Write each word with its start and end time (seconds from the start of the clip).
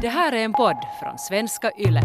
Det 0.00 0.08
här 0.08 0.32
är 0.32 0.44
en 0.44 0.52
podd 0.52 0.76
från 1.00 1.18
svenska 1.18 1.70
YLE. 1.78 2.02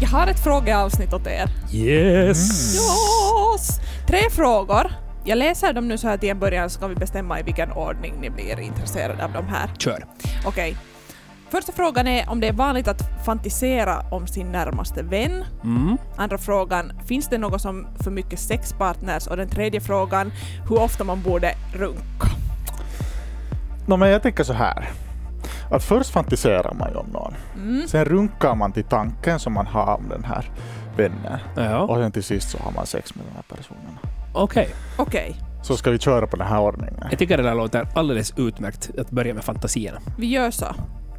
Jag 0.00 0.08
har 0.08 0.26
ett 0.26 0.44
frågeavsnitt 0.44 1.12
åt 1.12 1.26
er. 1.26 1.48
Yes! 1.72 2.74
Yes! 2.74 3.80
Tre 4.06 4.30
frågor. 4.30 4.92
Jag 5.24 5.38
läser 5.38 5.72
dem 5.72 5.88
nu 5.88 5.98
så 5.98 6.08
här 6.08 6.16
till 6.16 6.28
en 6.28 6.38
början 6.38 6.70
så 6.70 6.80
kan 6.80 6.88
vi 6.88 6.94
bestämma 6.94 7.40
i 7.40 7.42
vilken 7.42 7.72
ordning 7.72 8.14
ni 8.20 8.30
blir 8.30 8.60
intresserade 8.60 9.24
av 9.24 9.32
de 9.32 9.48
här. 9.48 9.70
Kör. 9.78 10.04
Okej. 10.46 10.76
Första 11.50 11.72
frågan 11.72 12.06
är 12.06 12.30
om 12.30 12.40
det 12.40 12.48
är 12.48 12.52
vanligt 12.52 12.88
att 12.88 13.24
fantisera 13.24 14.00
om 14.10 14.26
sin 14.26 14.52
närmaste 14.52 15.02
vän. 15.02 15.44
Mm. 15.64 15.96
Andra 16.16 16.38
frågan, 16.38 16.92
finns 17.06 17.28
det 17.28 17.38
något 17.38 17.60
som 17.60 17.86
för 18.00 18.10
mycket 18.10 18.38
sexpartners? 18.38 19.26
Och 19.26 19.36
den 19.36 19.48
tredje 19.48 19.80
frågan, 19.80 20.32
hur 20.68 20.80
ofta 20.82 21.04
man 21.04 21.22
borde 21.22 21.54
runka. 21.74 22.28
No, 23.86 23.96
men 23.96 24.08
jag 24.08 24.22
tänker 24.22 24.44
så 24.44 24.52
här. 24.52 24.88
Att 25.70 25.84
först 25.84 26.10
fantiserar 26.10 26.74
man 26.74 26.90
ju 26.90 26.96
om 26.96 27.06
någon. 27.06 27.34
Mm. 27.54 27.88
Sen 27.88 28.04
runkar 28.04 28.54
man 28.54 28.72
till 28.72 28.84
tanken 28.84 29.38
som 29.38 29.52
man 29.52 29.66
har 29.66 29.94
om 29.96 30.08
den 30.08 30.24
här 30.24 30.50
vännen. 30.96 31.38
Ja, 31.56 31.78
Och 31.80 31.96
sen 31.96 32.12
till 32.12 32.22
sist 32.24 32.50
så 32.50 32.58
har 32.58 32.72
man 32.72 32.86
sex 32.86 33.14
med 33.14 33.24
den 33.26 33.34
här 33.34 33.56
personen. 33.56 33.98
okej. 34.34 34.68
Okej, 34.98 35.36
Så 35.62 35.76
ska 35.76 35.90
vi 35.90 35.98
köra 35.98 36.26
på 36.26 36.36
den 36.36 36.46
här 36.46 36.60
ordningen. 36.60 37.06
Jag 37.10 37.18
tycker 37.18 37.36
det 37.36 37.42
där 37.42 37.54
låter 37.54 37.88
alldeles 37.94 38.32
utmärkt 38.38 38.90
att 38.98 39.10
börja 39.10 39.34
med 39.34 39.44
fantasierna. 39.44 39.98
vi 40.18 40.26
gör 40.26 40.50
så. 40.50 40.66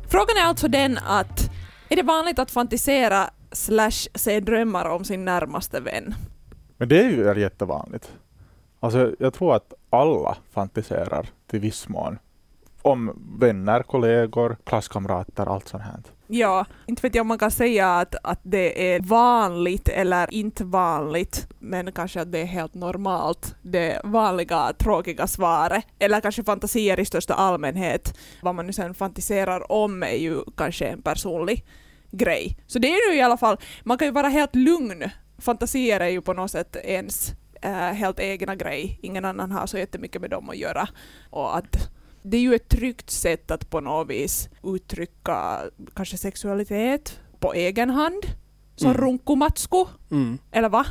Frågan 0.10 0.38
är 0.44 0.46
alltså 0.48 0.68
den 0.68 0.98
att 1.08 1.52
är 1.90 1.96
det 1.96 2.04
vanligt 2.04 2.40
att 2.40 2.52
fantisera 2.52 3.30
slash 3.52 4.08
se 4.16 4.40
drömmar 4.40 4.86
om 4.86 5.04
sin 5.06 5.26
närmaste 5.26 5.80
vän? 5.80 6.14
Men 6.78 6.90
det 6.90 7.00
är 7.04 7.10
ju 7.10 7.40
jättevanligt. 7.42 8.12
Alltså, 8.80 9.12
jag 9.20 9.34
tror 9.34 9.56
att 9.56 9.74
alla 9.90 10.38
fantiserar 10.54 11.30
till 11.52 11.60
viss 11.60 11.88
mån. 11.90 12.18
Om 12.82 13.38
vänner, 13.40 13.84
kollegor, 13.84 14.58
klasskamrater, 14.64 15.46
allt 15.46 15.68
sånt 15.68 15.84
här. 15.84 16.00
Ja, 16.28 16.66
inte 16.86 17.02
vet 17.02 17.16
jag 17.16 17.22
om 17.22 17.28
man 17.28 17.38
kan 17.38 17.52
säga 17.52 17.96
att, 17.98 18.16
att 18.24 18.40
det 18.44 18.94
är 18.94 19.00
vanligt 19.00 19.90
eller 19.90 20.34
inte 20.34 20.64
vanligt, 20.64 21.48
men 21.60 21.92
kanske 21.92 22.22
att 22.22 22.32
det 22.32 22.40
är 22.40 22.46
helt 22.46 22.74
normalt. 22.74 23.56
Det 23.62 24.02
vanliga 24.04 24.74
tråkiga 24.74 25.28
svaret. 25.28 25.86
Eller 26.00 26.22
kanske 26.22 26.44
fantasier 26.44 27.00
i 27.00 27.06
största 27.06 27.34
allmänhet. 27.34 28.18
Vad 28.42 28.56
man 28.56 28.68
nu 28.68 28.74
sen 28.74 28.94
fantiserar 28.94 29.72
om 29.72 30.04
är 30.04 30.18
ju 30.18 30.44
kanske 30.58 30.88
en 30.88 31.02
personlig 31.02 31.66
grej. 32.12 32.58
Så 32.68 32.80
det 32.80 32.88
är 32.88 33.12
ju 33.12 33.18
i 33.18 33.22
alla 33.22 33.38
fall, 33.38 33.58
man 33.84 33.98
kan 33.98 34.08
ju 34.08 34.12
vara 34.12 34.28
helt 34.28 34.56
lugn. 34.56 35.04
Fantasier 35.38 36.00
är 36.00 36.10
ju 36.10 36.22
på 36.22 36.34
något 36.34 36.52
sätt 36.52 36.76
ens 36.76 37.34
äh, 37.62 37.72
helt 37.72 38.20
egna 38.20 38.56
grej. 38.56 39.00
Ingen 39.02 39.26
annan 39.26 39.52
har 39.52 39.68
så 39.68 39.78
jättemycket 39.78 40.22
med 40.22 40.30
dem 40.30 40.50
att 40.50 40.58
göra. 40.58 40.88
Och 41.30 41.58
att 41.58 41.90
det 42.22 42.38
är 42.38 42.42
ju 42.42 42.56
ett 42.56 42.70
tryggt 42.70 43.10
sätt 43.10 43.52
att 43.52 43.70
på 43.70 43.80
något 43.80 44.10
vis 44.10 44.50
uttrycka 44.64 45.60
kanske 45.96 46.18
sexualitet 46.18 47.20
på 47.40 47.54
egen 47.54 47.90
hand. 47.90 48.24
Som 48.76 48.90
Mm. 48.92 49.02
runkomatsku, 49.02 49.86
Mm. 50.12 50.38
eller 50.52 50.70
va? 50.70 50.86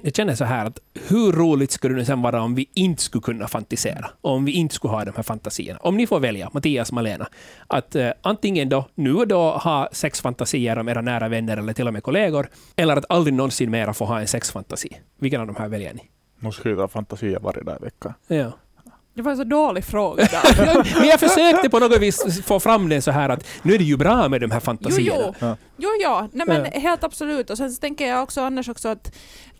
Jag 0.00 0.14
känner 0.14 0.34
så 0.34 0.44
här 0.44 0.66
att 0.66 0.78
hur 1.08 1.32
roligt 1.32 1.70
skulle 1.70 1.94
det 1.94 2.04
sen 2.04 2.22
vara 2.22 2.42
om 2.42 2.54
vi 2.54 2.68
inte 2.74 3.02
skulle 3.02 3.22
kunna 3.22 3.48
fantisera? 3.48 4.10
Och 4.20 4.30
om 4.32 4.44
vi 4.44 4.52
inte 4.52 4.74
skulle 4.74 4.92
ha 4.94 5.04
de 5.04 5.12
här 5.16 5.22
fantasierna. 5.22 5.78
Om 5.82 5.96
ni 5.96 6.06
får 6.06 6.20
välja, 6.20 6.50
Mattias, 6.52 6.92
Malena, 6.92 7.26
att 7.66 7.94
eh, 7.94 8.10
antingen 8.22 8.68
då 8.68 8.88
nu 8.94 9.14
och 9.14 9.28
då 9.28 9.50
ha 9.50 9.88
sexfantasier 9.92 10.78
om 10.78 10.88
era 10.88 11.00
nära 11.00 11.28
vänner 11.28 11.56
eller 11.56 11.72
till 11.72 11.86
och 11.86 11.92
med 11.92 12.02
kollegor, 12.02 12.48
eller 12.76 12.96
att 12.96 13.04
aldrig 13.08 13.34
någonsin 13.34 13.70
mera 13.70 13.94
få 13.94 14.04
ha 14.04 14.20
en 14.20 14.26
sexfantasi. 14.28 14.96
Vilken 15.18 15.40
av 15.40 15.46
de 15.46 15.56
här 15.56 15.68
väljer 15.68 15.94
ni? 15.94 16.10
Nu 16.38 16.52
ska 16.52 16.68
jag 16.70 16.76
ha 16.76 16.88
fantasier 16.88 17.38
varje 17.40 17.62
dag 17.62 17.76
i 17.80 17.84
veckan. 17.84 18.14
Ja. 18.26 18.52
Det 19.14 19.22
var 19.22 19.30
en 19.30 19.36
så 19.36 19.44
dålig 19.44 19.84
fråga. 19.84 20.28
Men 20.98 21.08
jag 21.08 21.20
försökte 21.20 21.70
på 21.70 21.78
något 21.78 22.00
vis 22.00 22.42
få 22.46 22.60
fram 22.60 22.88
det 22.88 23.02
så 23.02 23.10
här 23.10 23.28
att 23.28 23.46
nu 23.62 23.74
är 23.74 23.78
det 23.78 23.84
ju 23.84 23.96
bra 23.96 24.28
med 24.28 24.40
de 24.40 24.50
här 24.50 24.58
jo, 24.60 24.64
fantasierna. 24.64 25.16
jo. 25.26 25.34
Ja. 25.38 25.56
Jo, 25.76 25.88
ja. 26.02 26.28
Nej, 26.32 26.46
men 26.46 26.66
Ja. 26.74 26.80
helt 26.80 27.04
absolut. 27.04 27.50
Och 27.50 27.56
sen 27.58 27.72
så 27.72 27.80
tänker 27.80 28.06
jag 28.08 28.22
också 28.22 28.40
annars 28.40 28.68
också 28.68 28.88
att 28.88 29.12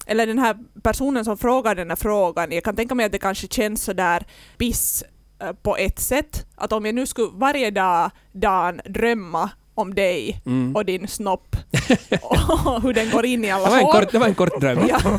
eller 0.07 0.27
den 0.27 0.39
här 0.39 0.57
personen 0.83 1.25
som 1.25 1.39
frågar 1.39 1.75
den 1.75 1.89
här 1.89 1.97
frågan, 1.97 2.53
jag 2.53 2.65
kan 2.65 2.77
tänka 2.77 2.95
mig 2.95 3.07
att 3.07 3.13
det 3.13 3.19
kanske 3.19 3.47
känns 3.47 3.85
sådär 3.85 4.27
piss 4.59 5.05
eh, 5.43 5.53
på 5.53 5.77
ett 5.77 5.99
sätt. 6.01 6.47
Att 6.57 6.73
om 6.73 6.85
jag 6.87 6.95
nu 6.95 7.07
skulle 7.07 7.29
varje 7.33 7.71
dag, 7.71 8.11
dagen 8.33 8.81
drömma 8.85 9.51
om 9.75 9.95
dig 9.95 10.41
Mm. 10.47 10.77
och 10.77 10.85
din 10.85 11.09
snopp 11.09 11.57
och 12.65 12.83
hur 12.83 12.93
den 12.95 13.11
går 13.11 13.27
in 13.27 13.45
i 13.45 13.51
alla 13.51 13.65
Det 13.77 13.83
var, 13.85 13.93
kort, 13.93 14.13
det 14.13 14.19
var 14.19 14.27
en 14.27 14.35
kort 14.35 14.61
dröm. 14.61 14.79
Ja. 14.89 14.99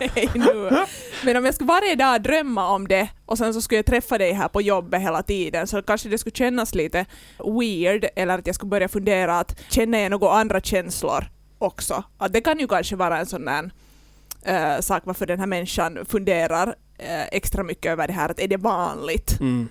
Nej, 0.00 0.30
nu. 0.34 0.70
Men 1.24 1.36
om 1.36 1.44
jag 1.44 1.54
skulle 1.54 1.68
varje 1.68 1.94
dag 1.94 2.22
drömma 2.22 2.68
om 2.70 2.88
det 2.88 3.08
och 3.26 3.38
sen 3.38 3.54
så 3.54 3.60
skulle 3.62 3.78
jag 3.78 3.86
träffa 3.86 4.18
dig 4.18 4.32
här 4.32 4.48
på 4.48 4.62
jobbet 4.62 5.00
hela 5.02 5.22
tiden 5.22 5.66
så 5.66 5.82
kanske 5.82 6.08
det 6.08 6.18
skulle 6.18 6.36
kännas 6.36 6.74
lite 6.74 7.04
weird 7.60 8.06
eller 8.16 8.38
att 8.38 8.46
jag 8.46 8.54
skulle 8.54 8.70
börja 8.70 8.88
fundera 8.88 9.38
att 9.38 9.60
känner 9.70 9.98
jag 9.98 10.10
några 10.10 10.30
andra 10.32 10.60
känslor 10.60 11.24
också? 11.58 12.02
Att 12.18 12.32
det 12.32 12.40
kan 12.40 12.58
ju 12.58 12.66
kanske 12.68 12.96
vara 12.96 13.18
en 13.18 13.26
sån 13.26 13.44
där 13.44 13.70
eh, 14.44 14.80
sak 14.80 15.02
varför 15.06 15.26
den 15.26 15.38
här 15.40 15.46
människan 15.46 15.98
funderar 16.08 16.74
eh, 16.98 17.24
extra 17.32 17.62
mycket 17.62 17.92
över 17.92 18.06
det 18.06 18.12
här 18.12 18.28
att 18.28 18.40
är 18.40 18.48
det 18.48 18.56
vanligt? 18.56 19.40
Mm. 19.40 19.68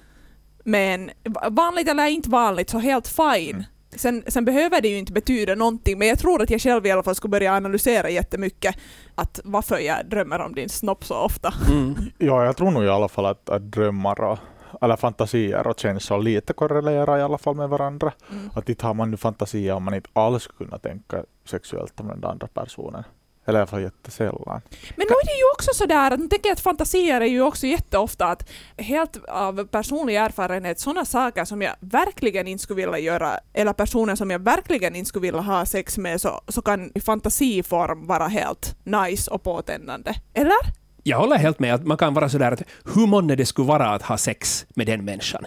Men 0.68 1.12
va- 1.24 1.48
vanligt 1.50 1.88
eller 1.90 2.08
inte 2.08 2.30
vanligt 2.30 2.70
så 2.70 2.80
helt 2.80 3.08
fine. 3.08 3.66
Sen, 3.98 4.24
sen 4.28 4.46
behöver 4.46 4.82
det 4.82 4.88
ju 4.88 4.98
inte 4.98 5.14
betyda 5.14 5.56
någonting 5.56 5.98
men 5.98 6.08
jag 6.08 6.20
tror 6.20 6.42
att 6.42 6.50
jag 6.50 6.62
själv 6.62 6.86
i 6.86 6.92
alla 6.92 7.04
fall 7.04 7.16
skulle 7.16 7.32
börja 7.32 7.54
analysera 7.54 8.10
jättemycket 8.10 8.76
att 9.16 9.40
varför 9.44 9.78
jag 9.78 10.10
drömmer 10.10 10.40
om 10.40 10.56
din 10.56 10.70
snopp 10.70 11.06
så 11.06 11.16
ofta. 11.16 11.54
Mm. 11.70 11.96
Ja, 12.18 12.46
jag 12.46 12.58
tror 12.58 12.72
nog 12.72 12.84
i 12.84 12.90
alla 12.90 13.08
fall 13.08 13.26
att, 13.26 13.50
att 13.50 13.72
drömmar 13.72 14.22
och 14.22 14.40
eller 14.82 14.96
fantasier 14.96 15.68
och 15.68 15.80
känslor 15.80 16.22
lite 16.22 16.54
korrelerar 16.54 17.18
i 17.18 17.22
alla 17.22 17.38
fall 17.38 17.56
med 17.56 17.70
varandra. 17.70 18.12
Mm. 18.32 18.50
Att 18.54 18.70
inte 18.70 18.86
har 18.86 18.94
man 18.94 19.12
nu 19.12 19.18
fantasier 19.18 19.74
om 19.74 19.84
man 19.84 19.94
inte 19.94 20.10
alls 20.14 20.44
skulle 20.44 20.68
kunna 20.68 20.78
tänka 20.78 21.24
sexuellt 21.46 22.00
om 22.00 22.08
den 22.08 22.24
andra 22.24 22.48
personen. 22.48 23.04
Eller 23.46 23.60
i 23.60 23.62
alla 23.62 23.68
fall 23.68 23.82
jättesällan. 23.82 24.62
Men 24.96 25.08
nu 25.10 25.16
är 25.22 25.26
det 25.26 25.38
ju 25.38 25.52
också 25.54 25.72
sådär 25.74 26.12
att 26.12 26.20
jag 26.20 26.30
tänker 26.30 26.52
att 26.52 26.60
fantasier 26.60 27.22
är 27.22 27.26
ju 27.26 27.42
också 27.42 27.68
jätteofta 27.68 28.26
att 28.26 28.50
helt 28.78 29.26
av 29.28 29.68
personlig 29.68 30.16
erfarenhet 30.16 30.80
sådana 30.80 31.06
saker 31.06 31.46
som 31.46 31.62
jag 31.62 31.76
verkligen 31.80 32.48
inte 32.48 32.64
skulle 32.64 32.82
vilja 32.82 33.00
göra 33.00 33.40
eller 33.54 33.74
personer 33.74 34.16
som 34.16 34.32
jag 34.32 34.40
verkligen 34.40 34.96
inte 34.96 35.10
skulle 35.10 35.22
vilja 35.22 35.42
ha 35.42 35.66
sex 35.66 35.98
med 35.98 36.22
så, 36.22 36.42
så 36.48 36.62
kan 36.62 36.92
i 36.96 37.02
fantasiform 37.02 38.08
vara 38.08 38.28
helt 38.28 38.76
nice 38.84 39.32
och 39.32 39.44
påtändande. 39.44 40.14
Eller? 40.34 40.86
Jag 41.04 41.18
håller 41.18 41.38
helt 41.38 41.60
med 41.60 41.74
att 41.74 41.86
man 41.86 41.98
kan 41.98 42.14
vara 42.14 42.30
sådär 42.30 42.52
att 42.52 42.62
hur 42.96 43.08
månne 43.08 43.36
det 43.36 43.46
skulle 43.46 43.68
vara 43.68 43.90
att 43.90 44.02
ha 44.02 44.18
sex 44.18 44.66
med 44.70 44.88
den 44.88 45.06
människan. 45.06 45.46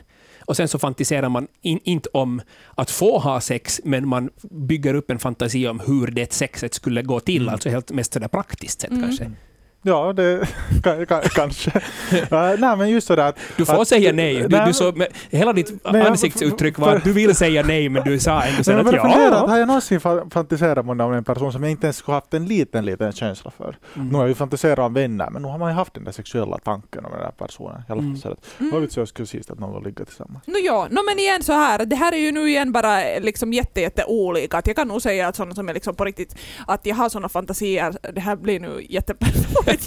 Och 0.49 0.57
sen 0.57 0.69
så 0.69 0.79
fantiserar 0.79 1.29
man 1.29 1.47
in, 1.63 1.81
inte 1.85 2.09
om 2.13 2.41
att 2.75 2.91
få 2.91 3.19
ha 3.19 3.41
sex, 3.41 3.81
men 3.85 4.09
man 4.09 4.31
bygger 4.51 4.95
upp 4.95 5.11
en 5.11 5.19
fantasi 5.19 5.69
om 5.69 5.81
hur 5.81 6.07
det 6.07 6.33
sexet 6.33 6.75
skulle 6.75 7.03
gå 7.03 7.21
till, 7.21 7.43
Mm. 7.43 7.53
alltså 7.53 7.69
helt 7.69 7.91
mest 7.93 8.13
sådär 8.13 8.29
praktiskt 8.29 8.81
sett 8.81 8.91
Mm. 8.91 9.03
kanske. 9.03 9.31
Ja, 9.89 10.13
det 10.13 10.49
kan, 10.83 11.07
kan, 11.07 11.23
kanske. 11.23 11.71
uh, 12.13 12.55
nej, 12.59 12.77
men 12.77 12.89
just 12.91 13.07
sådär 13.07 13.29
att... 13.29 13.39
Du 13.57 13.65
får 13.65 13.83
att, 13.83 13.89
säga 13.89 14.13
nej. 14.13 14.35
Du, 14.43 14.49
Nej, 14.49 14.67
du 14.67 14.73
så, 14.73 14.93
med, 14.93 15.09
hela 15.31 15.53
ditt 15.53 15.73
jag- 15.85 15.97
ansiktsuttryck 15.97 16.79
var 16.79 16.97
att 16.97 17.05
du 17.05 17.13
vill 17.13 17.35
säga 17.35 17.63
nej, 17.63 17.89
men 17.89 18.03
du 18.05 18.19
sa 18.19 18.43
ändå 18.43 18.53
Men 18.55 18.65
sen 18.65 18.79
att 18.79 18.85
började 18.85 19.09
fundera, 19.13 19.35
ja. 19.35 19.47
har 19.47 19.59
jag 19.59 19.67
någonsin 19.67 19.99
fa- 20.01 20.31
fantiserat 20.33 20.79
om 20.89 21.01
en 21.01 21.25
person 21.25 21.53
som 21.53 21.63
jag 21.63 21.71
inte 21.71 21.87
ens 21.87 21.97
skulle 21.97 22.15
haft 22.15 22.35
en 22.35 22.47
liten, 22.47 22.85
liten 22.85 23.13
känsla 23.13 23.51
för? 23.51 23.77
Mm. 23.97 24.09
Nu 24.09 24.15
har 24.15 24.23
jag 24.23 24.29
ju 24.29 24.35
fantiserat 24.35 24.79
om 24.79 24.95
vänner, 24.95 25.31
men 25.31 25.43
nu 25.43 25.49
har 25.49 25.59
man 25.59 25.71
ju 25.71 25.75
haft 25.75 25.95
den 25.95 26.05
där 26.05 26.13
sexuella 26.13 26.59
tanken 26.65 27.05
om 27.05 27.11
den 27.13 27.21
där 27.21 27.31
personen. 27.47 27.81
I 27.89 27.93
alla 27.93 28.01
fall 28.01 28.09
Mm. 28.09 28.17
så 28.17 28.29
att, 28.33 28.39
Mm. 28.61 28.73
vad 28.73 28.81
vet 28.83 28.97
jag 28.97 29.09
skulle 29.09 29.27
sist 29.27 29.51
att 29.51 29.59
någon 29.59 29.83
ligga 29.85 30.05
tillsammans. 30.05 30.47
No, 30.47 30.57
ja, 30.65 30.87
no, 30.91 30.99
men 31.07 31.19
igen 31.19 31.43
så 31.43 31.53
här, 31.53 31.85
det 31.85 31.97
här 31.97 32.13
är 32.13 32.17
ju 32.17 32.33
nu 32.33 32.49
igen 32.49 32.73
bara 32.73 33.05
eh, 33.05 33.21
liksom 33.23 33.53
jätte, 33.53 33.81
jätte 33.81 34.05
olika. 34.05 34.57
Att 34.59 34.67
jag 34.67 34.77
kan 34.77 34.89
nog 34.89 35.03
säga 35.03 35.29
att 35.29 35.37
sådana 35.37 35.55
som 35.55 35.69
är 35.69 35.75
liksom 35.75 35.95
på 35.95 36.05
riktigt, 36.05 36.37
att 36.67 36.87
jag 36.87 36.95
har 36.97 37.09
sådana 37.09 37.29
fantasier, 37.29 37.95
det 38.15 38.21
här 38.21 38.37
blir 38.37 38.61
nu 38.61 38.87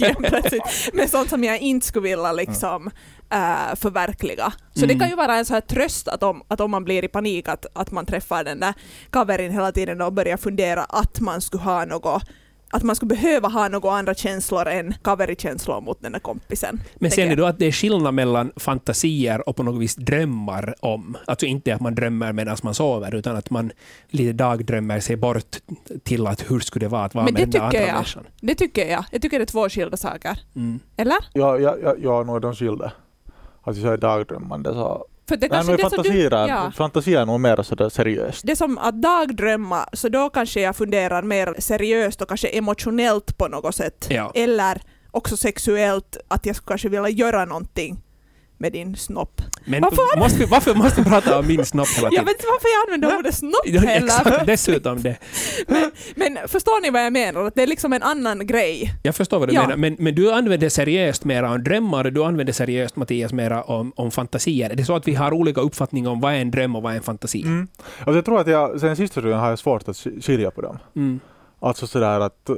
jättepersonligt 0.00 0.52
igen 0.52 0.60
plötsligt, 0.62 0.94
men 0.94 1.08
sånt 1.08 1.30
som 1.30 1.44
jag 1.44 1.58
inte 1.60 1.86
skulle 1.86 2.08
vilja 2.08 2.32
liksom 2.32 2.90
äh, 3.32 3.74
förverkliga. 3.76 4.52
Så 4.74 4.80
det 4.80 4.84
Mm. 4.92 4.98
kan 4.98 5.08
ju 5.08 5.16
vara 5.16 5.34
en 5.36 5.44
sån 5.44 5.54
här 5.54 5.60
tröst 5.60 6.08
att 6.08 6.22
om, 6.22 6.42
att 6.48 6.60
om 6.60 6.70
man 6.70 6.84
blir 6.84 7.04
i 7.04 7.08
panik 7.08 7.48
att, 7.48 7.66
att 7.72 7.90
man 7.90 8.06
träffar 8.06 8.44
den 8.44 8.60
där 8.60 8.74
kaverin 9.10 9.52
hela 9.52 9.72
tiden 9.72 10.00
och 10.00 10.12
börjar 10.12 10.36
fundera 10.36 10.84
att 10.84 11.20
man 11.20 11.40
skulle 11.40 11.62
ha 11.62 11.84
något 11.84 12.22
att 12.72 12.82
man 12.82 12.96
skulle 12.96 13.08
behöva 13.08 13.48
ha 13.48 13.68
några 13.68 13.92
andra 13.92 14.14
känslor 14.14 14.68
än 14.68 14.94
kaverikänslor 15.02 15.80
mot 15.80 16.02
den 16.02 16.12
där 16.12 16.18
kompisen. 16.18 16.80
Men 16.94 17.10
ser 17.10 17.28
ni 17.28 17.34
då 17.34 17.44
att 17.46 17.58
det 17.58 17.66
är 17.66 17.72
skillnad 17.72 18.14
mellan 18.14 18.52
fantasier 18.56 19.48
och 19.48 19.56
på 19.56 19.62
något 19.62 19.80
vis 19.80 19.94
drömmar 19.94 20.74
om? 20.80 21.16
Alltså 21.26 21.46
inte 21.46 21.74
att 21.74 21.80
man 21.80 21.94
drömmer 21.94 22.32
medan 22.32 22.56
man 22.62 22.74
sover, 22.74 23.14
utan 23.14 23.36
att 23.36 23.50
man 23.50 23.72
lite 24.08 24.32
dagdrömmer 24.32 25.00
sig 25.00 25.16
bort 25.16 25.56
till 26.02 26.26
att 26.26 26.50
hur 26.50 26.60
skulle 26.60 26.86
det 26.86 26.90
vara 26.90 27.04
att 27.04 27.14
vara 27.14 27.24
Men 27.24 27.34
med 27.34 27.42
den 27.42 27.50
där 27.50 27.58
tycker 27.58 27.66
andra 27.80 27.88
jag. 27.88 27.94
människan. 27.94 28.24
Det 28.40 28.54
tycker 28.54 28.90
jag. 28.90 29.04
Jag 29.10 29.22
tycker 29.22 29.38
det 29.38 29.44
är 29.44 29.46
två 29.46 29.68
skilda 29.68 29.96
saker. 29.96 30.38
Mm. 30.56 30.80
Eller? 30.96 31.16
Ja, 31.32 31.58
ja, 31.58 31.76
ja, 31.82 31.94
ja 31.98 32.22
nu 32.22 32.32
är 32.32 32.40
de 32.40 32.54
skilda. 32.54 32.92
Att 33.62 33.76
jag 33.76 33.92
är 33.92 33.96
dagdrömmande 33.98 34.72
så... 34.72 35.06
För 35.28 35.36
det 35.36 35.48
Nej, 35.48 35.50
kanske 35.50 35.72
nu 35.72 35.74
är 35.74 35.76
det 35.76 35.90
fantasier, 36.76 37.14
ja, 37.14 37.22
är 37.22 37.26
nog 37.26 37.40
mer 37.40 37.62
sådär 37.62 37.88
seriöst. 37.88 38.46
det 38.46 38.52
är 38.52 38.56
som 38.56 38.78
att 38.78 39.02
dagdrömma, 39.02 39.88
så 39.92 40.08
då 40.08 40.30
kanske 40.30 40.60
jag 40.60 40.76
funderar 40.76 41.22
mer 41.22 41.54
seriöst 41.58 42.22
och 42.22 42.28
kanske 42.28 42.48
emotionellt 42.48 43.38
på 43.38 43.48
något 43.48 43.74
sätt. 43.74 44.06
Ja. 44.10 44.32
Eller 44.34 44.82
också 45.10 45.36
sexuellt, 45.36 46.16
att 46.28 46.46
jag 46.46 46.56
skulle 46.56 46.68
kanske 46.68 46.88
vilja 46.88 47.08
göra 47.08 47.44
någonting 47.44 48.02
med 48.62 48.72
din 48.72 48.96
snopp. 48.96 49.40
Men 49.64 49.82
Varför? 49.82 50.18
måste 50.18 50.38
vi, 50.38 50.44
varför 50.44 50.74
måste 50.74 51.02
vi 51.02 51.10
prata 51.10 51.38
om 51.38 51.46
min 51.46 51.64
snopp 51.64 51.88
hela 51.88 52.04
Jag 52.06 52.10
tiden? 52.10 52.24
vet 52.24 52.34
inte 52.34 52.46
varför 52.46 52.68
jag 52.68 52.82
använder 52.94 53.18
ordet 53.18 53.34
snopp 53.34 53.52
Ja, 53.64 53.80
heller. 53.80 54.06
Exakt, 54.06 54.46
dessutom 54.46 55.02
det. 55.02 55.16
Men, 55.68 55.90
men 56.16 56.48
förstår 56.48 56.82
ni 56.82 56.90
vad 56.90 57.04
jag 57.04 57.12
menar? 57.12 57.44
Att 57.44 57.54
det 57.54 57.62
är 57.62 57.66
liksom 57.66 57.92
en 57.92 58.02
annan 58.02 58.46
grej. 58.46 58.94
Jag 59.02 59.14
förstår 59.16 59.38
vad 59.38 59.48
du 59.48 59.54
Ja. 59.54 59.62
menar, 59.62 59.76
men, 59.76 59.96
men 59.98 60.14
du 60.14 60.32
använder 60.32 60.68
seriöst 60.68 61.24
mera 61.24 61.50
om 61.50 61.64
drömmar 61.64 62.04
och 62.04 62.12
du 62.12 62.24
använder 62.24 62.52
seriöst, 62.52 62.96
Mattias, 62.96 63.32
mera 63.32 63.62
om, 63.62 63.92
om 63.96 64.10
fantasier. 64.10 64.70
Är 64.70 64.74
det 64.74 64.84
så 64.84 64.96
att 64.96 65.08
vi 65.08 65.14
har 65.14 65.32
olika 65.32 65.60
uppfattningar 65.60 66.10
om 66.10 66.20
vad 66.20 66.32
är 66.34 66.38
en 66.38 66.50
dröm 66.50 66.76
och 66.76 66.82
vad 66.82 66.92
är 66.92 66.96
en 66.96 67.02
fantasi? 67.02 67.42
Mm. 67.42 67.68
Alltså 67.98 68.14
jag 68.14 68.24
tror 68.24 68.40
att 68.40 68.46
jag, 68.46 68.80
sen 68.80 68.96
sista 68.96 69.20
studien 69.20 69.38
har 69.38 69.48
jag 69.48 69.58
svårt 69.58 69.82
att 69.88 69.96
sk- 69.96 70.20
skilja 70.26 70.50
på 70.50 70.60
dem. 70.60 70.78
Mm. 70.96 71.20
Alltså 71.60 71.86
sådär 71.86 72.20
att, 72.20 72.50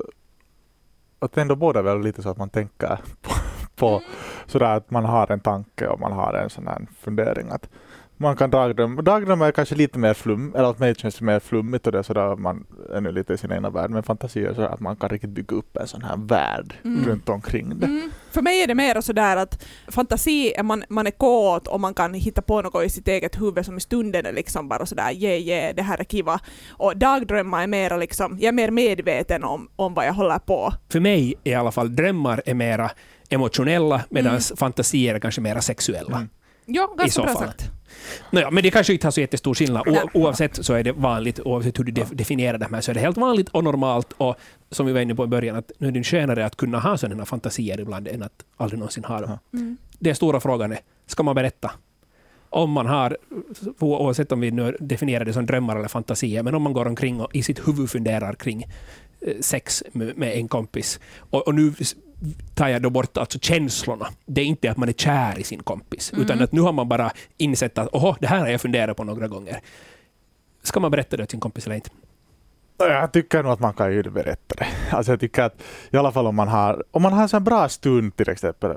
att 1.19 1.37
ändå 1.39 1.56
båda 1.56 1.79
är 1.79 1.83
väl 1.83 2.01
lite 2.03 2.23
så 2.23 2.29
att 2.29 2.37
man 2.39 2.51
tänker 2.51 2.99
på, 3.23 3.33
på 3.76 4.03
sådär 4.47 4.76
att 4.76 4.91
man 4.91 5.05
har 5.05 5.32
en 5.32 5.41
tanke 5.41 5.87
och 5.87 6.00
man 6.00 6.12
har 6.12 6.35
en 6.35 6.50
sån 6.50 6.67
här 6.67 6.87
fundering 7.00 7.50
att 7.50 7.69
man 8.17 8.37
kan 8.37 8.50
dagdrömma. 8.50 9.03
Dagdrömma 9.03 9.47
är 9.47 9.53
kanske 9.53 9.75
lite 9.75 9.99
mer 9.99 10.15
flum, 10.15 10.55
eller 10.55 10.69
åt 10.69 10.79
mig 10.79 10.94
känns 10.94 11.19
det 11.19 11.25
mer 11.25 11.41
flummigt 11.41 11.87
och 11.87 11.93
det 11.93 11.99
är 11.99 12.03
sådär 12.03 12.37
man 12.37 12.67
är 12.93 13.00
nu 13.00 13.12
lite 13.12 13.32
i 13.32 13.38
sin 13.38 13.53
egna 13.53 13.71
värld. 13.71 13.91
Men 13.91 14.03
fantasi 14.03 14.44
är 14.44 14.55
så 14.55 14.62
att 14.62 14.81
man 14.81 14.97
kan 14.97 15.09
riktigt 15.09 15.31
bygga 15.31 15.56
upp 15.56 15.76
en 15.76 15.87
sån 15.87 16.03
här 16.03 16.17
värld 16.17 16.75
Mm. 16.85 17.05
runt 17.05 17.29
omkring 17.29 17.81
det. 17.81 17.87
Mm. 17.87 18.11
För 18.31 18.43
mig 18.43 18.62
är 18.62 18.67
det 18.67 18.75
mer 18.75 19.00
sådär 19.00 19.37
att 19.37 19.65
fantasi 19.88 20.53
är 20.56 20.62
man, 20.62 20.85
man 20.88 21.06
är 21.06 21.11
kåt 21.11 21.67
och 21.67 21.81
man 21.81 21.94
kan 21.94 22.15
hitta 22.15 22.43
på 22.43 22.62
något 22.62 22.85
i 22.85 22.88
sitt 22.88 23.09
eget 23.09 23.41
huvud 23.41 23.65
som 23.67 23.77
i 23.77 23.81
stunden 23.81 24.27
är 24.27 24.32
liksom 24.32 24.69
bara 24.69 24.87
sådär 24.87 25.12
yeah, 25.12 25.41
yeah, 25.41 25.75
det 25.75 25.82
här 25.82 25.99
är 26.00 26.05
kiva. 26.05 26.41
Och 26.70 26.97
dagdrömmar 26.97 27.62
är 27.62 27.67
mer 27.67 27.99
liksom, 27.99 28.38
jag 28.41 28.49
är 28.49 28.53
mer 28.53 28.70
medveten 28.70 29.44
om, 29.44 29.69
om 29.77 29.94
vad 29.94 30.06
jag 30.06 30.12
håller 30.12 30.38
på. 30.38 30.73
För 30.93 31.00
mig 31.00 31.35
i 31.44 31.55
alla 31.55 31.73
fall, 31.73 31.97
drömmar 31.97 32.43
är 32.47 32.55
mera 32.55 32.91
emotionella 33.34 34.04
medan 34.10 34.40
fantasier 34.40 35.14
är 35.14 35.19
kanske 35.19 35.40
mera 35.40 35.60
sexuella. 35.60 36.16
Mm. 36.16 36.28
Ja, 36.66 36.90
I 36.94 36.98
ganska 36.98 37.20
så 37.20 37.22
bra 37.26 37.32
fall. 37.34 37.46
sagt. 37.48 37.70
Nåja, 38.31 38.50
men 38.50 38.62
det 38.62 38.70
kanske 38.70 38.92
inte 38.92 39.06
har 39.06 39.12
så 39.12 39.20
jättestor 39.20 39.54
skillnad. 39.54 39.88
O- 39.88 40.08
oavsett 40.14 40.64
så 40.64 40.72
är 40.75 40.82
det 40.82 40.92
vanligt, 40.92 41.40
oavsett 41.40 41.78
hur 41.78 41.84
du 41.84 41.92
def- 41.92 42.14
definierar 42.14 42.58
det 42.58 42.69
här, 42.72 42.81
så 42.81 42.90
är 42.90 42.94
det 42.94 43.00
helt 43.00 43.16
vanligt 43.16 43.48
och 43.48 43.64
normalt. 43.64 44.12
Och 44.16 44.36
som 44.70 44.86
vi 44.86 44.92
var 44.92 45.00
inne 45.00 45.14
på 45.14 45.25
i 45.25 45.26
början, 45.26 45.56
att 45.56 45.72
nu 45.78 45.88
är 45.88 45.92
det 45.92 46.04
skönare 46.04 46.46
att 46.46 46.56
kunna 46.56 46.78
ha 46.78 46.96
sådana 46.98 47.25
fantasier 47.25 47.81
ibland 47.81 48.08
än 48.08 48.22
att 48.22 48.44
aldrig 48.56 48.78
någonsin 48.78 49.04
ha 49.04 49.20
dem. 49.20 49.38
Mm. 49.52 49.76
Den 49.98 50.14
stora 50.14 50.40
frågan 50.40 50.72
är, 50.72 50.78
ska 51.06 51.22
man 51.22 51.34
berätta? 51.34 51.70
Om 52.50 52.70
man 52.70 52.86
har, 52.86 53.16
oavsett 53.78 54.32
om 54.32 54.40
vi 54.40 54.50
nu 54.50 54.76
definierar 54.81 55.25
det 55.25 55.32
som 55.32 55.46
drömmar 55.46 55.76
eller 55.76 55.88
fantasier, 55.88 56.42
men 56.42 56.54
om 56.54 56.62
man 56.62 56.72
går 56.72 56.86
omkring 56.86 57.20
och 57.20 57.34
i 57.34 57.42
sitt 57.42 57.69
huvud 57.69 57.90
funderar 57.90 58.34
kring 58.34 58.62
eh, 59.20 59.34
sex 59.40 59.82
med, 59.92 60.22
en 60.32 60.48
kompis. 60.48 61.00
Och, 61.19 61.46
och 61.46 61.54
nu 61.54 61.72
tar 62.55 62.69
jag 62.69 62.82
då 62.82 62.91
bort 62.91 63.17
alltså 63.17 63.38
känslorna. 63.38 64.06
Det 64.26 64.41
är 64.41 64.44
inte 64.44 64.71
att 64.71 64.76
man 64.76 64.88
är 64.88 64.93
kär 64.93 65.38
i 65.38 65.44
sin 65.44 65.62
kompis, 65.62 66.12
Mm. 66.12 66.25
utan 66.25 66.43
att 66.43 66.53
nu 66.53 66.61
har 66.61 66.73
man 66.73 66.88
bara 66.88 67.11
insett 67.37 67.79
att 67.79 67.88
oho, 67.94 68.15
det 68.21 68.26
här 68.26 68.38
har 68.38 68.49
jag 68.49 68.61
funderat 68.61 68.97
på 68.97 69.05
några 69.05 69.29
gånger. 69.29 69.61
Ska 70.62 70.81
man 70.81 70.91
berätta 70.91 71.17
det 71.17 71.26
till 71.26 71.31
sin 71.31 71.41
kompis 71.41 71.67
eller 71.67 71.76
inte? 71.76 71.91
Jag 72.79 73.12
tycker 73.12 73.43
nog 73.43 73.53
att 73.53 73.61
man 73.61 73.73
kan 73.75 73.93
ju 73.93 74.03
berätta 74.03 74.55
det. 74.55 74.67
Alltså 74.97 75.12
jag 75.12 75.21
tycker 75.21 75.43
att 75.43 75.62
i 75.91 75.97
alla 75.97 76.12
fall 76.12 76.26
om 76.26 76.35
man 76.37 76.49
har, 76.49 76.85
om 76.91 77.03
man 77.03 77.12
har 77.12 77.23
en 77.23 77.29
sån 77.29 77.44
bra 77.44 77.69
stund 77.69 78.17
till 78.17 78.29
exempel. 78.31 78.70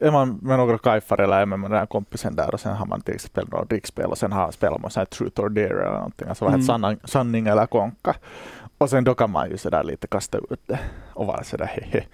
Är 0.00 0.10
man 0.10 0.38
med 0.42 0.58
några 0.58 0.78
kajfar 0.78 1.20
eller 1.20 1.36
är 1.40 1.46
man 1.46 1.60
med 1.60 1.70
den 1.70 1.78
här 1.78 1.86
kompisen 1.86 2.36
där 2.36 2.54
och 2.54 2.60
sen 2.60 2.76
har 2.76 2.86
man 2.86 3.00
till 3.00 3.14
exempel 3.14 3.48
några 3.50 3.64
drickspel 3.64 4.06
och 4.06 4.18
sen 4.18 4.32
har, 4.32 4.50
spelar 4.50 4.78
man 4.78 4.90
så 4.90 5.00
här 5.00 5.04
truth 5.04 5.40
or 5.40 5.48
dare 5.48 5.66
eller 5.68 5.92
någonting. 5.92 6.28
Alltså 6.28 6.44
vad 6.44 6.52
heter 6.52 6.72
Mm. 6.74 6.82
sanning, 6.82 6.98
sanning 7.04 7.46
eller 7.46 7.66
konka. 7.66 8.14
Och 8.78 8.90
sen 8.90 9.04
då 9.04 9.14
kan 9.14 9.30
man 9.30 9.50
ju 9.50 9.56
sådär 9.58 9.84
lite 9.84 10.06
kasta 10.06 10.38
ut 10.38 10.60
det 10.66 10.78
och 11.14 11.26
vara 11.26 11.44
sådär 11.44 11.66
hehe. 11.66 12.04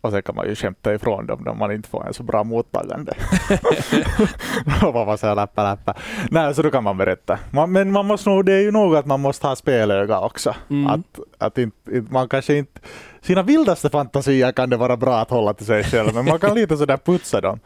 Och 0.00 0.10
sen 0.10 0.22
kan 0.22 0.34
man 0.34 0.48
ju 0.48 0.54
skämta 0.54 0.94
ifrån 0.94 1.26
dem 1.26 1.46
om 1.48 1.58
man 1.58 1.72
inte 1.72 1.88
får 1.88 2.06
en 2.06 2.14
så 2.14 2.22
bra 2.22 2.44
mottagande. 2.44 3.12
och 4.82 4.92
bara 4.92 5.16
säga 5.16 5.34
läppa 5.34 5.70
läppa. 5.70 5.94
Nej, 6.30 6.54
så 6.54 6.62
då 6.62 6.70
kan 6.70 6.84
man 6.84 6.96
berätta. 6.96 7.38
Man, 7.50 7.72
men 7.72 7.92
man 7.92 8.06
måste 8.06 8.30
nog, 8.30 8.44
det 8.44 8.52
är 8.52 8.62
ju 8.62 8.70
nog 8.70 8.96
att 8.96 9.06
man 9.06 9.20
måste 9.20 9.46
ha 9.46 9.56
spelöga 9.56 10.20
också. 10.20 10.54
Mm. 10.70 10.86
Att, 10.86 11.20
att 11.38 11.58
inte, 11.58 11.76
inte, 11.90 12.12
man 12.12 12.28
kanske 12.28 12.56
inte, 12.56 12.80
sina 13.20 13.42
vildaste 13.42 13.90
fantasier 13.90 14.52
kan 14.52 14.70
det 14.70 14.76
vara 14.76 14.96
bra 14.96 15.18
att 15.18 15.30
hålla 15.30 15.54
till 15.54 15.66
sig 15.66 15.84
själv, 15.84 16.14
men 16.14 16.24
man 16.24 16.38
kan 16.38 16.54
lite 16.54 16.76
sådär 16.76 16.96
putsa 16.96 17.40
dem. 17.40 17.60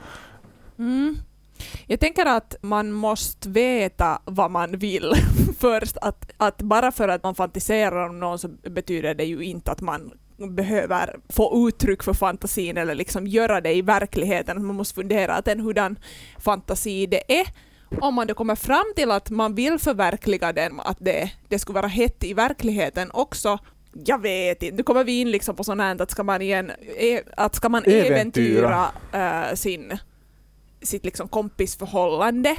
Mm. 0.79 1.17
Jag 1.87 2.01
tänker 2.01 2.27
att 2.27 2.57
man 2.63 2.93
måste 2.93 3.49
veta 3.49 4.23
vad 4.25 4.51
man 4.51 4.79
vill 4.79 5.13
först. 5.59 5.97
Att, 5.97 6.33
att 6.37 6.63
bara 6.63 6.93
för 6.93 7.09
att 7.09 7.23
man 7.23 7.35
fantiserar 7.35 8.09
om 8.09 8.21
någon 8.21 8.39
så 8.39 8.49
betyder 8.49 9.15
det 9.15 9.25
ju 9.25 9.43
inte 9.43 9.73
att 9.73 9.81
man 9.81 10.13
behöver 10.49 11.17
få 11.29 11.69
uttryck 11.69 12.03
för 12.03 12.13
fantasin 12.13 12.77
eller 12.77 12.95
liksom 12.95 13.27
göra 13.27 13.61
det 13.61 13.73
i 13.73 13.83
verkligheten. 13.83 14.67
Man 14.67 14.77
måste 14.77 14.95
fundera 14.95 15.35
att 15.35 15.49
en 15.49 15.61
hurdan 15.61 15.99
fantasi 16.39 17.07
det 17.07 17.41
är. 17.41 17.47
Om 18.01 18.15
man 18.15 18.27
då 18.27 18.35
kommer 18.35 18.55
fram 18.55 18.93
till 18.97 19.11
att 19.11 19.31
man 19.31 19.55
vill 19.55 19.79
förverkliga 19.79 20.53
den, 20.53 20.81
att 20.81 20.97
det, 21.01 21.31
det 21.49 21.59
skulle 21.59 21.75
vara 21.75 21.87
hett 21.87 22.25
i 22.25 22.35
verkligheten 22.35 23.11
också, 23.11 23.59
jag 24.05 24.23
vet 24.23 24.63
inte, 24.63 24.77
nu 24.77 24.83
kommer 24.83 25.05
vi 25.05 25.21
in 25.21 25.31
liksom 25.31 25.57
på 25.57 25.65
sånt 25.65 25.81
här 25.81 26.03
att 26.03 26.11
ska 26.11 26.23
man, 26.23 26.43
igen, 26.43 26.73
e- 26.99 27.23
att 27.37 27.55
ska 27.55 27.69
man 27.69 27.85
Äventyra. 27.85 28.89
äventyra 29.13 29.49
äh, 29.51 29.55
sin 29.55 29.99
sitt 30.83 31.05
liksom 31.05 31.29
kompisförhållande. 31.29 32.57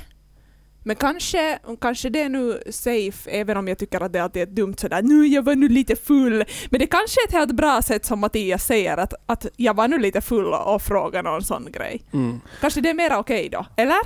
Men 0.84 0.96
kanske, 0.96 1.60
kanske 1.82 2.10
det 2.10 2.22
är 2.22 2.30
nu 2.30 2.62
safe, 2.70 3.32
även 3.32 3.58
om 3.58 3.68
jag 3.68 3.78
tycker 3.78 4.02
att 4.02 4.14
det 4.14 4.20
alltid 4.20 4.42
är 4.42 4.46
dumt 4.46 4.76
sådär 4.78 5.02
nu 5.02 5.28
jag 5.28 5.44
var 5.44 5.56
nu 5.56 5.70
lite 5.70 5.96
full. 5.96 6.44
Men 6.70 6.80
det 6.80 6.88
kanske 6.88 7.22
är 7.22 7.28
ett 7.28 7.34
helt 7.34 7.52
bra 7.52 7.82
sätt 7.82 8.06
som 8.06 8.20
Mattias 8.20 8.66
säger 8.66 8.98
att, 8.98 9.14
att 9.26 9.46
jag 9.56 9.74
var 9.74 9.88
nu 9.88 9.98
lite 9.98 10.22
full 10.22 10.54
och, 10.54 10.76
och 10.76 10.82
fråga 10.82 11.22
någon 11.22 11.44
sån 11.44 11.72
grej. 11.72 12.02
Mm. 12.14 12.42
Kanske 12.62 12.82
det 12.82 12.90
är 12.90 12.94
mer 12.94 13.18
okej 13.18 13.50
då, 13.50 13.66
eller? 13.76 14.00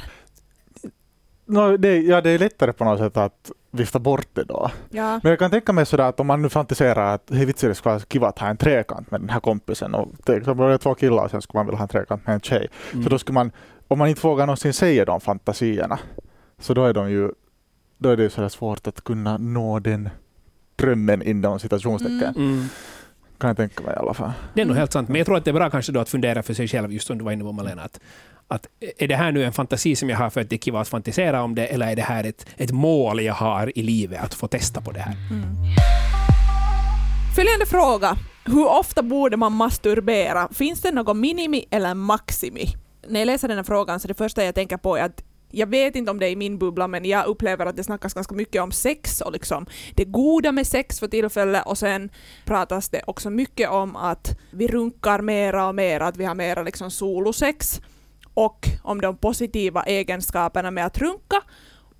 No, 1.48 1.78
det, 1.78 1.98
ja, 1.98 2.22
det 2.22 2.30
är 2.30 2.40
lättare 2.40 2.74
på 2.74 2.84
något 2.84 3.00
sätt 3.00 3.18
att 3.18 3.52
vifta 3.72 4.00
bort 4.00 4.28
det 4.34 4.44
då. 4.44 4.72
Ja. 4.90 5.20
Men 5.24 5.30
jag 5.30 5.40
kan 5.40 5.52
tänka 5.52 5.74
mig 5.74 5.86
sådär 5.86 6.04
att 6.04 6.20
om 6.20 6.28
man 6.28 6.42
nu 6.42 6.50
fantiserar 6.50 7.14
att 7.14 7.30
hej 7.34 7.46
vitsi 7.46 7.68
det 7.68 7.76
skulle 7.76 7.94
vara 7.94 8.04
kiva 8.10 8.28
att 8.28 8.40
ha 8.40 8.48
en 8.48 8.58
trekant 8.58 9.12
med 9.12 9.22
den 9.22 9.30
här 9.30 9.40
kompisen 9.40 9.96
och 9.96 10.12
till 10.26 10.36
exempel 10.36 10.68
det 10.68 10.74
är 10.74 10.78
två 10.78 10.96
killar 10.96 11.24
och 11.24 11.32
sen 11.32 11.42
skulle 11.42 11.60
man 11.60 11.66
vilja 11.66 11.78
ha 11.78 11.84
en 11.84 11.90
trekant 11.90 12.28
med 12.28 12.34
en 12.34 12.40
tjej. 12.40 12.68
Mm. 12.92 13.04
Så 13.04 13.10
då 13.10 13.20
skulle 13.20 13.34
man, 13.34 13.52
om 13.88 14.00
man 14.00 14.08
inte 14.08 14.28
vågar 14.28 14.46
någonsin 14.46 14.74
säga 14.74 15.06
de 15.06 15.22
fantasierna, 15.22 16.00
så 16.60 16.74
då 16.74 16.86
är 16.86 16.94
de 16.94 17.12
ju, 17.12 17.32
då 17.98 18.10
är 18.10 18.18
det 18.18 18.24
ju 18.24 18.30
så 18.30 18.50
svårt 18.50 18.88
att 18.88 19.04
kunna 19.04 19.38
nå 19.38 19.80
den 19.80 20.10
drömmen 20.76 21.22
inom 21.22 21.60
citationstecken. 21.60 22.34
Mm. 22.36 22.54
Mm. 22.54 22.68
Kan 23.38 23.48
jag 23.48 23.58
tänka 23.58 23.84
mig 23.84 23.94
i 23.94 23.98
alla 23.98 24.14
fall. 24.14 24.32
Det 24.54 24.62
är 24.62 24.66
nog 24.66 24.76
helt 24.76 24.92
sant, 24.92 25.10
men 25.10 25.18
jag 25.18 25.26
tror 25.26 25.38
att 25.38 25.46
det 25.46 25.52
är 25.52 25.54
bra 25.54 25.70
kanske 25.70 25.92
då 25.92 26.00
att 26.00 26.10
fundera 26.10 26.44
för 26.44 26.54
sig 26.54 26.68
själv, 26.68 26.94
just 26.94 27.08
som 27.08 27.18
du 27.18 27.24
var 27.24 27.32
inne 27.32 27.44
på 27.44 27.52
Malena, 27.52 27.82
att, 27.82 28.00
att 28.48 28.68
är 28.98 29.08
det 29.08 29.16
här 29.16 29.32
nu 29.32 29.44
en 29.44 29.54
fantasi 29.54 29.96
som 29.96 30.10
jag 30.10 30.18
har 30.18 30.30
för 30.30 30.42
att 30.42 30.50
det 30.50 30.56
är 30.56 30.58
kiva 30.58 30.80
att 30.82 30.88
fantisera 30.88 31.44
om 31.44 31.56
det, 31.56 31.68
eller 31.68 31.88
är 31.92 31.96
det 31.96 32.02
här 32.02 32.24
ett, 32.24 32.46
ett 32.58 32.72
mål 32.72 33.22
jag 33.22 33.34
har 33.34 33.78
i 33.78 33.84
livet 33.84 34.24
att 34.24 34.34
få 34.34 34.48
testa 34.48 34.82
på 34.82 34.92
det 34.92 35.00
här? 35.00 35.14
Mm. 35.32 35.46
Följande 37.36 37.66
fråga. 37.66 38.18
Hur 38.46 38.68
ofta 38.68 39.04
borde 39.04 39.38
man 39.38 39.54
masturbera? 39.54 40.50
Finns 40.54 40.82
det 40.82 40.92
något 40.92 41.18
minimi 41.18 41.66
eller 41.72 41.94
maximi? 41.94 42.66
När 43.08 43.20
jag 43.20 43.28
läser 43.28 43.48
den 43.48 43.58
här 43.58 43.64
frågan 43.64 44.00
så 44.00 44.08
det 44.08 44.14
första 44.14 44.44
jag 44.44 44.56
tänker 44.56 44.78
på 44.78 44.98
är 44.98 45.04
att 45.04 45.24
jag 45.56 45.68
vet 45.68 45.96
inte 45.96 46.12
om 46.12 46.20
det 46.20 46.28
är 46.28 46.32
i 46.32 46.36
min 46.36 46.58
bubbla, 46.58 46.88
men 46.88 47.06
jag 47.06 47.26
upplever 47.26 47.66
att 47.66 47.76
det 47.76 47.84
snackas 47.84 48.14
ganska 48.14 48.36
mycket 48.36 48.62
om 48.62 48.72
sex 48.72 49.22
och 49.22 49.32
liksom 49.32 49.66
det 49.96 50.06
goda 50.06 50.52
med 50.52 50.68
sex 50.68 51.00
för 51.00 51.08
tillfället 51.08 51.66
och 51.66 51.78
sen 51.78 52.10
pratas 52.46 52.90
det 52.90 53.02
också 53.08 53.30
mycket 53.30 53.70
om 53.70 53.96
att 53.96 54.38
vi 54.52 54.68
runkar 54.68 55.22
mera 55.22 55.68
och 55.68 55.76
mera, 55.76 56.08
att 56.08 56.18
vi 56.18 56.26
har 56.26 56.36
mera 56.36 56.64
liksom 56.64 56.92
solosex 56.92 57.82
och 58.34 58.68
om 58.84 59.02
de 59.02 59.18
positiva 59.18 59.84
egenskaperna 59.84 60.72
med 60.72 60.86
att 60.86 60.98
runka 60.98 61.42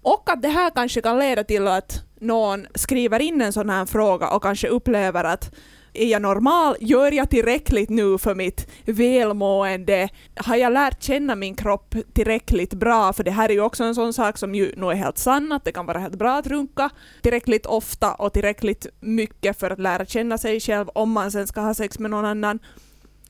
och 0.02 0.30
att 0.30 0.42
det 0.42 0.50
här 0.50 0.70
kanske 0.70 1.02
kan 1.02 1.20
leda 1.20 1.44
till 1.44 1.68
att 1.68 2.04
någon 2.20 2.68
skriver 2.76 3.20
in 3.20 3.42
en 3.42 3.54
sån 3.54 3.70
här 3.70 3.86
fråga 3.86 4.30
och 4.30 4.44
kanske 4.44 4.68
upplever 4.68 5.24
att 5.24 5.56
är 5.96 6.08
jag 6.08 6.22
normal? 6.22 6.76
Gör 6.80 7.12
jag 7.12 7.30
tillräckligt 7.30 7.90
nu 7.90 8.18
för 8.18 8.36
mitt 8.36 8.68
välmående? 8.86 10.10
Har 10.36 10.56
jag 10.56 10.74
lärt 10.74 11.04
känna 11.04 11.36
min 11.36 11.56
kropp 11.56 11.96
tillräckligt 12.14 12.74
bra? 12.74 13.14
För 13.14 13.24
det 13.24 13.32
här 13.32 13.50
är 13.50 13.54
ju 13.54 13.62
också 13.62 13.84
en 13.84 13.96
sån 13.96 14.14
sak 14.14 14.38
som 14.38 14.56
ju 14.56 14.74
nu 14.78 14.86
är 14.86 14.96
helt 14.96 15.18
sann, 15.18 15.52
att 15.52 15.66
det 15.66 15.72
kan 15.72 15.86
vara 15.86 16.00
helt 16.00 16.16
bra 16.16 16.38
att 16.38 16.48
runka 16.48 16.90
tillräckligt 17.22 17.66
ofta 17.66 18.14
och 18.14 18.34
tillräckligt 18.34 18.88
mycket 19.00 19.60
för 19.60 19.72
att 19.72 19.80
lära 19.80 20.06
känna 20.06 20.38
sig 20.38 20.60
själv 20.60 20.90
om 20.94 21.12
man 21.12 21.32
sen 21.32 21.48
ska 21.48 21.62
ha 21.62 21.74
sex 21.74 22.00
med 22.00 22.12
någon 22.12 22.26
annan. 22.26 22.60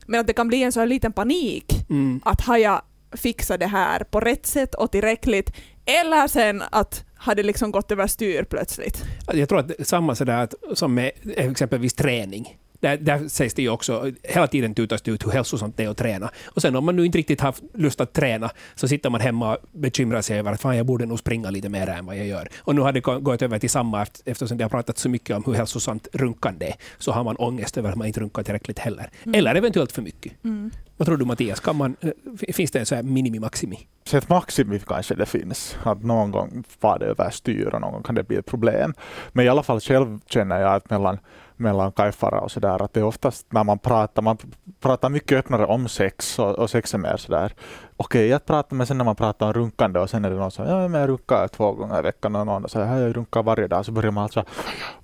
Men 0.06 0.20
att 0.20 0.26
det 0.26 0.32
kan 0.32 0.48
bli 0.48 0.62
en 0.62 0.72
sån 0.72 0.88
liten 0.88 1.12
panik 1.12 1.72
Mm. 1.90 2.20
att 2.24 2.40
har 2.40 2.56
jag 2.56 2.82
fixat 3.12 3.60
det 3.60 3.66
här 3.66 4.04
på 4.04 4.20
rätt 4.20 4.46
sätt 4.46 4.74
och 4.74 4.92
tillräckligt 4.92 5.52
eller 5.84 6.28
sen 6.28 6.62
att 6.70 7.04
har 7.26 7.34
det 7.34 7.42
liksom 7.42 7.70
gått 7.70 7.92
överstyr 7.92 8.44
plötsligt. 8.44 9.04
Jag 9.32 9.48
tror 9.48 9.58
att 9.58 9.68
det 9.68 9.80
är 9.80 9.84
samma 9.84 10.14
sådär 10.14 10.42
att, 10.42 10.54
som 10.74 10.94
med 10.94 11.10
exempelvis 11.36 11.94
träning. 11.94 12.58
Där, 12.80 12.96
där 12.96 13.28
sägs 13.28 13.54
det 13.54 13.62
ju 13.62 13.68
också, 13.68 14.12
hela 14.22 14.46
tiden 14.46 14.74
tutas 14.74 15.02
det 15.02 15.10
ut 15.10 15.26
hur 15.26 15.30
hälsosamt 15.30 15.76
det 15.76 15.84
är 15.84 15.88
att 15.88 15.96
träna. 15.96 16.30
Och 16.46 16.62
sen 16.62 16.76
om 16.76 16.84
man 16.84 16.96
nu 16.96 17.06
inte 17.06 17.18
riktigt 17.18 17.40
har 17.40 17.54
lust 17.74 18.00
att 18.00 18.12
träna 18.12 18.50
så 18.74 18.88
sitter 18.88 19.10
man 19.10 19.20
hemma 19.20 19.56
och 19.56 19.58
bekymrar 19.72 20.22
sig 20.22 20.38
över 20.38 20.52
att 20.52 20.60
fan, 20.60 20.76
jag 20.76 20.86
borde 20.86 21.06
nog 21.06 21.18
springa 21.18 21.50
lite 21.50 21.68
mer 21.68 21.86
än 21.88 22.06
vad 22.06 22.16
jag 22.16 22.26
gör. 22.26 22.48
Och 22.58 22.74
nu 22.74 22.80
har 22.80 22.92
det 22.92 23.00
gå- 23.00 23.18
gått 23.18 23.42
över 23.42 23.58
till 23.58 23.70
samma 23.70 24.04
eft- 24.04 24.22
eftersom 24.24 24.58
det 24.58 24.64
har 24.64 24.68
pratat 24.68 24.98
så 24.98 25.08
mycket 25.08 25.36
om 25.36 25.42
hur 25.46 25.54
hälsosamt 25.54 26.08
runkande 26.12 26.66
är, 26.66 26.74
så 26.98 27.12
har 27.12 27.24
man 27.24 27.36
ångest 27.36 27.78
över 27.78 27.90
att 27.90 27.96
man 27.96 28.06
inte 28.06 28.20
runkar 28.20 28.42
tillräckligt 28.42 28.78
heller. 28.78 29.10
Mm. 29.24 29.38
Eller 29.38 29.54
eventuellt 29.54 29.92
för 29.92 30.02
mycket. 30.02 30.44
Mm. 30.44 30.70
Vad 30.96 31.06
tror 31.06 31.16
du 31.16 31.24
Mattias, 31.24 31.60
kan 31.60 31.76
man, 31.76 31.96
eh, 32.00 32.10
finns 32.52 32.70
det 32.70 32.78
en 32.78 32.86
så 32.86 32.94
här 32.94 33.02
minimi-maximi? 33.02 33.76
Så 34.04 34.16
ett 34.16 34.28
maximi 34.28 34.78
kanske 34.86 35.14
det 35.14 35.26
finns, 35.26 35.76
att 35.82 36.02
någon 36.02 36.30
gång 36.30 36.64
far 36.80 36.98
det 36.98 37.06
överstyr 37.06 37.66
och 37.74 37.80
någon 37.80 37.92
gång 37.92 38.02
kan 38.02 38.14
det 38.14 38.22
bli 38.22 38.36
ett 38.36 38.46
problem. 38.46 38.94
Men 39.32 39.46
i 39.46 39.48
alla 39.48 39.62
fall 39.62 39.80
själv 39.80 40.18
känner 40.26 40.60
jag 40.60 40.74
att 40.74 40.90
mellan, 40.90 41.18
mellan 41.56 41.92
kaifara 41.92 42.40
och 42.40 42.50
sådär, 42.50 42.82
att 42.82 42.92
det 42.92 43.00
är 43.00 43.04
oftast 43.04 43.52
när 43.52 43.64
man 43.64 43.78
pratar, 43.78 44.22
man 44.22 44.36
pratar 44.80 45.08
mycket 45.08 45.38
öppnare 45.38 45.66
om 45.66 45.88
sex 45.88 46.38
och, 46.38 46.58
och 46.58 46.70
sex 46.70 46.94
är 46.94 46.98
mer 46.98 47.16
sådär 47.16 47.52
okej 47.96 48.32
att 48.32 48.46
prata, 48.46 48.74
men 48.74 48.86
sen 48.86 48.98
när 48.98 49.04
man 49.04 49.16
pratar 49.16 49.46
om 49.46 49.52
runkande 49.52 50.00
och 50.00 50.10
sen 50.10 50.24
är 50.24 50.30
det 50.30 50.36
någon 50.36 50.50
som 50.50 50.66
ja 50.66 50.88
men 50.88 51.00
jag 51.00 51.08
runkar 51.08 51.48
två 51.48 51.72
gånger 51.72 51.98
i 51.98 52.02
veckan 52.02 52.36
och 52.36 52.46
någon 52.46 52.68
säger 52.68 52.96
jag 52.96 53.16
runkar 53.16 53.42
varje 53.42 53.66
dag, 53.66 53.84
så 53.84 53.92
börjar 53.92 54.10
man 54.10 54.22
alltså 54.22 54.44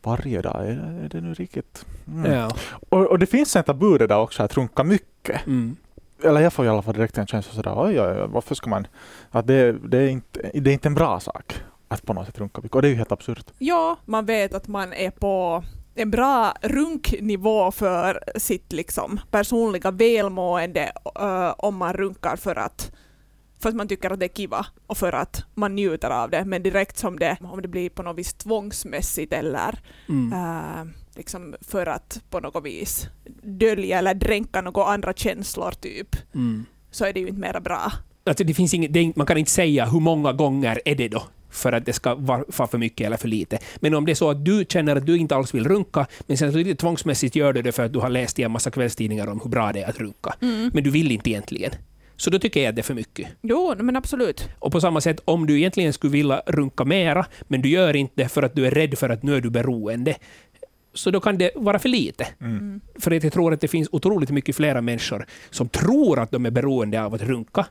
varje 0.03 0.43
dag, 0.43 0.67
är 0.67 0.75
det, 0.75 1.05
är 1.05 1.09
det 1.09 1.21
nu 1.21 1.35
riktigt? 1.35 1.87
Mm. 2.07 2.33
Ja. 2.33 2.51
Och, 2.89 3.07
och 3.07 3.19
det 3.19 3.27
finns 3.27 3.57
en 3.57 3.65
tabu 3.65 3.99
det 3.99 4.07
där 4.07 4.19
också, 4.19 4.43
att 4.43 4.57
runka 4.57 4.85
mycket. 4.85 5.47
Mm. 5.47 5.77
Eller 6.25 6.41
jag 6.41 6.53
får 6.53 6.65
i 6.65 6.69
alla 6.69 6.83
fall 6.83 6.95
direkt 6.95 7.19
en 7.19 7.27
känsla 7.27 7.55
sådär, 7.55 7.75
oj, 7.77 8.01
oj, 8.01 8.23
oj 8.23 8.29
varför 8.29 8.55
ska 8.55 8.71
man... 8.71 8.87
Att 9.31 9.47
det, 9.47 9.73
det, 9.73 9.99
är 9.99 10.09
inte, 10.09 10.51
det 10.55 10.71
är 10.71 10.75
inte 10.75 10.89
en 10.89 10.95
bra 10.95 11.21
sak 11.21 11.55
att 11.89 12.07
på 12.07 12.13
något 12.13 12.27
sätt 12.27 12.39
runka 12.39 12.61
mycket. 12.61 12.75
Och 12.75 12.83
det 12.83 12.89
är 12.89 12.91
ju 12.91 12.97
helt 12.97 13.13
absurt. 13.13 13.47
Ja, 13.59 13.97
man 14.05 14.27
vet 14.27 14.55
att 14.55 14.69
man 14.69 14.93
är 14.93 15.11
på 15.11 15.65
en 15.95 16.11
bra 16.11 16.55
runknivå 16.63 17.71
för 17.73 18.23
sitt 18.37 18.73
liksom, 18.73 19.21
personliga 19.31 19.91
välmående 19.91 20.93
uh, 21.21 21.55
om 21.59 21.77
man 21.77 21.93
runkar 21.93 22.37
för 22.37 22.55
att, 22.59 22.93
för 23.63 23.69
att 23.69 23.75
man 23.75 23.89
tycker 23.89 24.11
att 24.11 24.21
det 24.21 24.27
är 24.27 24.37
kiva 24.37 24.67
och 24.87 24.97
för 24.99 25.13
att 25.13 25.45
man 25.55 25.75
njuter 25.75 26.11
av 26.11 26.31
det. 26.31 26.45
Men 26.45 26.63
direkt 26.63 26.99
som 26.99 27.19
det, 27.19 27.37
om 27.41 27.63
det 27.63 27.69
blir 27.69 27.91
på 27.91 28.03
något 28.03 28.19
vis 28.19 28.35
tvångsmässigt 28.35 29.33
eller 29.33 29.79
Mm. 30.09 30.33
uh, 30.33 30.93
liksom 31.17 31.55
för 31.61 31.87
att 31.87 32.21
på 32.31 32.41
något 32.41 32.65
vis 32.65 33.07
dölja 33.43 33.99
eller 33.99 34.15
dränka 34.15 34.61
några 34.61 34.85
andra 34.85 35.13
känslor 35.13 35.71
typ, 35.71 36.17
Mm. 36.35 36.65
så 36.91 37.05
är 37.05 37.13
det 37.13 37.21
ju 37.21 37.29
inte 37.29 37.41
mera 37.41 37.61
bra. 37.61 37.93
Alltså 38.27 38.45
det 38.45 38.55
finns 38.55 38.75
inget, 38.75 38.93
det 38.93 39.01
är, 39.01 39.13
man 39.17 39.27
kan 39.27 39.37
inte 39.39 39.51
säga 39.51 39.87
hur 39.87 40.01
många 40.01 40.33
gånger 40.33 40.81
är 40.85 40.95
det 40.95 41.09
då 41.09 41.23
för 41.53 41.73
att 41.73 41.87
det 41.87 41.93
ska 41.93 42.15
vara 42.15 42.45
för 42.69 42.79
mycket 42.79 43.07
eller 43.07 43.17
för 43.17 43.29
lite. 43.29 43.59
Men 43.77 43.95
om 43.95 44.07
det 44.07 44.13
är 44.13 44.15
så 44.15 44.31
att 44.31 44.45
du 44.45 44.65
känner 44.69 44.97
att 44.97 45.07
du 45.07 45.17
inte 45.17 45.37
alls 45.37 45.55
vill 45.55 45.69
runka, 45.69 46.07
men 46.27 46.37
sen 46.37 46.53
så 46.53 46.59
lite 46.59 46.75
tvångsmässigt 46.75 47.37
gör 47.37 47.53
du 47.53 47.63
det 47.63 47.73
för 47.73 47.85
att 47.85 47.93
du 47.93 47.99
har 47.99 48.09
läst 48.09 48.39
i 48.39 48.43
en 48.43 48.51
massa 48.51 48.71
kvällstidningar 48.71 49.27
om 49.27 49.41
hur 49.43 49.51
bra 49.51 49.73
det 49.73 49.83
är 49.83 49.89
att 49.89 49.99
runka. 49.99 50.35
Men 50.73 50.85
du 50.85 50.91
vill 50.91 51.13
inte 51.13 51.31
egentligen. 51.31 51.73
Så 52.17 52.31
då 52.31 52.39
tycker 52.39 52.61
jag 52.61 52.69
att 52.69 52.77
det 52.77 52.81
är 52.81 52.83
för 52.85 52.95
mycket. 52.95 53.29
Jo, 53.43 53.75
men 53.79 53.97
absolut. 53.97 54.49
Och 54.59 54.73
på 54.73 54.81
samma 54.81 55.01
sätt, 55.01 55.21
om 55.25 55.47
du 55.47 55.59
egentligen 55.59 55.93
skulle 55.93 56.13
vilja 56.13 56.43
runka 56.47 56.85
mera, 56.85 57.27
men 57.43 57.63
du 57.63 57.69
gör 57.69 57.97
inte 57.97 58.13
det 58.17 58.29
för 58.29 58.43
att 58.43 58.55
du 58.55 58.67
är 58.67 58.71
rädd 58.71 58.99
för 58.99 59.09
att 59.09 59.23
nu 59.23 59.37
är 59.37 59.41
du 59.41 59.51
beroende, 59.51 60.17
så 60.95 61.11
då 61.11 61.21
kan 61.21 61.39
det 61.39 61.51
vara 61.55 61.79
för 61.79 61.89
lite. 61.89 62.27
Mm. 62.41 62.81
För 62.99 63.11
att 63.11 63.25
jag 63.25 63.33
tror 63.33 63.53
att 63.53 63.61
det 63.61 63.69
finns 63.69 63.89
otroligt 63.93 64.31
mycket 64.31 64.57
flera 64.57 64.81
människor 64.81 65.27
som 65.51 65.69
tror 65.69 66.19
att 66.19 66.31
de 66.31 66.47
är 66.47 66.51
beroende 66.51 67.03
av 67.03 67.15
att 67.15 67.23
runka, 67.23 67.67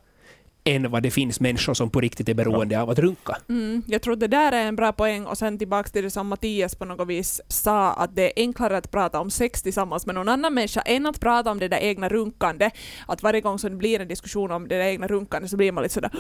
än 0.63 0.91
vad 0.91 1.03
det 1.03 1.12
finns 1.12 1.39
människor 1.39 1.74
som 1.74 1.89
på 1.89 2.01
riktigt 2.01 2.30
är 2.30 2.34
beroende 2.34 2.82
av 2.82 2.89
att 2.89 3.00
runka. 3.00 3.38
Mm, 3.50 3.84
jag 3.88 4.01
tror 4.01 4.15
det 4.15 4.27
där 4.27 4.51
är 4.51 4.65
en 4.65 4.75
bra 4.75 4.91
poäng 4.91 5.25
och 5.25 5.38
sen 5.38 5.58
tillbaka 5.58 5.89
till 5.89 6.03
det 6.03 6.10
som 6.10 6.27
Mattias 6.27 6.75
på 6.75 6.86
något 6.86 7.08
vis 7.08 7.41
sa 7.48 7.94
att 7.94 8.15
det 8.15 8.25
är 8.25 8.44
enklare 8.44 8.77
att 8.77 8.91
prata 8.91 9.20
om 9.20 9.32
sex 9.32 9.62
tillsammans 9.62 10.06
med 10.06 10.15
någon 10.15 10.30
annan 10.30 10.53
människa 10.53 10.82
än 10.82 11.06
att 11.06 11.20
prata 11.20 11.51
om 11.51 11.60
det 11.60 11.68
där 11.68 11.77
egna 11.80 12.10
runkande. 12.10 12.70
Att 13.08 13.24
varje 13.24 13.41
gång 13.41 13.60
som 13.60 13.70
det 13.70 13.75
blir 13.75 14.00
en 14.00 14.08
diskussion 14.08 14.51
om 14.51 14.68
det 14.68 14.77
där 14.77 14.86
egna 14.86 15.08
runkande 15.08 15.48
så 15.48 15.58
blir 15.58 15.72
man 15.72 15.84
lite 15.84 15.94
sådär 15.94 16.12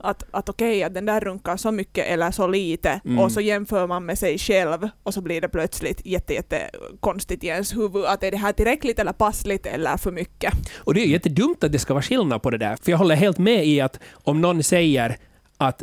att, 0.00 0.24
att 0.30 0.48
okej 0.48 0.82
att 0.82 0.94
den 0.94 1.06
där 1.06 1.20
runkar 1.20 1.56
så 1.56 1.72
mycket 1.72 2.06
eller 2.06 2.30
så 2.30 2.46
lite 2.46 3.00
Mm. 3.04 3.18
och 3.18 3.32
så 3.32 3.40
jämför 3.40 3.86
man 3.86 4.06
med 4.06 4.18
sig 4.18 4.38
själv 4.38 4.88
och 5.02 5.14
så 5.14 5.20
blir 5.20 5.40
det 5.40 5.48
plötsligt 5.48 6.06
jätte, 6.06 6.34
jätte 6.34 6.70
konstigt 7.00 7.44
i 7.44 7.46
ens 7.46 7.76
huvud 7.76 8.04
att 8.04 8.22
är 8.22 8.30
det 8.30 8.36
här 8.36 8.52
tillräckligt 8.52 8.98
eller 8.98 9.12
passligt 9.12 9.66
eller 9.66 9.96
för 9.96 10.12
mycket. 10.12 10.52
Och 10.78 10.94
det 10.94 11.00
är 11.00 11.06
jättedumt 11.06 11.64
att 11.64 11.72
det 11.72 11.78
ska 11.78 11.94
vara 11.94 12.02
skillnad 12.02 12.42
på 12.42 12.50
det 12.50 12.58
där. 12.58 12.76
För 12.82 12.90
jag 12.90 12.98
håller 12.98 13.14
helt 13.14 13.38
med 13.38 13.66
i 13.66 13.80
att 13.84 14.00
om 14.12 14.40
någon 14.40 14.62
säger 14.62 15.16
att 15.58 15.82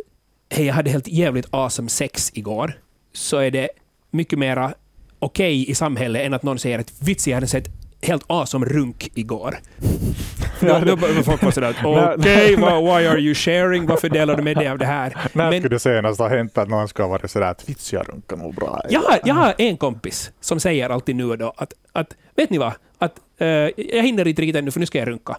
hej, 0.49 0.65
jag 0.65 0.73
hade 0.73 0.89
helt 0.89 1.07
jävligt 1.07 1.47
awesome 1.49 1.89
sex 1.89 2.31
igår, 2.33 2.73
så 3.13 3.37
är 3.37 3.51
det 3.51 3.69
mycket 4.11 4.39
mera 4.39 4.73
okej 5.19 5.69
i 5.69 5.75
samhället 5.75 6.25
än 6.25 6.33
att 6.33 6.43
någon 6.43 6.59
säger 6.59 6.79
att 6.79 6.93
vits, 7.01 7.27
jag 7.27 7.35
hade 7.35 7.47
sett 7.47 7.69
helt 8.01 8.23
awesome 8.27 8.65
runk 8.65 9.11
igår. 9.13 9.59
Då, 10.61 10.79
då 10.79 10.95
börjar 10.95 11.23
folk 11.23 11.41
vara 11.41 11.51
sådär, 11.51 11.75
okej, 11.83 12.55
okay, 12.55 12.81
why 12.81 13.07
are 13.07 13.19
you 13.19 13.35
sharing? 13.35 13.85
Varför 13.85 14.09
delar 14.09 14.35
du 14.35 14.43
med 14.43 14.57
dig 14.57 14.67
av 14.67 14.77
det 14.77 14.85
här? 14.85 15.17
När 15.33 15.49
Men- 15.49 15.61
skulle 15.61 15.75
det 15.75 15.79
senast 15.79 16.19
ha 16.19 16.27
hänt 16.27 16.57
att 16.57 16.69
någon 16.69 16.87
ska 16.87 17.07
varit 17.07 17.31
sådär 17.31 17.47
att 17.47 17.69
vits 17.69 17.93
jag 17.93 18.09
runkar 18.09 18.37
nog 18.37 18.55
bra? 18.55 18.81
Jag 18.89 18.99
har, 18.99 19.19
jag 19.23 19.35
har 19.35 19.53
en 19.57 19.77
kompis 19.77 20.31
som 20.39 20.59
säger 20.59 20.89
alltid 20.89 21.15
nu 21.15 21.25
och 21.25 21.37
då 21.37 21.53
att, 21.57 21.73
att 21.91 22.15
vet 22.35 22.49
ni 22.49 22.57
vad, 22.57 22.73
att, 22.97 23.13
eh, 23.37 23.47
jag 23.47 24.03
hinner 24.03 24.27
inte 24.27 24.41
riktigt 24.41 24.55
ännu 24.55 24.71
för 24.71 24.79
nu 24.79 24.85
ska 24.85 24.99
jag 24.99 25.07
runka. 25.07 25.37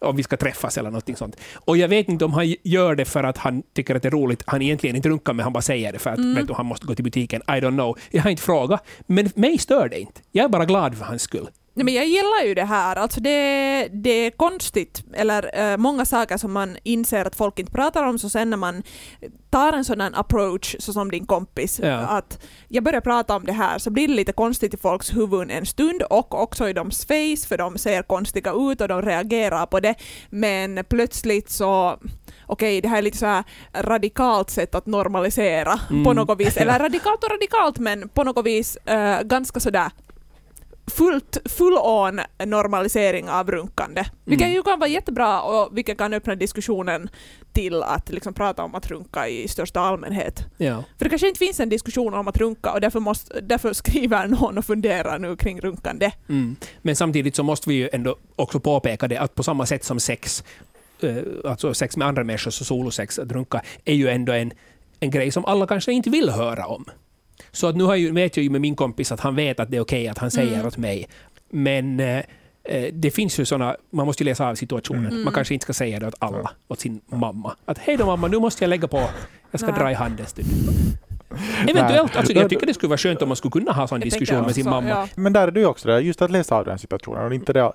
Om 0.00 0.16
vi 0.16 0.22
ska 0.22 0.36
träffas 0.36 0.78
eller 0.78 0.90
någonting 0.90 1.16
sånt. 1.16 1.36
Och 1.54 1.76
jag 1.76 1.88
vet 1.88 2.08
inte 2.08 2.24
om 2.24 2.32
han 2.32 2.54
gör 2.62 2.94
det 2.94 3.04
för 3.04 3.24
att 3.24 3.38
han 3.38 3.62
tycker 3.72 3.94
att 3.94 4.02
det 4.02 4.08
är 4.08 4.12
roligt. 4.12 4.42
Han 4.46 4.62
egentligen 4.62 4.96
inte 4.96 5.08
runkar 5.08 5.32
men 5.32 5.42
han 5.42 5.52
bara 5.52 5.62
säger 5.62 5.92
det 5.92 5.98
för 5.98 6.10
att 6.10 6.18
vet 6.18 6.48
du, 6.48 6.54
han 6.54 6.66
måste 6.66 6.86
gå 6.86 6.94
till 6.94 7.04
butiken. 7.04 7.42
I 7.48 7.50
don't 7.50 7.74
know. 7.74 7.98
Jag 8.10 8.22
har 8.22 8.30
inte 8.30 8.42
frågat. 8.42 8.86
Men 9.06 9.30
mig 9.34 9.58
stör 9.58 9.88
det 9.88 10.00
inte. 10.00 10.20
Jag 10.32 10.44
är 10.44 10.48
bara 10.48 10.64
glad 10.64 10.98
för 10.98 11.04
hans 11.04 11.22
skull. 11.22 11.48
Nej, 11.74 11.84
men 11.84 11.94
jag 11.94 12.06
gillar 12.06 12.44
ju 12.46 12.54
det 12.54 12.64
här. 12.64 12.96
Alltså 12.96 13.20
det, 13.20 13.88
det 13.92 14.10
är 14.10 14.30
konstigt, 14.30 15.02
eller 15.14 15.70
eh, 15.72 15.76
många 15.76 16.04
saker 16.04 16.36
som 16.36 16.52
man 16.52 16.76
inser 16.82 17.24
att 17.24 17.36
folk 17.36 17.58
inte 17.58 17.72
pratar 17.72 18.04
om, 18.06 18.18
så 18.18 18.30
sen 18.30 18.50
när 18.50 18.56
man 18.56 18.82
tar 19.50 19.72
en 19.72 19.84
sån 19.84 20.00
här 20.00 20.10
approach, 20.14 20.76
så 20.78 20.92
som 20.92 21.10
din 21.10 21.26
kompis, 21.26 21.80
Ja. 21.82 21.96
att 21.98 22.38
jag 22.68 22.84
börjar 22.84 23.00
prata 23.00 23.36
om 23.36 23.44
det 23.44 23.52
här, 23.52 23.78
så 23.78 23.90
blir 23.90 24.08
det 24.08 24.14
lite 24.14 24.32
konstigt 24.32 24.74
i 24.74 24.76
folks 24.76 25.16
huvuden 25.16 25.50
en 25.50 25.66
stund 25.66 26.02
och 26.02 26.42
också 26.42 26.68
i 26.68 26.72
deras 26.72 27.04
face, 27.06 27.48
för 27.48 27.58
de 27.58 27.78
ser 27.78 28.02
konstiga 28.02 28.52
ut 28.52 28.80
och 28.80 28.88
de 28.88 29.02
reagerar 29.02 29.66
på 29.66 29.80
det. 29.80 29.94
Men 30.30 30.84
plötsligt 30.88 31.50
så 31.50 31.98
okej, 32.46 32.80
det 32.80 32.88
här 32.88 32.98
är 32.98 33.02
lite 33.02 33.18
så 33.18 33.26
här 33.26 33.44
radikalt 33.74 34.50
sätt 34.50 34.74
att 34.74 34.86
normalisera 34.86 35.80
Mm. 35.90 36.04
på 36.04 36.12
något 36.12 36.40
vis. 36.40 36.56
Eller 36.56 36.78
radikalt 36.78 37.24
och 37.24 37.30
radikalt, 37.30 37.78
men 37.78 38.08
på 38.08 38.24
något 38.24 38.46
vis 38.46 38.76
eh, 38.76 39.22
ganska 39.22 39.60
sådär 39.60 39.90
fullt, 40.90 41.38
full 41.44 41.76
on 41.78 42.20
normalisering 42.46 43.28
av 43.30 43.50
runkande. 43.50 44.04
Vilket 44.24 44.44
Mm. 44.46 44.54
ju 44.54 44.62
kan 44.62 44.78
vara 44.78 44.90
jättebra 44.90 45.42
och 45.42 45.76
vilket 45.76 45.98
kan 45.98 46.12
öppna 46.14 46.34
diskussionen 46.34 47.10
till 47.52 47.82
att 47.82 48.08
liksom 48.10 48.34
prata 48.34 48.62
om 48.62 48.74
att 48.74 48.90
runka 48.90 49.28
i 49.28 49.48
största 49.48 49.80
allmänhet. 49.80 50.46
Ja. 50.56 50.84
För 50.98 51.04
det 51.04 51.10
kanske 51.10 51.28
inte 51.28 51.38
finns 51.38 51.60
en 51.60 51.68
diskussion 51.68 52.14
om 52.14 52.28
att 52.28 52.36
runka 52.36 52.72
och 52.72 52.80
därför, 52.80 53.00
måste, 53.00 53.40
därför 53.40 53.72
skriver 53.72 54.26
någon 54.26 54.58
och 54.58 54.64
funderar 54.64 55.18
nu 55.18 55.36
kring 55.36 55.60
runkande. 55.60 56.10
Mm. 56.28 56.56
Men 56.82 56.96
samtidigt 56.96 57.36
så 57.36 57.42
måste 57.42 57.68
vi 57.68 57.74
ju 57.74 57.88
ändå 57.92 58.16
också 58.36 58.60
påpeka 58.60 59.08
det 59.08 59.16
att 59.16 59.34
på 59.34 59.42
samma 59.42 59.66
sätt 59.66 59.84
som 59.84 60.00
sex, 60.00 60.44
eh, 61.02 61.16
alltså 61.44 61.74
sex 61.74 61.96
med 61.96 62.08
andra 62.08 62.24
människor, 62.24 62.50
så 62.50 62.64
solosex, 62.64 63.18
att 63.18 63.32
runka, 63.32 63.62
är 63.84 63.94
ju 63.94 64.08
ändå 64.08 64.32
en, 64.32 64.52
en 65.00 65.10
grej 65.10 65.30
som 65.30 65.44
alla 65.44 65.66
kanske 65.66 65.92
inte 65.92 66.10
vill 66.10 66.30
höra 66.30 66.66
om. 66.66 66.84
Så 67.52 67.66
att 67.66 67.76
nu 67.76 67.84
har 67.84 67.94
ju, 67.94 68.12
vet 68.12 68.36
jag 68.36 68.44
ju 68.44 68.50
med 68.50 68.60
min 68.60 68.76
kompis 68.76 69.12
att 69.12 69.20
han 69.20 69.34
vet 69.36 69.60
att 69.60 69.70
det 69.70 69.76
är 69.76 69.80
okej 69.80 70.08
att 70.08 70.18
han 70.18 70.30
säger 70.30 70.54
Mm. 70.54 70.66
åt 70.66 70.76
mig. 70.76 71.08
Men 71.50 72.00
eh, 72.00 72.22
eh, 72.64 72.92
det 72.92 73.10
finns 73.10 73.40
ju 73.40 73.44
sådana, 73.44 73.76
man 73.90 74.06
måste 74.06 74.22
ju 74.22 74.30
läsa 74.30 74.48
av 74.48 74.54
situationen. 74.54 75.06
Mm. 75.06 75.24
Man 75.24 75.34
kanske 75.34 75.54
inte 75.54 75.64
ska 75.64 75.72
säga 75.72 76.00
det 76.00 76.06
åt 76.06 76.14
alla, 76.18 76.50
åt 76.68 76.80
sin 76.80 77.00
mamma. 77.06 77.56
Att 77.64 77.78
hej 77.78 77.96
då 77.96 78.06
mamma, 78.06 78.28
nu 78.28 78.38
måste 78.38 78.64
jag 78.64 78.68
lägga 78.68 78.88
på, 78.88 79.02
jag 79.50 79.60
ska 79.60 79.70
Nej. 79.70 79.80
dra 79.80 79.90
i 79.90 79.94
hand 79.94 80.20
en 80.20 80.26
stund. 80.26 80.46
Eventuellt, 81.68 82.16
alltså, 82.16 82.32
jag 82.32 82.50
tycker 82.50 82.66
det 82.66 82.74
skulle 82.74 82.88
vara 82.88 82.98
skönt 82.98 83.22
om 83.22 83.28
man 83.28 83.36
skulle 83.36 83.52
kunna 83.52 83.72
ha 83.72 83.86
sån 83.88 84.00
Jag 84.00 84.06
diskussion 84.06 84.42
med 84.42 84.54
sin 84.54 84.66
också, 84.66 84.70
mamma. 84.70 84.88
ja. 84.88 85.08
Men 85.14 85.32
där 85.32 85.48
är 85.48 85.50
det 85.52 85.60
ju 85.60 85.66
också 85.66 85.88
det, 85.88 86.00
just 86.00 86.22
att 86.22 86.30
läsa 86.30 86.56
av 86.56 86.64
den 86.64 86.78
situationen. 86.78 87.24
Och 87.26 87.34
inte 87.34 87.52
det, 87.52 87.72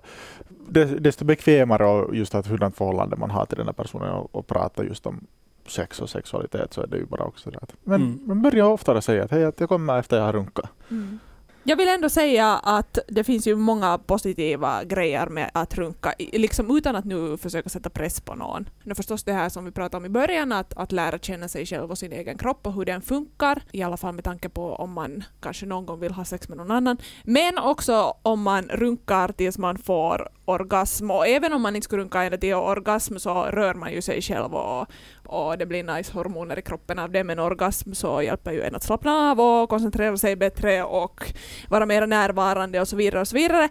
det, 0.69 0.85
desto 0.85 1.25
bekvämare 1.25 1.85
och 1.85 2.15
just 2.15 2.35
att 2.35 2.47
hurdant 2.47 2.77
förhållande 2.77 3.15
man 3.15 3.29
har 3.31 3.45
till 3.45 3.57
den 3.57 3.65
här 3.65 3.73
personen 3.73 4.09
och, 4.11 4.35
och 4.35 4.47
prata 4.47 4.83
just 4.83 5.05
om 5.05 5.27
sex 5.67 5.99
och 6.01 6.09
sexualitet 6.09 6.73
så 6.73 6.81
är 6.81 6.87
det 6.87 6.97
ju 6.97 7.05
bara 7.05 7.23
också 7.23 7.49
det 7.49 7.59
men, 7.83 8.01
Mm. 8.01 8.19
men 8.25 8.41
börja 8.41 8.67
oftare 8.67 9.01
säga 9.01 9.23
att 9.23 9.31
hej, 9.31 9.45
att 9.45 9.59
jag 9.59 9.69
kommer 9.69 9.99
efter 9.99 10.17
jag 10.17 10.23
har 10.23 10.33
runkat. 10.33 10.69
Mm. 10.91 11.19
Jag 11.67 11.75
vill 11.77 11.89
ändå 11.89 12.09
säga 12.09 12.57
att 12.63 12.99
det 13.07 13.23
finns 13.23 13.47
ju 13.47 13.55
många 13.55 13.97
positiva 13.97 14.83
grejer 14.83 15.25
med 15.27 15.51
att 15.53 15.75
runka, 15.75 16.13
liksom 16.19 16.77
utan 16.77 16.95
att 16.95 17.05
nu 17.05 17.37
försöka 17.37 17.69
sätta 17.69 17.89
press 17.89 18.21
på 18.21 18.35
någon. 18.35 18.69
Nu 18.83 18.95
förstås 18.95 19.23
det 19.23 19.33
här 19.33 19.49
som 19.49 19.65
vi 19.65 19.71
pratade 19.71 19.97
om 19.97 20.05
i 20.05 20.09
början, 20.09 20.51
att, 20.51 20.73
att 20.77 20.91
lära 20.91 21.17
känna 21.19 21.47
sig 21.47 21.65
själv 21.65 21.91
och 21.91 21.97
sin 21.97 22.13
egen 22.13 22.37
kropp 22.37 22.67
och 22.67 22.73
hur 22.73 22.85
den 22.85 23.01
funkar, 23.01 23.61
i 23.71 23.83
alla 23.83 23.97
fall 23.97 24.13
med 24.13 24.23
tanke 24.23 24.49
på 24.49 24.75
om 24.75 24.91
man 24.93 25.23
kanske 25.41 25.65
någon 25.65 25.85
gång 25.85 25.99
vill 25.99 26.11
ha 26.11 26.25
sex 26.25 26.49
med 26.49 26.57
någon 26.57 26.71
annan. 26.71 26.97
Men 27.23 27.57
också 27.57 28.13
om 28.21 28.41
man 28.41 28.63
runkar 28.63 29.27
tills 29.31 29.57
man 29.57 29.77
får 29.77 30.29
orgasm, 30.45 31.11
och 31.11 31.27
även 31.27 31.53
om 31.53 31.61
man 31.61 31.75
inte 31.75 31.85
skulle 31.85 32.01
runka 32.01 32.23
ända 32.23 32.37
till 32.37 32.53
orgasm 32.53 33.17
så 33.17 33.43
rör 33.43 33.73
man 33.73 33.91
ju 33.93 34.01
sig 34.01 34.21
själv 34.21 34.55
och, 34.55 34.87
och 35.27 35.57
det 35.57 35.65
blir 35.65 35.83
nice 35.83 36.13
hormoner 36.13 36.59
i 36.59 36.61
kroppen 36.61 36.99
av 36.99 37.11
det, 37.11 37.23
men 37.23 37.39
orgasm 37.39 37.93
så 37.93 38.21
hjälper 38.21 38.51
ju 38.51 38.61
en 38.61 38.75
att 38.75 38.83
slappna 38.83 39.11
av 39.31 39.39
och 39.39 39.69
koncentrera 39.69 40.17
sig 40.17 40.35
bättre 40.35 40.83
och 40.83 41.33
vara 41.69 41.85
mer 41.85 42.07
närvarande 42.07 42.81
och 42.81 42.87
så 42.87 42.95
vidare 42.95 43.21
och 43.21 43.27
så 43.27 43.35
vidare. 43.35 43.69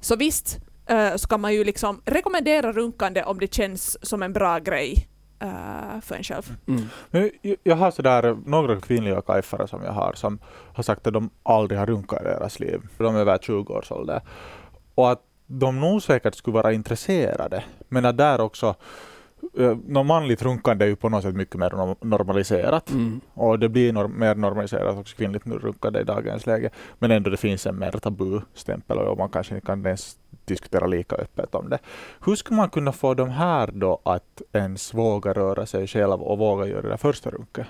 Så 0.00 0.16
visst 0.16 0.58
eh, 0.86 1.14
ska 1.16 1.38
man 1.38 1.54
ju 1.54 1.64
liksom 1.64 2.02
rekommendera 2.04 2.72
runkande 2.72 3.22
om 3.22 3.38
det 3.38 3.54
känns 3.54 4.06
som 4.06 4.22
en 4.22 4.32
bra 4.32 4.58
grej 4.58 5.08
eh, 5.40 6.00
för 6.02 6.14
en 6.14 6.22
själv. 6.22 6.56
Mm. 6.68 6.82
Men 7.10 7.30
jag- 7.62 7.76
har 7.76 7.90
sådär 7.90 8.36
några 8.46 8.80
kvinnliga 8.80 9.20
kaifare 9.22 9.68
som 9.68 9.82
jag 9.84 9.92
har 9.92 10.12
som 10.12 10.38
har 10.74 10.82
sagt 10.82 11.06
att 11.06 11.12
de 11.12 11.30
aldrig 11.42 11.78
har 11.78 11.86
runkat 11.86 12.20
i 12.20 12.24
deras 12.24 12.60
liv. 12.60 12.80
De 12.98 13.16
är 13.16 13.20
över 13.20 13.38
20 13.38 13.72
års 13.74 13.92
ålder. 13.92 14.20
Och 14.94 15.10
att 15.10 15.22
de 15.46 15.80
nog 15.80 16.02
säkert 16.02 16.34
skulle 16.34 16.54
vara 16.54 16.72
intresserade, 16.72 17.64
men 17.88 18.04
att 18.04 18.16
där 18.16 18.40
också 18.40 18.74
något 19.86 20.06
manligt 20.06 20.42
runkande 20.42 20.84
är 20.84 20.88
ju 20.88 20.96
på 20.96 21.08
något 21.08 21.22
sätt 21.22 21.34
mycket 21.34 21.54
mer 21.56 21.70
norm- 21.70 21.96
normaliserat. 22.00 22.90
Mm. 22.90 23.20
Och 23.34 23.58
det 23.58 23.68
blir 23.68 23.92
norm- 23.92 24.18
mer 24.18 24.34
normaliserat 24.34 24.98
också 24.98 25.16
kvinnligt 25.16 25.46
runkande 25.46 26.00
i 26.00 26.04
dagens 26.04 26.46
läge. 26.46 26.70
Men 26.98 27.10
ändå 27.10 27.30
det 27.30 27.36
finns 27.36 27.66
en 27.66 27.78
mer 27.78 27.90
tabustämpel 27.90 28.98
och 28.98 29.18
man 29.18 29.28
kanske 29.28 29.54
inte 29.54 29.66
kan 29.66 29.86
ens 29.86 30.16
diskutera 30.44 30.86
lika 30.86 31.16
öppet 31.16 31.54
om 31.54 31.68
det. 31.70 31.78
Hur 32.24 32.34
skulle 32.36 32.56
man 32.56 32.70
kunna 32.70 32.92
få 32.92 33.14
de 33.14 33.28
här 33.30 33.70
då 33.72 34.00
att 34.02 34.42
ens 34.52 34.94
våga 34.94 35.32
röra 35.32 35.66
sig 35.66 35.86
själv 35.86 36.22
och 36.22 36.38
våga 36.38 36.66
göra 36.66 36.82
det 36.82 36.88
där 36.88 36.96
första 36.96 37.30
runket? 37.30 37.66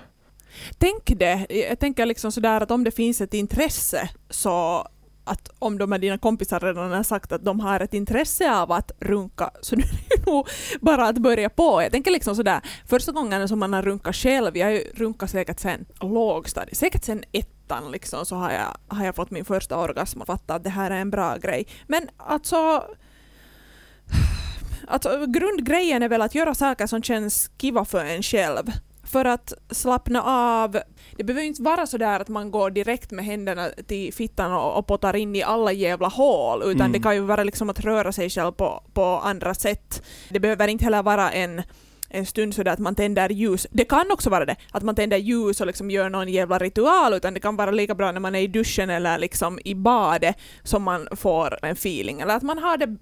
Tänk 0.77 1.03
det, 1.05 1.45
jag 1.69 1.79
tänker 1.79 2.05
liksom 2.05 2.31
sådär 2.31 2.61
att 2.61 2.71
om 2.71 2.83
det 2.83 2.91
finns 2.91 3.21
ett 3.21 3.33
intresse 3.33 4.09
så 4.29 4.87
att 5.23 5.49
om 5.59 5.77
de 5.77 5.91
här 5.91 5.99
dina 5.99 6.17
kompisar 6.17 6.59
redan 6.59 6.91
har 6.91 7.03
sagt 7.03 7.31
att 7.31 7.45
de 7.45 7.59
har 7.59 7.79
ett 7.79 7.93
intresse 7.93 8.55
av 8.55 8.71
att 8.71 8.91
runka 8.99 9.51
så 9.61 9.75
nu 9.75 9.83
är 9.83 10.17
det 10.17 10.31
nog 10.31 10.47
bara 10.81 11.07
att 11.07 11.17
börja 11.17 11.49
på. 11.49 11.81
Jag 11.81 11.91
tänker 11.91 12.11
liksom 12.11 12.35
sådär, 12.35 12.61
första 12.87 13.11
gången 13.11 13.47
som 13.47 13.59
man 13.59 13.73
har 13.73 13.81
runkat 13.81 14.15
själv, 14.15 14.57
jag 14.57 14.67
har 14.67 14.71
ju 14.71 14.83
runkat 14.95 15.31
säkert 15.31 15.59
sen 15.59 15.85
lågstadiet, 16.01 16.77
säkert 16.77 17.03
sen 17.03 17.23
ettan 17.31 17.91
liksom 17.91 18.25
så 18.25 18.35
har 18.35 18.51
jag, 18.51 18.97
har 18.97 19.05
jag 19.05 19.15
fått 19.15 19.31
min 19.31 19.45
första 19.45 19.77
orgasm 19.77 20.21
och 20.21 20.27
fattat 20.27 20.55
att 20.55 20.63
det 20.63 20.69
här 20.69 20.91
är 20.91 20.97
en 20.97 21.09
bra 21.09 21.37
grej. 21.37 21.67
Men 21.87 22.09
alltså 22.17 22.83
Alltså, 24.87 25.25
grundgrejen 25.27 26.03
är 26.03 26.09
väl 26.09 26.21
att 26.21 26.35
göra 26.35 26.53
saker 26.53 26.87
som 26.87 27.03
känns 27.03 27.51
kiva 27.57 27.85
för 27.85 28.05
en 28.05 28.23
själv. 28.23 28.71
För 29.11 29.25
att 29.25 29.53
slappna 29.71 30.21
av. 30.23 30.71
Det 31.17 31.23
behöver 31.23 31.41
ju 31.41 31.47
inte 31.47 31.61
vara 31.63 31.87
så 31.87 31.97
där 31.97 32.19
att 32.19 32.27
man 32.29 32.51
går 32.51 32.69
direkt 32.71 33.11
med 33.11 33.25
händerna 33.25 33.69
till 33.87 34.13
fittan 34.13 34.53
och, 34.53 34.77
och 34.77 34.87
pottar 34.87 35.15
in 35.15 35.35
i 35.35 35.43
alla 35.43 35.71
jävla 35.71 36.07
hål, 36.07 36.61
utan 36.61 36.81
Mm. 36.81 36.91
det 36.91 36.99
kan 36.99 37.15
ju 37.15 37.21
vara 37.21 37.43
liksom 37.43 37.69
att 37.69 37.79
röra 37.79 38.11
sig 38.11 38.29
själv 38.29 38.51
på, 38.51 38.83
på 38.93 39.03
andra 39.03 39.53
sätt. 39.53 40.03
Det 40.29 40.39
behöver 40.39 40.67
inte 40.67 40.83
heller 40.85 41.03
vara 41.03 41.31
en 41.31 41.61
en 42.13 42.25
stund 42.25 42.55
sådär 42.55 42.71
att 42.71 42.79
man 42.79 42.95
tänder 42.95 43.29
ljus. 43.29 43.67
Det 43.71 43.85
kan 43.85 44.11
också 44.11 44.29
vara 44.29 44.45
det, 44.45 44.55
att 44.71 44.83
man 44.83 44.95
tänder 44.95 45.17
ljus 45.17 45.61
och 45.61 45.67
liksom 45.67 45.91
gör 45.91 46.09
någon 46.09 46.29
jävla 46.29 46.57
ritual, 46.57 47.13
utan 47.13 47.33
det 47.33 47.39
kan 47.39 47.55
vara 47.55 47.71
lika 47.71 47.95
bra 47.95 48.11
när 48.11 48.19
man 48.19 48.35
är 48.35 48.39
i 48.41 48.47
duschen 48.47 48.89
eller 48.89 49.17
liksom 49.17 49.59
i 49.65 49.75
badet 49.75 50.35
som 50.63 50.83
man 50.83 51.07
får 51.11 51.65
en 51.65 51.71
feeling. 51.71 52.21
Eller 52.21 52.35
att 52.35 52.43
man 52.43 52.57
har 52.57 52.77
det 52.77 52.97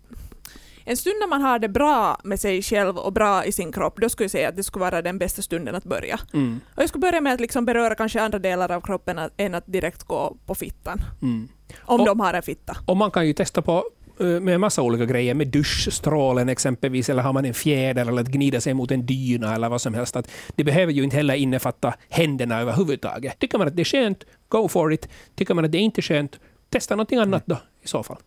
en 0.89 0.97
stund 0.97 1.15
när 1.19 1.27
man 1.27 1.41
har 1.41 1.59
det 1.59 1.69
bra 1.69 2.17
med 2.23 2.39
sig 2.39 2.61
själv 2.61 2.97
och 2.97 3.13
bra 3.13 3.45
i 3.45 3.51
sin 3.51 3.71
kropp, 3.71 3.97
då 4.01 4.09
skulle 4.09 4.23
jag 4.25 4.31
säga 4.31 4.49
att 4.49 4.55
det 4.55 4.63
skulle 4.63 4.85
vara 4.85 5.01
den 5.01 5.17
bästa 5.17 5.41
stunden 5.41 5.75
att 5.75 5.83
börja. 5.83 6.19
Mm. 6.33 6.59
Och 6.75 6.81
jag 6.83 6.89
skulle 6.89 7.01
börja 7.01 7.21
med 7.21 7.33
att 7.33 7.39
liksom 7.41 7.65
beröra 7.65 7.95
kanske 7.95 8.21
andra 8.21 8.39
delar 8.39 8.71
av 8.71 8.81
kroppen 8.81 9.19
än 9.37 9.55
att 9.55 9.63
direkt 9.67 10.03
gå 10.03 10.37
på 10.45 10.55
fittan. 10.55 11.01
Mm. 11.21 11.47
Om 11.81 11.99
Och- 11.99 12.05
de 12.07 12.19
har 12.19 12.33
en 12.33 12.41
fitta. 12.43 12.77
Och 12.85 12.97
man 12.97 13.11
kan 13.11 13.27
ju 13.27 13.33
testa 13.33 13.61
på 13.61 13.83
eh, 14.19 14.25
med 14.25 14.53
en 14.55 14.61
massa 14.61 14.81
olika 14.81 15.05
grejer, 15.05 15.33
med 15.33 15.47
duschstrålen 15.47 16.49
exempelvis, 16.49 17.09
eller 17.09 17.23
har 17.23 17.33
man 17.33 17.45
en 17.45 17.53
fjäder 17.53 18.05
eller 18.05 18.21
att 18.21 18.27
gnida 18.27 18.61
sig 18.61 18.73
mot 18.73 18.91
en 18.91 19.05
dyna 19.05 19.55
eller 19.55 19.69
vad 19.69 19.81
som 19.81 19.93
helst. 19.93 20.15
Att 20.15 20.31
det 20.55 20.63
behöver 20.63 20.93
ju 20.93 21.03
inte 21.03 21.15
heller 21.15 21.33
innefatta 21.35 21.93
händerna 22.09 22.59
överhuvudtaget. 22.61 23.39
Tycker 23.39 23.57
man 23.57 23.67
att 23.67 23.75
det 23.75 23.81
är 23.81 23.85
skönt, 23.85 24.23
go 24.47 24.67
for 24.67 24.93
it. 24.93 25.09
Tycker 25.35 25.53
man 25.53 25.65
att 25.65 25.71
det 25.71 25.77
inte 25.77 25.99
är 25.99 26.03
skönt, 26.03 26.39
testa 26.69 26.95
någonting 26.95 27.19
annat 27.19 27.43
då 27.45 27.57
i 27.83 27.87
så 27.87 28.03
fall. 28.03 28.17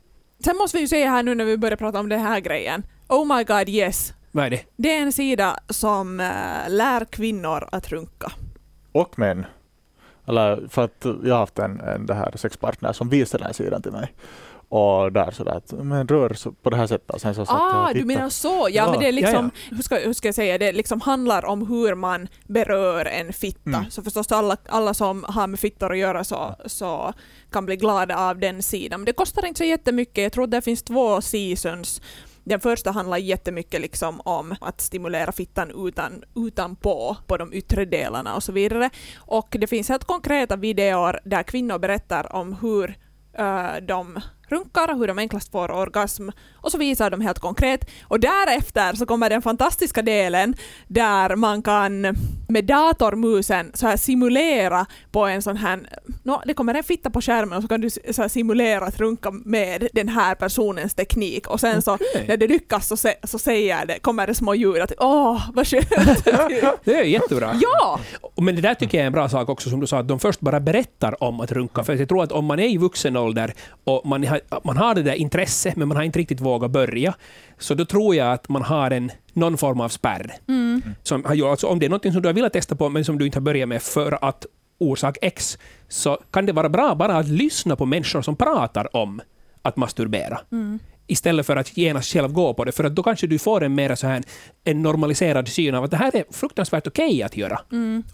Sen 0.44 0.56
måste 0.56 0.76
vi 0.76 0.80
ju 0.80 0.88
säga 0.88 1.10
här 1.10 1.22
nu 1.22 1.34
när 1.34 1.44
vi 1.44 1.58
börjar 1.58 1.76
prata 1.76 2.00
om 2.00 2.08
den 2.08 2.20
här 2.20 2.40
grejen. 2.40 2.82
Oh 3.08 3.36
my 3.36 3.44
god 3.44 3.68
yes. 3.68 4.12
Vad 4.30 4.44
är 4.44 4.50
det? 4.50 4.60
Det 4.76 4.96
är 4.96 5.02
en 5.02 5.12
sida 5.12 5.56
som 5.68 6.20
äh, 6.20 6.26
lär 6.68 7.04
kvinnor 7.04 7.68
att 7.72 7.88
runka. 7.88 8.32
Och 8.92 9.18
män. 9.18 9.46
Eller 10.26 10.68
för 10.68 10.84
att 10.84 11.06
jag 11.24 11.34
har 11.34 11.38
haft 11.38 11.58
en, 11.58 11.80
en 11.80 12.06
det 12.06 12.14
här 12.14 12.32
sexpartner 12.36 12.92
som 12.92 13.08
visade 13.08 13.42
den 13.42 13.46
här 13.46 13.52
sidan 13.54 13.82
till 13.82 13.92
mig. 13.92 14.12
Och 14.74 15.12
där 15.12 15.30
sådär 15.30 15.62
men 15.82 16.08
rör 16.08 16.34
så 16.34 16.52
på 16.52 16.70
det 16.70 16.76
här 16.76 16.86
sättet. 16.86 17.10
Och 17.10 17.20
sen 17.20 17.34
så 17.34 17.46
satt 17.46 17.54
jag 17.58 17.74
Ah, 17.74 17.80
och 17.88 17.94
du 17.94 18.00
tittade. 18.00 18.14
menar 18.14 18.28
så. 18.28 18.48
Ja, 18.48 18.68
Ja, 18.70 18.90
men 18.90 19.00
det 19.00 19.08
är 19.08 19.12
liksom, 19.12 19.50
ja, 19.70 19.76
Hur, 19.76 19.82
ska, 19.82 19.96
hur 19.96 20.12
ska 20.12 20.28
jag 20.28 20.34
säga, 20.34 20.58
det 20.58 20.72
liksom 20.72 21.00
handlar 21.00 21.44
om 21.44 21.66
hur 21.66 21.94
man 21.94 22.28
berör 22.46 23.04
en 23.04 23.32
fitta. 23.32 23.60
Mm. 23.78 23.90
Så 23.90 24.02
förstås 24.02 24.32
alla, 24.32 24.56
alla 24.68 24.94
som 24.94 25.24
har 25.28 25.46
med 25.46 25.60
fittor 25.60 25.92
att 25.92 25.98
göra 25.98 26.24
så, 26.24 26.54
så 26.66 27.12
kan 27.50 27.66
bli 27.66 27.76
glada 27.76 28.16
av 28.16 28.38
den 28.38 28.62
sidan. 28.62 29.00
Men 29.00 29.04
det 29.04 29.12
kostar 29.12 29.46
inte 29.46 29.58
så 29.58 29.64
jättemycket. 29.64 30.22
Jag 30.22 30.32
tror 30.32 30.46
det 30.46 30.60
finns 30.62 30.82
två 30.82 31.20
seasons. 31.20 32.00
Den 32.44 32.60
första 32.60 32.90
handlar 32.90 33.16
jättemycket 33.16 33.80
liksom 33.80 34.20
om 34.20 34.54
att 34.60 34.80
stimulera 34.80 35.32
fittan 35.32 35.86
utan, 35.88 36.24
utanpå, 36.36 37.16
på 37.26 37.36
de 37.36 37.52
yttre 37.52 37.84
delarna 37.84 38.34
och 38.34 38.42
så 38.42 38.52
vidare. 38.52 38.90
Och 39.18 39.56
det 39.60 39.66
finns 39.66 39.88
helt 39.88 40.04
konkreta 40.04 40.56
videor 40.56 41.20
där 41.24 41.42
kvinnor 41.42 41.78
berättar 41.78 42.36
om 42.36 42.52
hur 42.62 42.96
eh, 43.38 43.76
de 43.88 44.20
runkar, 44.52 44.98
hur 44.98 45.06
de 45.06 45.18
enklast 45.18 45.52
får 45.52 45.70
orgasm 45.70 46.28
och 46.54 46.72
så 46.72 46.78
visar 46.78 47.10
de 47.10 47.20
helt 47.20 47.38
konkret. 47.38 47.90
Och 48.08 48.20
därefter 48.20 48.92
så 48.94 49.06
kommer 49.06 49.30
den 49.30 49.42
fantastiska 49.42 50.02
delen 50.02 50.54
där 50.88 51.36
man 51.36 51.62
kan 51.62 52.16
med 52.48 52.64
datormusen 52.64 53.70
så 53.74 53.86
här 53.86 53.96
simulera 53.96 54.86
på 55.10 55.26
en 55.26 55.42
sån 55.42 55.56
här, 55.56 55.80
no, 56.22 56.40
det 56.46 56.54
kommer 56.54 56.74
en 56.74 56.84
fitta 56.84 57.10
på 57.10 57.20
skärmen 57.20 57.56
och 57.56 57.62
så 57.62 57.68
kan 57.68 57.80
du 57.80 57.90
så 57.90 58.22
här 58.22 58.28
simulera 58.28 58.84
att 58.84 59.00
runka 59.00 59.30
med 59.30 59.88
den 59.92 60.08
här 60.08 60.34
personens 60.34 60.94
teknik 60.94 61.48
och 61.48 61.60
sen 61.60 61.82
så 61.82 61.94
Okej. 61.94 62.24
när 62.28 62.36
det 62.36 62.48
lyckas 62.48 62.88
så, 62.88 62.96
se, 62.96 63.14
så 63.24 63.38
säger 63.38 63.86
det, 63.86 63.98
kommer 63.98 64.26
det 64.26 64.34
små 64.34 64.54
ljud 64.54 64.82
att 64.82 64.92
åh 64.98 65.50
vad 65.54 65.66
skönt. 65.66 66.24
Det 66.84 66.94
är 66.94 67.04
jättebra. 67.04 67.60
ja! 67.62 68.00
Men 68.36 68.56
det 68.56 68.62
där 68.62 68.74
tycker 68.74 68.98
jag 68.98 69.02
är 69.02 69.06
en 69.06 69.12
bra 69.12 69.28
sak 69.28 69.48
också, 69.48 69.70
som 69.70 69.80
du 69.80 69.86
sa, 69.86 69.98
att 69.98 70.08
de 70.08 70.20
först 70.20 70.40
bara 70.40 70.60
berättar 70.60 71.22
om 71.22 71.40
att 71.40 71.52
runka. 71.52 71.84
För 71.84 71.94
jag 71.94 72.08
tror 72.08 72.22
att 72.22 72.32
om 72.32 72.44
man 72.44 72.58
är 72.58 72.68
i 72.68 72.76
vuxen 72.78 73.16
ålder 73.16 73.54
och 73.84 74.06
man 74.06 74.26
har, 74.26 74.40
man 74.64 74.76
har 74.76 74.94
det 74.94 75.02
där 75.02 75.14
intresset, 75.14 75.76
men 75.76 75.88
man 75.88 75.96
har 75.96 76.04
inte 76.04 76.18
riktigt 76.18 76.40
vågat 76.40 76.70
börja, 76.70 77.14
så 77.58 77.74
då 77.74 77.84
tror 77.84 78.14
jag 78.14 78.32
att 78.32 78.48
man 78.48 78.62
har 78.62 78.90
en, 78.90 79.10
någon 79.32 79.58
form 79.58 79.80
av 79.80 79.88
spärr. 79.88 80.32
Som 81.02 81.24
har 81.24 81.34
gjort, 81.34 81.48
alltså 81.50 81.66
om 81.66 81.78
det 81.78 81.86
är 81.86 81.90
något 81.90 82.12
som 82.12 82.22
du 82.22 82.28
har 82.28 82.34
velat 82.34 82.52
testa 82.52 82.76
på, 82.76 82.88
men 82.88 83.04
som 83.04 83.18
du 83.18 83.26
inte 83.26 83.38
har 83.38 83.42
börjat 83.42 83.68
med 83.68 83.82
för 83.82 84.18
att 84.24 84.46
orsak 84.78 85.18
X, 85.22 85.58
så 85.88 86.18
kan 86.30 86.46
det 86.46 86.52
vara 86.52 86.68
bra 86.68 86.94
bara 86.94 87.16
att 87.16 87.28
lyssna 87.28 87.76
på 87.76 87.86
människor 87.86 88.22
som 88.22 88.36
pratar 88.36 88.96
om 88.96 89.20
att 89.62 89.76
masturbera. 89.76 90.40
Istället 91.06 91.46
för 91.46 91.56
att 91.56 91.76
genast 91.76 92.12
själv 92.12 92.32
gå 92.32 92.54
på 92.54 92.64
det, 92.64 92.72
för 92.72 92.84
att 92.84 92.94
då 92.94 93.02
kanske 93.02 93.26
du 93.26 93.38
får 93.38 93.62
en 93.62 93.74
mer 93.74 93.94
så 93.94 94.06
här, 94.06 94.22
en 94.64 94.82
normaliserad 94.82 95.48
syn 95.48 95.74
av 95.74 95.84
att 95.84 95.90
det 95.90 95.96
här 95.96 96.16
är 96.16 96.24
fruktansvärt 96.30 96.86
okej 96.86 97.22
att 97.22 97.36
göra. 97.36 97.60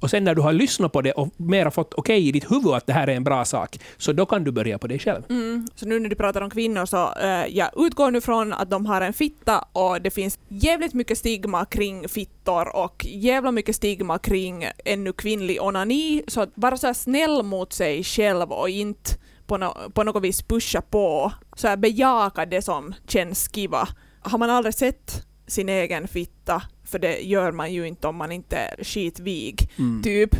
Och 0.01 0.11
sen 0.11 0.25
när 0.25 0.35
du 0.35 0.43
har 0.43 0.53
lyssnat 0.53 0.93
på 0.93 1.03
det 1.03 1.13
och 1.13 1.29
mer 1.37 1.71
fått 1.71 1.95
okej 1.95 2.29
i 2.29 2.33
ditt 2.33 2.51
huvud 2.51 2.73
att 2.73 2.87
det 2.87 2.93
här 2.93 3.07
är 3.07 3.17
en 3.17 3.25
bra 3.25 3.45
sak, 3.45 3.79
så 3.97 4.13
då 4.13 4.27
kan 4.27 4.45
du 4.45 4.51
börja 4.51 4.79
på 4.79 4.87
det 4.87 4.99
själv. 4.99 5.23
Mm. 5.29 5.69
Så 5.75 5.87
nu 5.87 6.01
när 6.01 6.09
du 6.09 6.17
pratar 6.17 6.41
om 6.41 6.51
kvinnor 6.51 6.87
så 6.87 7.15
eh, 7.23 7.47
jag 7.57 7.71
utgår 7.77 8.11
nu 8.11 8.21
från 8.21 8.53
att 8.53 8.71
de 8.71 8.87
har 8.87 9.01
en 9.01 9.13
fitta 9.13 9.65
och 9.73 10.03
det 10.03 10.11
finns 10.11 10.39
jävligt 10.49 10.95
mycket 10.95 11.19
stigma 11.19 11.65
kring 11.65 12.09
fittor 12.09 12.77
och 12.77 13.07
jävla 13.09 13.51
mycket 13.51 13.77
stigma 13.77 14.19
kring 14.19 14.65
ännu 14.85 15.13
kvinnlig 15.13 15.63
onani. 15.63 16.23
Så 16.29 16.41
att 16.41 16.51
vara 16.55 16.77
så 16.77 16.95
snäll 16.95 17.43
mot 17.43 17.73
sig 17.73 18.05
själv 18.05 18.53
och 18.53 18.69
inte 18.69 19.11
på, 19.49 19.57
no- 19.59 19.91
på 19.91 20.03
något 20.03 20.23
vis 20.23 20.43
pusha 20.43 20.81
på. 20.81 21.33
Så 21.57 21.69
här 21.69 21.77
bejaka 21.77 22.47
det 22.47 22.63
som 22.63 22.95
känns 23.07 23.49
kiva. 23.55 23.89
Har 24.21 24.39
man 24.39 24.51
aldrig 24.51 24.75
sett 24.75 25.25
sin 25.47 25.69
egen 25.69 26.09
fitta, 26.09 26.63
för 26.85 26.99
det 26.99 27.21
gör 27.21 27.53
man 27.53 27.73
ju 27.73 27.87
inte 27.89 28.07
om 28.09 28.17
man 28.17 28.33
inte 28.33 28.57
är 28.57 28.85
skitvig, 28.85 29.71
Mm. 29.79 30.03
typ. 30.03 30.31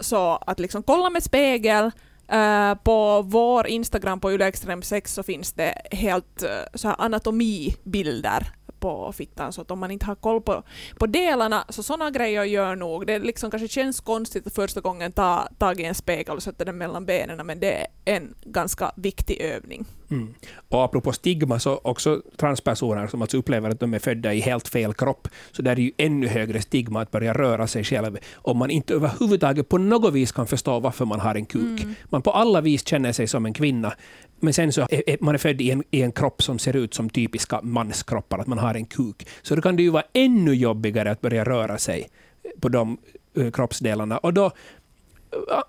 Så 0.00 0.36
att 0.36 0.60
liksom 0.60 0.82
kolla 0.82 1.10
med 1.10 1.22
spegel. 1.22 1.90
Eh, 2.28 2.74
på 2.74 3.22
vår 3.22 3.66
Instagram 3.66 4.20
på 4.20 4.30
ylextrem6 4.30 5.06
så 5.06 5.22
finns 5.22 5.52
det 5.52 5.82
helt 5.90 6.42
eh, 6.42 6.48
så 6.74 6.88
här 6.88 6.96
anatomibilder 6.98 8.46
på 8.86 9.12
fittan 9.12 9.52
så 9.52 9.60
att 9.60 9.70
om 9.70 9.78
man 9.78 9.90
inte 9.90 10.06
har 10.06 10.14
koll 10.14 10.40
på, 10.40 10.62
på 10.98 11.06
delarna 11.06 11.64
så 11.68 11.82
sådana 11.82 12.10
grejer 12.10 12.44
gör 12.44 12.76
nog. 12.76 13.06
Det 13.06 13.18
liksom 13.18 13.50
kanske 13.50 13.68
känns 13.68 14.00
konstigt 14.00 14.46
att 14.46 14.54
första 14.54 14.80
gången 14.80 15.12
ta 15.12 15.48
tag 15.58 15.80
i 15.80 15.84
en 15.84 15.94
spegel 15.94 16.36
och 16.36 16.42
sätta 16.42 16.64
den 16.64 16.78
mellan 16.78 17.06
benen 17.06 17.46
men 17.46 17.60
det 17.60 17.72
är 17.74 17.86
en 18.04 18.34
ganska 18.44 18.92
viktig 18.96 19.40
övning. 19.40 19.84
Mm. 20.10 20.34
Och 20.68 20.84
apropå 20.84 21.12
stigma, 21.12 21.58
så 21.58 21.80
också 21.82 22.22
transpersoner 22.36 23.06
som 23.06 23.22
alltså 23.22 23.36
upplever 23.36 23.70
att 23.70 23.80
de 23.80 23.94
är 23.94 23.98
födda 23.98 24.34
i 24.34 24.40
helt 24.40 24.68
fel 24.68 24.94
kropp, 24.94 25.28
så 25.52 25.62
där 25.62 25.70
är 25.70 25.76
det 25.76 25.82
ju 25.82 25.92
ännu 25.96 26.26
högre 26.26 26.62
stigma 26.62 27.00
att 27.00 27.10
börja 27.10 27.32
röra 27.32 27.66
sig 27.66 27.84
själv 27.84 28.18
om 28.34 28.58
man 28.58 28.70
inte 28.70 28.94
överhuvudtaget 28.94 29.68
på 29.68 29.78
något 29.78 30.14
vis 30.14 30.32
kan 30.32 30.46
förstå 30.46 30.80
varför 30.80 31.04
man 31.04 31.20
har 31.20 31.34
en 31.34 31.46
kuk. 31.46 31.86
Man 32.10 32.22
på 32.22 32.30
alla 32.30 32.60
vis 32.60 32.86
känner 32.86 33.12
sig 33.12 33.26
som 33.26 33.46
en 33.46 33.54
kvinna, 33.54 33.92
men 34.40 34.52
sen 34.52 34.72
så 34.72 34.86
är 34.90 35.24
man 35.24 35.34
är 35.34 35.38
född 35.38 35.60
i 35.60 35.70
en, 35.70 35.82
i 35.90 36.02
en 36.02 36.12
kropp 36.12 36.42
som 36.42 36.58
ser 36.58 36.76
ut 36.76 36.94
som 36.94 37.10
typiska 37.10 37.60
manskroppar, 37.62 38.38
att 38.38 38.46
man 38.46 38.58
har 38.58 38.74
en 38.74 38.86
kuk. 38.86 39.28
Så 39.42 39.54
då 39.56 39.62
kan 39.62 39.76
det 39.76 39.82
ju 39.82 39.90
vara 39.90 40.04
ännu 40.12 40.54
jobbigare 40.54 41.10
att 41.10 41.20
börja 41.20 41.44
röra 41.44 41.78
sig 41.78 42.08
eh, 42.42 42.50
på 42.60 42.68
de 42.68 42.98
eh, 43.36 43.50
kroppsdelarna. 43.50 44.18
Och 44.18 44.34
då 44.34 44.50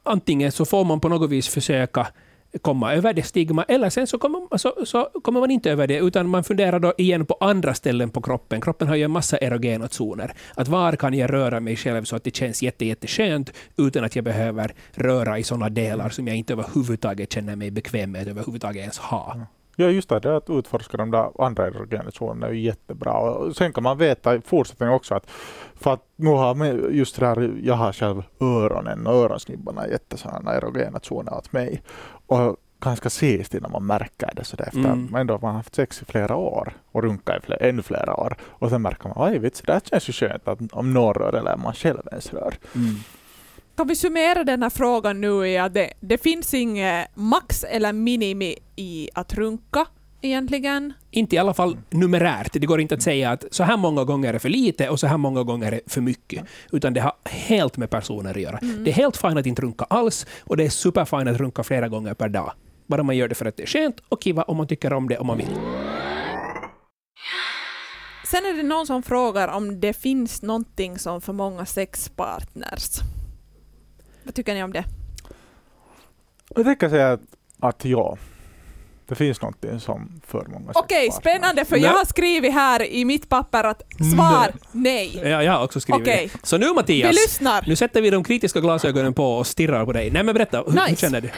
antingen 0.03 0.51
så 0.51 0.65
får 0.65 0.85
man 0.85 0.99
på 0.99 1.09
något 1.09 1.29
vis 1.29 1.47
försöka 1.47 2.07
komma 2.61 2.93
över 2.93 3.13
det 3.13 3.23
stigma, 3.23 3.63
eller 3.63 3.89
sen 3.89 4.07
så 4.07 4.17
kommer, 4.17 4.39
man- 4.39 4.59
så, 4.59 4.73
så 4.85 5.09
kommer 5.21 5.39
man 5.39 5.51
inte 5.51 5.71
över 5.71 5.87
det, 5.87 5.97
utan 5.97 6.29
man 6.29 6.43
funderar 6.43 6.79
då 6.79 6.93
igen 6.97 7.25
på 7.25 7.37
andra 7.39 7.73
ställen 7.73 8.09
på 8.09 8.21
kroppen. 8.21 8.61
Kroppen 8.61 8.87
har 8.87 8.95
ju 8.95 9.03
en 9.03 9.11
massa 9.11 9.37
erogena 9.37 9.87
zoner. 9.87 10.33
Att 10.55 10.67
var 10.67 10.95
kan 10.95 11.13
jag 11.13 11.33
röra 11.33 11.59
mig 11.59 11.75
själv 11.75 12.03
så 12.03 12.15
att 12.15 12.23
det 12.23 12.35
känns 12.35 12.63
jätte, 12.63 12.85
jätteskönt, 12.85 13.53
utan 13.77 14.03
att 14.03 14.15
jag 14.15 14.25
behöver 14.25 14.73
röra 14.91 15.39
i 15.39 15.43
sådana 15.43 15.69
delar 15.69 16.09
som 16.09 16.27
jag 16.27 16.35
inte 16.37 16.53
överhuvudtaget 16.53 17.33
känner 17.33 17.55
mig 17.55 17.71
bekväm 17.71 18.11
med 18.11 18.21
att 18.21 18.27
överhuvudtaget 18.27 18.81
ens 18.81 18.97
ha. 18.97 19.33
Mm. 19.35 19.45
Ja, 19.79 19.89
just 19.89 20.09
det. 20.09 20.19
det 20.19 20.37
att 20.37 20.49
utforska 20.49 20.97
de 20.97 21.11
där 21.11 21.45
andra 21.45 21.67
erogena 21.67 22.11
zonerna 22.11 22.47
är 22.47 22.51
ju 22.51 22.61
jättebra. 22.61 23.13
Och 23.13 23.55
sen 23.55 23.73
kan 23.73 23.83
man 23.83 23.97
veta 23.97 24.35
i 24.35 24.41
fortsättningen 24.41 24.93
också 24.95 25.15
att 25.15 25.29
för 25.75 25.93
att 25.93 26.03
nu 26.15 26.29
har 26.29 26.65
just 26.91 27.19
det 27.19 27.25
här, 27.25 27.53
jag 27.63 27.75
har 27.75 27.93
själv 27.93 28.23
öronen 28.41 29.07
och 29.07 29.13
öronsnibbarna 29.13 29.87
jättesådana 29.87 30.55
erogena 30.55 30.99
zoner 31.03 31.33
åt 31.33 31.53
mig. 31.53 31.81
Och 32.27 32.57
ganska 32.79 33.09
sist 33.09 33.53
innan 33.53 33.71
man 33.71 33.85
märker 33.85 34.29
det 34.35 34.43
sådär 34.43 34.65
efter 34.67 34.79
Mm. 34.79 35.15
att 35.15 35.19
ändå 35.21 35.33
man 35.33 35.49
har 35.49 35.57
haft 35.57 35.75
sex 35.75 36.01
i 36.01 36.05
flera 36.05 36.35
år 36.35 36.73
och 36.91 37.03
runkat 37.03 37.43
i 37.43 37.45
flera, 37.45 37.69
ännu 37.69 37.81
flera 37.81 38.15
år. 38.19 38.37
Och 38.41 38.69
sen 38.69 38.81
märker 38.81 39.09
man, 39.09 39.29
oj 39.31 39.39
vits, 39.39 39.61
det 39.65 39.73
här 39.73 39.79
känns 39.79 40.09
ju 40.09 40.13
skönt 40.13 40.47
att 40.47 40.59
om 40.71 40.93
någon 40.93 41.13
rör 41.13 41.33
eller 41.35 41.57
man 41.57 41.73
själv 41.73 42.01
ens 42.11 42.33
rör. 42.33 42.55
Mm. 42.75 42.95
Kan 43.77 43.87
vi 43.87 43.95
summera 43.95 44.43
den 44.43 44.63
här 44.63 44.69
frågan 44.69 45.21
nu 45.21 45.47
i 45.47 45.57
att 45.57 45.73
det, 45.73 45.93
det 45.99 46.17
finns 46.17 46.53
inget 46.53 47.07
max 47.15 47.63
eller 47.63 47.93
minimi 47.93 48.55
i 48.75 49.09
att 49.13 49.33
runka 49.33 49.85
egentligen? 50.27 50.93
Inte 51.11 51.35
i 51.35 51.39
alla 51.39 51.53
fall 51.53 51.77
numerärt. 51.89 52.53
Det 52.53 52.65
går 52.65 52.81
inte 52.81 52.95
att 52.95 53.01
säga 53.01 53.31
att 53.31 53.45
så 53.51 53.63
här 53.63 53.77
många 53.77 54.03
gånger 54.03 54.33
är 54.33 54.39
för 54.39 54.49
lite 54.49 54.89
och 54.89 54.99
så 54.99 55.07
här 55.07 55.17
många 55.17 55.43
gånger 55.43 55.71
är 55.71 55.81
för 55.87 56.01
mycket. 56.01 56.45
Utan 56.71 56.93
det 56.93 57.01
har 57.01 57.13
helt 57.25 57.77
med 57.77 57.89
personer 57.89 58.31
att 58.31 58.41
göra. 58.41 58.59
Det 58.61 58.91
är 58.91 58.95
helt 58.95 59.17
fint 59.17 59.37
att 59.37 59.45
inte 59.45 59.61
runka 59.61 59.85
alls 59.89 60.25
och 60.39 60.57
det 60.57 60.65
är 60.65 60.69
superfint 60.69 61.27
att 61.27 61.37
runka 61.37 61.63
flera 61.63 61.87
gånger 61.87 62.13
per 62.13 62.29
dag. 62.29 62.51
Bara 62.87 63.03
man 63.03 63.17
gör 63.17 63.27
det 63.27 63.35
för 63.35 63.45
att 63.45 63.57
det 63.57 63.63
är 63.63 63.67
skönt 63.67 63.95
och 64.09 64.23
kiva 64.23 64.43
om 64.43 64.57
man 64.57 64.67
tycker 64.67 64.93
om 64.93 65.09
det 65.09 65.17
om 65.17 65.27
man 65.27 65.37
vill. 65.37 65.57
Sen 68.25 68.45
är 68.45 68.53
det 68.53 68.63
någon 68.63 68.87
som 68.87 69.03
frågar 69.03 69.47
om 69.47 69.79
det 69.79 69.93
finns 69.93 70.41
någonting 70.41 70.99
som 70.99 71.21
för 71.21 71.33
många 71.33 71.65
sexpartners. 71.65 72.99
Vad 74.23 74.33
tycker 74.35 74.53
ni 74.53 74.63
om 74.63 74.73
det? 74.73 74.83
Jag 76.55 76.65
tänker 76.65 76.89
säga 76.89 77.11
att, 77.11 77.21
att 77.59 77.85
ja, 77.85 78.17
det 79.07 79.15
finns 79.15 79.41
någonting 79.41 79.79
som 79.79 80.21
för 80.27 80.45
många 80.47 80.71
Okej, 80.75 81.11
spännande 81.11 81.65
för 81.65 81.75
Nej. 81.75 81.85
jag 81.85 81.91
har 81.93 82.05
skrivit 82.05 82.53
här 82.53 82.83
i 82.83 83.05
mitt 83.05 83.29
papper 83.29 83.63
att 83.63 83.81
svar 84.15 84.47
nej. 84.71 85.21
Ja, 85.23 85.43
jag 85.43 85.51
har 85.51 85.63
också 85.63 85.79
skrivit 85.79 86.01
Okej. 86.01 86.29
det. 86.33 86.39
Så 86.47 86.57
nu 86.57 86.65
Vi 86.67 86.73
Mattias, 86.73 87.11
lyssnar. 87.15 87.63
nu 87.67 87.75
sätter 87.75 88.01
vi 88.01 88.09
de 88.09 88.23
kritiska 88.23 88.59
glasögonen 88.59 89.13
på 89.13 89.37
och 89.37 89.47
stirrar 89.47 89.85
på 89.85 89.93
dig. 89.93 90.11
Nej 90.11 90.23
men 90.23 90.33
berätta, 90.33 90.57
hur, 90.57 90.65
hur 90.71 90.89
Nice. 90.89 90.95
känner 90.95 91.21
du? 91.21 91.29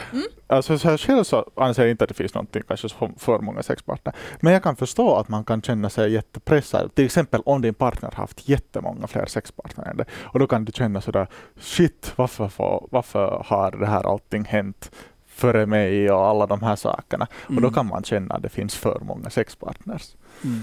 Alltså 0.46 0.78
så 0.78 0.88
här 0.88 0.96
själv 0.98 1.24
så 1.24 1.50
anser 1.56 1.82
jag 1.82 1.90
inte 1.90 2.04
att 2.04 2.08
det 2.08 2.14
finns 2.14 2.34
någonting 2.34 2.62
kanske 2.68 2.88
som 2.88 3.14
för 3.18 3.38
många 3.38 3.62
sexpartner. 3.62 4.14
Men 4.40 4.52
jag 4.52 4.62
kan 4.62 4.76
förstå 4.76 5.16
att 5.16 5.28
man 5.28 5.44
kan 5.44 5.62
känna 5.62 5.90
sig 5.90 6.12
jättepressad. 6.12 6.94
Till 6.94 7.04
exempel 7.04 7.40
om 7.44 7.62
din 7.62 7.74
partner 7.74 8.10
har 8.14 8.22
haft 8.22 8.48
jättemånga 8.48 9.06
fler 9.06 9.26
sexpartner 9.26 9.84
än 9.90 9.96
dig. 9.96 10.06
Och 10.22 10.38
då 10.38 10.46
kan 10.46 10.64
du 10.64 10.72
känna 10.72 11.00
sådär, 11.00 11.26
shit, 11.60 12.12
varför, 12.16 12.48
får, 12.48 12.88
varför 12.90 13.42
har 13.46 13.70
det 13.70 13.86
här 13.86 14.12
allting 14.12 14.44
hänt 14.44 14.90
före 15.40 15.66
mig 15.66 16.10
och 16.10 16.26
alla 16.26 16.46
de 16.46 16.62
här 16.62 16.76
sakerna. 16.76 17.26
Och 17.32 17.52
då 17.54 17.58
Mm. 17.58 17.72
kan 17.72 17.86
man 17.86 18.02
känna 18.04 18.34
att 18.34 18.42
det 18.42 18.48
finns 18.48 18.74
för 18.74 19.00
många 19.00 19.30
sexpartners. 19.30 20.08
Mm. 20.44 20.60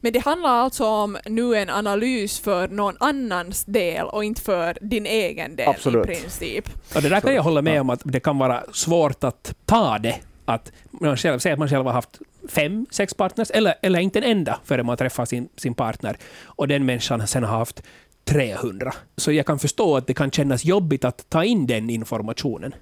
Men 0.00 0.12
det 0.12 0.18
handlar 0.18 0.50
alltså 0.50 0.86
om 0.86 1.18
nu 1.26 1.54
en 1.56 1.70
analys 1.70 2.40
för 2.40 2.68
någon 2.68 2.96
annans 3.00 3.64
del 3.64 4.06
och 4.06 4.24
inte 4.24 4.40
för 4.40 4.78
din 4.80 5.06
egen 5.06 5.56
del 5.56 5.68
Absolut. 5.68 6.04
i 6.04 6.08
princip. 6.08 6.68
Och 6.94 7.02
det 7.02 7.08
där 7.08 7.20
kan 7.20 7.34
jag 7.34 7.42
hålla 7.42 7.62
med 7.62 7.80
om 7.80 7.90
att 7.90 8.00
det 8.04 8.20
kan 8.20 8.38
vara 8.38 8.64
svårt 8.72 9.24
att 9.24 9.54
ta 9.66 9.98
det. 9.98 10.16
Att 10.44 10.72
man 10.90 11.16
själv, 11.16 11.38
säg 11.38 11.52
att 11.52 11.58
man 11.58 11.68
själv 11.68 11.84
har 11.84 11.92
haft 11.92 12.18
fem 12.48 12.86
sexpartners, 12.90 13.50
eller, 13.50 13.74
eller 13.82 13.98
inte 14.00 14.18
en 14.18 14.24
enda, 14.24 14.60
före 14.64 14.82
man 14.82 14.96
träffar 14.96 15.24
sin, 15.24 15.48
sin 15.56 15.74
partner. 15.74 16.16
Och 16.44 16.68
den 16.68 16.86
människan 16.86 17.26
sen 17.26 17.44
har 17.44 17.58
haft 17.58 17.82
300. 18.24 18.92
Så 19.16 19.32
jag 19.32 19.46
kan 19.46 19.58
förstå 19.58 19.96
att 19.96 20.06
det 20.06 20.14
kan 20.14 20.30
kännas 20.30 20.64
jobbigt 20.64 21.04
att 21.04 21.30
ta 21.30 21.44
in 21.44 21.66
den 21.66 21.90
informationen. 21.90 22.74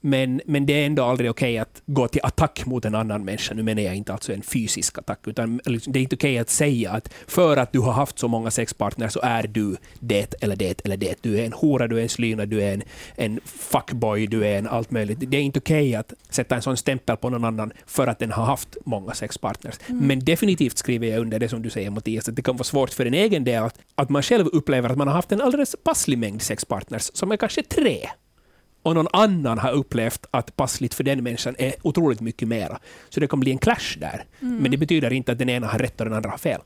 Men, 0.00 0.40
men 0.46 0.66
det 0.66 0.72
är 0.72 0.86
ändå 0.86 1.04
aldrig 1.04 1.30
okej 1.30 1.58
att 1.58 1.82
gå 1.86 2.08
till 2.08 2.20
attack 2.24 2.66
mot 2.66 2.84
en 2.84 2.94
annan 2.94 3.24
människa. 3.24 3.54
Nu 3.54 3.62
menar 3.62 3.82
jag 3.82 3.96
inte 3.96 4.12
alltså 4.12 4.32
en 4.32 4.42
fysisk 4.42 4.98
attack, 4.98 5.26
utan 5.26 5.60
liksom, 5.64 5.92
det 5.92 5.98
är 5.98 6.02
inte 6.02 6.16
okej 6.16 6.38
att 6.38 6.50
säga 6.50 6.90
att 6.90 7.14
för 7.26 7.56
att 7.56 7.72
du 7.72 7.78
har 7.78 7.92
haft 7.92 8.18
så 8.18 8.28
många 8.28 8.50
sexpartners 8.50 9.12
så 9.12 9.20
är 9.22 9.46
du 9.46 9.76
det 10.00 10.34
eller 10.40 10.56
det 10.56 10.80
eller 10.84 10.96
det. 10.96 11.22
Du 11.22 11.38
är 11.40 11.44
en 11.44 11.52
hora, 11.52 11.88
du 11.88 11.98
är 11.98 12.02
en 12.02 12.08
slyna, 12.08 12.46
du 12.46 12.62
är 12.62 12.74
en, 12.74 12.82
en 13.16 13.40
fuckboy, 13.44 14.26
du 14.26 14.46
är 14.46 14.58
en 14.58 14.66
allt 14.66 14.90
möjligt. 14.90 15.18
Det 15.20 15.36
är 15.36 15.40
inte 15.40 15.58
okej 15.58 15.94
att 15.94 16.12
sätta 16.30 16.56
en 16.56 16.62
sån 16.62 16.76
stämpel 16.76 17.16
på 17.16 17.30
någon 17.30 17.44
annan 17.44 17.72
för 17.86 18.06
att 18.06 18.18
den 18.18 18.32
har 18.32 18.44
haft 18.44 18.76
många 18.84 19.14
sexpartners. 19.14 19.74
Men 19.86 20.20
definitivt 20.20 20.78
skriver 20.78 21.06
jag 21.06 21.20
under 21.20 21.38
det 21.38 21.48
som 21.48 21.62
du 21.62 21.70
säger 21.70 21.90
Mattias, 21.90 22.28
att 22.28 22.36
det 22.36 22.42
kan 22.42 22.56
vara 22.56 22.64
svårt 22.64 22.90
för 22.90 23.06
en 23.06 23.14
egen 23.14 23.44
del 23.44 23.62
att, 23.62 23.78
att 23.94 24.08
man 24.08 24.22
själv 24.22 24.46
upplever 24.46 24.88
att 24.88 24.98
man 24.98 25.08
har 25.08 25.14
haft 25.14 25.32
en 25.32 25.40
alldeles 25.40 25.76
passlig 25.84 26.18
mängd 26.18 26.42
sexpartners, 26.42 27.10
som 27.14 27.32
är 27.32 27.36
kanske 27.36 27.62
tre 27.62 28.08
och 28.82 28.94
någon 28.94 29.08
annan 29.12 29.58
har 29.58 29.72
upplevt 29.72 30.26
att 30.30 30.56
passligt 30.56 30.94
för 30.94 31.04
den 31.04 31.22
människan 31.24 31.54
är 31.58 31.74
otroligt 31.82 32.20
mycket 32.20 32.48
mera. 32.48 32.78
Så 33.08 33.20
det 33.20 33.28
kan 33.28 33.40
bli 33.40 33.50
en 33.50 33.58
clash 33.58 33.98
där. 33.98 34.24
Men 34.40 34.70
det 34.70 34.76
betyder 34.76 35.12
inte 35.12 35.32
att 35.32 35.38
den 35.38 35.48
ena 35.48 35.66
har 35.66 35.78
rätt 35.78 36.00
och 36.00 36.06
den 36.06 36.14
andra 36.14 36.30
har 36.30 36.38
fel. 36.38 36.60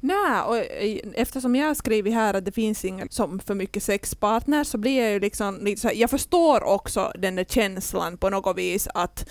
Nej, 0.00 0.42
och 0.46 0.56
eh, 0.56 0.98
eftersom 1.14 1.56
jag 1.56 1.66
har 1.66 1.74
skrivit 1.74 2.14
här 2.14 2.34
att 2.34 2.44
det 2.44 2.52
finns 2.52 2.84
inga 2.84 3.06
som 3.10 3.38
för 3.38 3.54
mycket 3.54 3.82
sexpartners 3.82 4.66
så 4.66 4.78
blir 4.78 5.02
jag 5.02 5.12
ju 5.12 5.20
liksom 5.20 5.58
lite 5.64 5.80
så 5.80 5.88
här, 5.88 5.94
jag 5.94 6.10
förstår 6.10 6.64
också 6.64 7.12
den 7.18 7.36
där 7.36 7.44
känslan 7.44 8.18
på 8.18 8.30
något 8.30 8.58
vis 8.58 8.88
att 8.94 9.28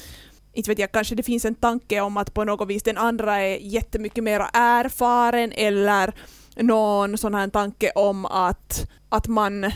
inte 0.54 0.70
vet 0.70 0.80
jag, 0.80 0.92
kanske 0.92 1.16
det 1.16 1.24
finns 1.24 1.46
en 1.46 1.56
tanke 1.56 2.02
om 2.02 2.18
att 2.18 2.34
på 2.34 2.44
något 2.44 2.70
vis 2.70 2.84
den 2.84 2.98
andra 2.98 3.36
är 3.36 3.58
jättemycket 3.58 4.24
mer 4.24 4.46
erfaren 4.54 5.52
eller 5.52 6.14
någon 6.56 7.18
sån 7.18 7.36
här 7.36 7.48
tanke 7.48 7.92
om 7.96 8.26
att, 8.26 8.92
att 9.10 9.28
man 9.28 9.72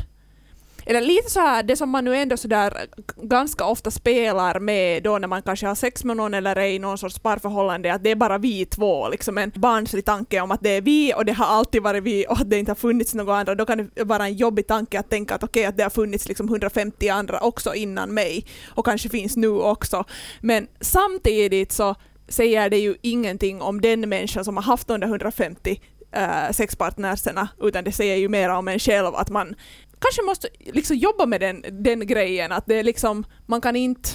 eller 0.90 1.02
lite 1.02 1.30
så 1.30 1.40
här, 1.40 1.64
det 1.64 1.76
som 1.76 1.90
man 1.90 2.06
nu 2.06 2.16
ändå 2.16 2.38
så 2.38 2.48
där 2.48 2.88
ganska 3.16 3.66
ofta 3.66 3.92
spelar 3.92 4.60
med 4.60 5.04
då 5.04 5.18
när 5.18 5.28
man 5.28 5.42
kanske 5.42 5.68
har 5.68 5.76
sex 5.76 6.04
med 6.04 6.18
någon 6.18 6.34
eller 6.34 6.56
är 6.56 6.68
i 6.68 6.80
någon 6.80 6.98
sorts 6.98 7.20
parförhållande, 7.20 7.94
att 7.94 8.04
det 8.04 8.12
är 8.12 8.16
bara 8.16 8.38
vi 8.38 8.66
två, 8.66 9.10
liksom 9.10 9.38
en 9.38 9.52
barnslig 9.56 10.06
tanke 10.06 10.42
om 10.42 10.52
att 10.52 10.62
det 10.64 10.70
är 10.70 10.82
vi 10.82 11.14
och 11.14 11.26
det 11.26 11.32
har 11.32 11.46
alltid 11.46 11.84
varit 11.84 12.04
vi 12.04 12.26
och 12.30 12.40
att 12.40 12.50
det 12.50 12.60
inte 12.60 12.72
har 12.72 12.76
funnits 12.76 13.14
några 13.14 13.38
andra. 13.38 13.56
Då 13.56 13.66
kan 13.66 13.90
det 13.96 14.04
vara 14.04 14.26
en 14.26 14.36
jobbig 14.36 14.68
tanke 14.68 15.00
att 15.00 15.10
tänka 15.10 15.36
att 15.36 15.44
okej, 15.44 15.66
att 15.66 15.78
det 15.78 15.84
har 15.84 15.90
funnits 15.90 16.28
liksom 16.28 16.48
150 16.48 17.10
andra 17.10 17.40
också 17.40 17.76
innan 17.76 18.14
mig 18.14 18.46
och 18.68 18.86
kanske 18.86 19.10
finns 19.10 19.38
nu 19.38 19.50
också. 19.50 20.04
Men 20.42 20.68
samtidigt 20.82 21.72
så 21.72 21.96
säger 22.28 22.70
det 22.70 22.78
ju 22.78 22.96
ingenting 23.02 23.62
om 23.62 23.82
den 23.82 24.10
människan 24.10 24.46
som 24.46 24.58
har 24.58 24.64
haft 24.64 24.88
de 24.88 25.00
där 25.00 25.08
150 25.08 25.82
uh, 26.18 26.52
sexpartnerserna, 26.52 27.50
utan 27.62 27.84
det 27.84 27.92
säger 27.92 28.16
ju 28.16 28.30
mer 28.30 28.50
om 28.50 28.68
en 28.68 28.80
själv 28.80 29.16
att 29.16 29.30
man 29.30 29.56
kanske 30.00 30.22
måste 30.22 30.48
liksom 30.60 30.98
jobba 30.98 31.26
med 31.26 31.42
den, 31.42 31.66
den 31.84 32.08
grejen, 32.08 32.52
att 32.52 32.66
det 32.66 32.76
är 32.76 32.84
liksom, 32.84 33.24
man 33.46 33.62
kan 33.62 33.76
inte, 33.76 34.10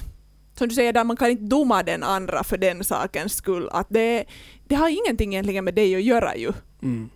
som 0.58 0.68
du 0.68 0.74
säger 0.74 0.92
där, 0.92 1.04
man 1.04 1.16
kan 1.16 1.30
inte 1.30 1.44
doma 1.44 1.82
den 1.82 2.02
andra 2.02 2.44
för 2.44 2.56
den 2.56 2.84
sakens 2.84 3.36
skull. 3.36 3.68
Att 3.72 3.86
det, 3.90 4.24
det 4.68 4.74
har 4.74 4.88
ingenting 4.88 5.34
egentligen 5.34 5.64
med 5.64 5.74
dig 5.74 5.96
att 5.96 6.02
göra 6.02 6.36
ju. 6.36 6.52
Mm. 6.82 7.10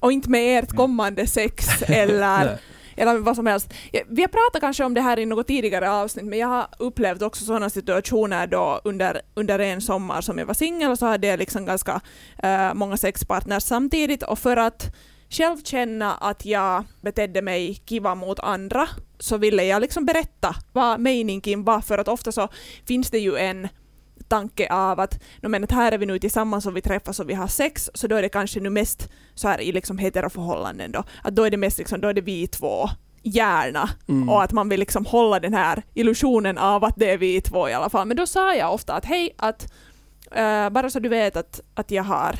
Och 0.00 0.12
inte 0.12 0.30
med 0.30 0.58
ert 0.58 0.76
kommande 0.76 1.26
sex 1.26 1.82
eller 1.86 2.58
eller 2.96 3.18
vad 3.18 3.36
som 3.36 3.46
helst. 3.46 3.74
Vi 4.08 4.22
har 4.22 4.28
pratat 4.28 4.60
kanske 4.60 4.84
om 4.84 4.94
det 4.94 5.00
här 5.00 5.18
i 5.18 5.26
något 5.26 5.46
tidigare 5.46 5.90
avsnitt, 5.90 6.24
men 6.24 6.38
jag 6.38 6.48
har 6.48 6.66
upplevt 6.78 7.22
också 7.22 7.44
sådana 7.44 7.70
situationer 7.70 8.46
då 8.46 8.80
under, 8.84 9.20
under 9.34 9.58
en 9.58 9.80
sommar 9.80 10.20
som 10.20 10.38
jag 10.38 10.46
var 10.46 10.54
singel 10.54 10.90
och 10.90 10.98
så 10.98 11.06
hade 11.06 11.26
jag 11.26 11.38
liksom 11.38 11.66
ganska 11.66 12.00
eh, 12.42 12.74
många 12.74 12.96
sexpartners 12.96 13.62
samtidigt 13.62 14.22
och 14.22 14.38
för 14.38 14.56
att 14.56 14.94
själv 15.30 15.56
känna 15.64 16.14
att 16.14 16.46
jag 16.46 16.84
betedde 17.00 17.42
mig 17.42 17.74
kiva 17.74 18.14
mot 18.14 18.40
andra 18.40 18.88
så 19.18 19.36
ville 19.36 19.64
jag 19.64 19.80
liksom 19.80 20.06
berätta 20.06 20.54
vad 20.72 21.00
meningen 21.00 21.64
var 21.64 21.80
för 21.80 21.98
att 21.98 22.08
ofta 22.08 22.32
så 22.32 22.48
finns 22.86 23.10
det 23.10 23.18
ju 23.18 23.36
en 23.36 23.68
tanke 24.28 24.72
av 24.72 25.00
att 25.00 25.22
no, 25.42 25.48
men 25.48 25.64
att 25.64 25.72
här 25.72 25.92
är 25.92 25.98
vi 25.98 26.06
nu 26.06 26.18
tillsammans 26.18 26.66
och 26.66 26.76
vi 26.76 26.80
träffas 26.80 27.20
och 27.20 27.30
vi 27.30 27.34
har 27.34 27.46
sex 27.46 27.90
så 27.94 28.06
då 28.06 28.16
är 28.16 28.22
det 28.22 28.28
kanske 28.28 28.60
nu 28.60 28.70
mest 28.70 29.08
så 29.34 29.48
här 29.48 29.60
i 29.60 29.72
liksom 29.72 29.98
heteroförhållanden 29.98 30.92
då. 30.92 31.04
Att 31.22 31.34
då 31.36 31.44
är 31.44 31.50
det 31.50 31.56
mest 31.56 31.78
liksom 31.78 32.00
då 32.00 32.08
är 32.08 32.14
det 32.14 32.20
vi 32.20 32.46
två 32.46 32.88
gärna 33.22 33.90
Mm. 34.08 34.28
och 34.28 34.42
att 34.42 34.52
man 34.52 34.68
vill 34.68 34.80
liksom 34.80 35.06
hålla 35.06 35.40
den 35.40 35.54
här 35.54 35.82
illusionen 35.94 36.58
av 36.58 36.84
att 36.84 36.96
det 36.96 37.10
är 37.10 37.18
vi 37.18 37.40
två 37.40 37.68
i 37.68 37.72
alla 37.72 37.90
fall. 37.90 38.06
Men 38.06 38.16
då 38.16 38.26
sa 38.26 38.54
jag 38.54 38.74
ofta 38.74 38.94
att 38.94 39.04
hej 39.04 39.34
att 39.38 39.72
eh, 40.32 40.70
bara 40.70 40.90
så 40.90 40.98
du 40.98 41.08
vet 41.08 41.36
att, 41.36 41.60
att 41.74 41.90
jag 41.90 42.02
har 42.02 42.36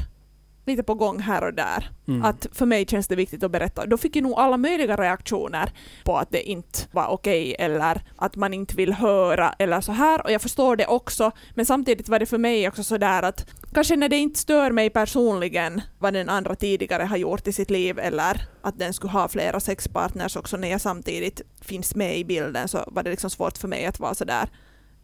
lite 0.66 0.82
på 0.82 0.94
gång 0.94 1.20
här 1.20 1.44
och 1.44 1.54
där 1.54 1.90
Mm. 2.08 2.24
att 2.24 2.46
för 2.52 2.66
mig 2.66 2.86
känns 2.86 3.08
det 3.08 3.16
viktigt 3.16 3.42
att 3.42 3.50
berätta. 3.50 3.86
Då 3.86 3.96
fick 3.96 4.16
jag 4.16 4.22
nog 4.22 4.38
alla 4.38 4.56
möjliga 4.56 4.96
reaktioner 4.96 5.70
på 6.04 6.16
att 6.16 6.30
det 6.30 6.42
inte 6.42 6.78
var 6.92 7.06
okej 7.06 7.56
eller 7.58 8.02
att 8.16 8.36
man 8.36 8.54
inte 8.54 8.76
vill 8.76 8.92
höra 8.92 9.54
eller 9.58 9.80
så 9.80 9.92
här 9.92 10.24
och 10.24 10.32
jag 10.32 10.42
förstår 10.42 10.76
det 10.76 10.86
också 10.86 11.30
men 11.54 11.66
samtidigt 11.66 12.08
var 12.08 12.18
det 12.18 12.26
för 12.26 12.38
mig 12.38 12.68
också 12.68 12.84
så 12.84 12.96
där 12.98 13.22
att 13.22 13.46
kanske 13.74 13.96
när 13.96 14.08
det 14.08 14.16
inte 14.16 14.38
stör 14.38 14.70
mig 14.70 14.90
personligen 14.90 15.80
vad 15.98 16.12
den 16.14 16.28
andra 16.28 16.54
tidigare 16.54 17.02
har 17.02 17.16
gjort 17.16 17.46
i 17.46 17.52
sitt 17.52 17.70
liv 17.70 17.98
eller 17.98 18.40
att 18.62 18.78
den 18.78 18.92
skulle 18.92 19.12
ha 19.12 19.28
flera 19.28 19.60
sexpartners 19.60 20.36
också 20.36 20.56
när 20.56 20.68
jag 20.70 20.80
samtidigt 20.80 21.40
finns 21.60 21.94
med 21.94 22.18
i 22.18 22.24
bilden 22.24 22.68
så 22.68 22.84
var 22.86 23.02
det 23.02 23.10
liksom 23.10 23.30
svårt 23.30 23.58
för 23.58 23.68
mig 23.68 23.86
att 23.86 24.00
vara 24.00 24.14
så 24.14 24.24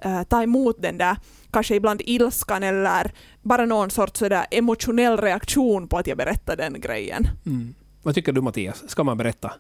eh, 0.05 0.23
ta 0.23 0.43
emot 0.43 0.77
den 0.83 0.99
där 0.99 1.17
kanske 1.51 1.75
ibland 1.75 2.01
ilskan 2.05 2.63
eller 2.63 3.13
bara 3.43 3.65
någon 3.67 3.91
sorts 3.91 4.19
sådär 4.19 4.47
emotionell 4.51 5.17
reaktion 5.17 5.89
på 5.89 5.99
att 5.99 6.07
jag 6.07 6.17
berättar 6.19 6.57
den 6.57 6.81
grejen. 6.81 7.29
Mm. 7.47 7.75
Vad 8.03 8.15
tycker 8.15 8.33
du 8.33 8.41
Mattias? 8.41 8.91
Ska 8.91 9.05
man 9.05 9.17
berätta? 9.19 9.53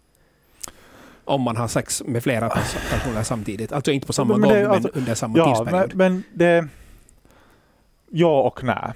Om 1.24 1.42
man 1.42 1.56
har 1.56 1.68
sex 1.68 2.02
med 2.06 2.22
flera 2.22 2.48
pers- 2.48 2.90
personer 2.90 3.22
samtidigt. 3.22 3.72
Alltså 3.72 3.90
inte 3.92 4.06
på 4.06 4.12
samma 4.12 4.36
Men 4.36 4.40
gång, 4.40 4.50
det 4.52 4.58
är 4.58 4.62
men 4.62 4.70
alltså- 4.72 4.90
under 4.94 5.14
samma 5.14 5.38
Ja, 5.38 5.46
men, 5.46 5.56
tidsperiod. 5.64 5.94
men 5.94 6.22
det... 6.34 6.68
ja 8.10 8.40
och 8.42 8.64
nej. 8.64 8.92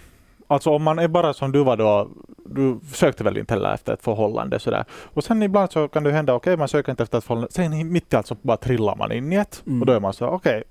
Alltså 0.48 0.70
om 0.70 0.82
man 0.82 0.98
är 0.98 1.08
bara 1.08 1.34
som 1.34 1.52
du 1.52 1.64
var 1.64 1.76
då, 1.76 2.08
du 2.46 2.78
sökte 2.92 3.24
väl 3.24 3.36
inte 3.38 3.54
heller 3.54 3.74
efter 3.74 3.92
ett 3.92 4.02
förhållande 4.02 4.58
sådär. 4.58 4.84
Och 4.90 5.24
sen 5.24 5.42
ibland 5.42 5.72
så 5.72 5.88
kan 5.88 6.04
det 6.04 6.12
hända, 6.12 6.34
okej 6.34 6.56
man 6.56 6.68
söker 6.68 6.92
inte 6.92 7.02
efter 7.02 7.18
ett 7.18 7.24
förhållande, 7.24 7.52
sen 7.52 7.92
mitt 7.92 8.12
i 8.12 8.16
allt 8.16 8.26
så 8.26 8.36
bara 8.42 8.56
trillar 8.56 8.96
man 8.96 9.12
in 9.12 9.32
i 9.32 9.36
ett. 9.36 9.62
Mm. 9.66 9.80
Och 9.80 9.86
då 9.86 9.92
är 9.92 10.00
man 10.00 10.12
så 10.12 10.26
okej, 10.26 10.62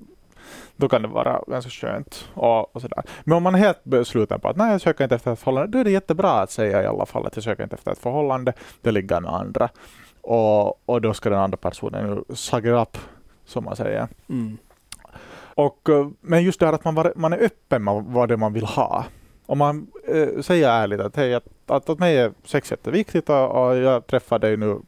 då 0.75 0.89
kan 0.89 1.01
det 1.01 1.07
vara 1.07 1.41
ganska 1.47 1.69
skönt. 1.69 2.29
Och, 2.33 2.75
och 2.75 2.81
sådär. 2.81 3.03
Men 3.23 3.37
om 3.37 3.43
man 3.43 3.55
är 3.55 3.59
helt 3.59 3.83
besluten 3.83 4.39
på 4.39 4.47
att 4.47 4.55
nej, 4.55 4.71
jag 4.71 4.81
söker 4.81 5.03
inte 5.03 5.15
efter 5.15 5.31
ett 5.31 5.39
förhållande, 5.39 5.71
då 5.71 5.79
är 5.79 5.83
det 5.83 5.91
jättebra 5.91 6.31
att 6.31 6.51
säga 6.51 6.83
i 6.83 6.85
alla 6.85 7.05
fall 7.05 7.25
att 7.25 7.35
jag 7.35 7.43
söker 7.43 7.63
inte 7.63 7.75
efter 7.75 7.91
ett 7.91 7.99
förhållande, 7.99 8.53
det 8.81 8.91
ligger 8.91 9.21
med 9.21 9.33
andra. 9.33 9.69
Och, 10.21 10.89
och 10.89 11.01
då 11.01 11.13
ska 11.13 11.29
den 11.29 11.39
andra 11.39 11.57
personen 11.57 12.25
suck 12.29 12.65
it 12.65 12.71
up, 12.71 12.97
som 13.45 13.63
man 13.63 13.75
säger. 13.75 14.07
Mm. 14.29 14.57
Och, 15.55 15.89
eh, 15.89 16.07
men 16.21 16.43
just 16.43 16.59
det 16.59 16.65
här 16.65 16.73
att 16.73 16.83
man, 16.83 16.95
var, 16.95 17.13
man 17.15 17.33
är 17.33 17.43
öppen 17.43 17.83
med 17.83 18.03
vad 18.07 18.29
det 18.29 18.37
man 18.37 18.53
vill 18.53 18.65
ha. 18.65 19.05
Om 19.45 19.57
man 19.57 19.87
eh, 20.07 20.41
säger 20.41 20.69
ärligt 20.69 20.99
att, 20.99 21.15
hej, 21.15 21.35
att, 21.35 21.47
att 21.67 21.89
åt 21.89 21.99
mig 21.99 22.17
är 22.17 22.31
sex 22.43 22.71
jätteviktigt 22.71 23.29
och, 23.29 23.51
och 23.51 23.75
jag 23.75 24.07
träffar 24.07 24.39
dig 24.39 24.57
nu 24.57 24.79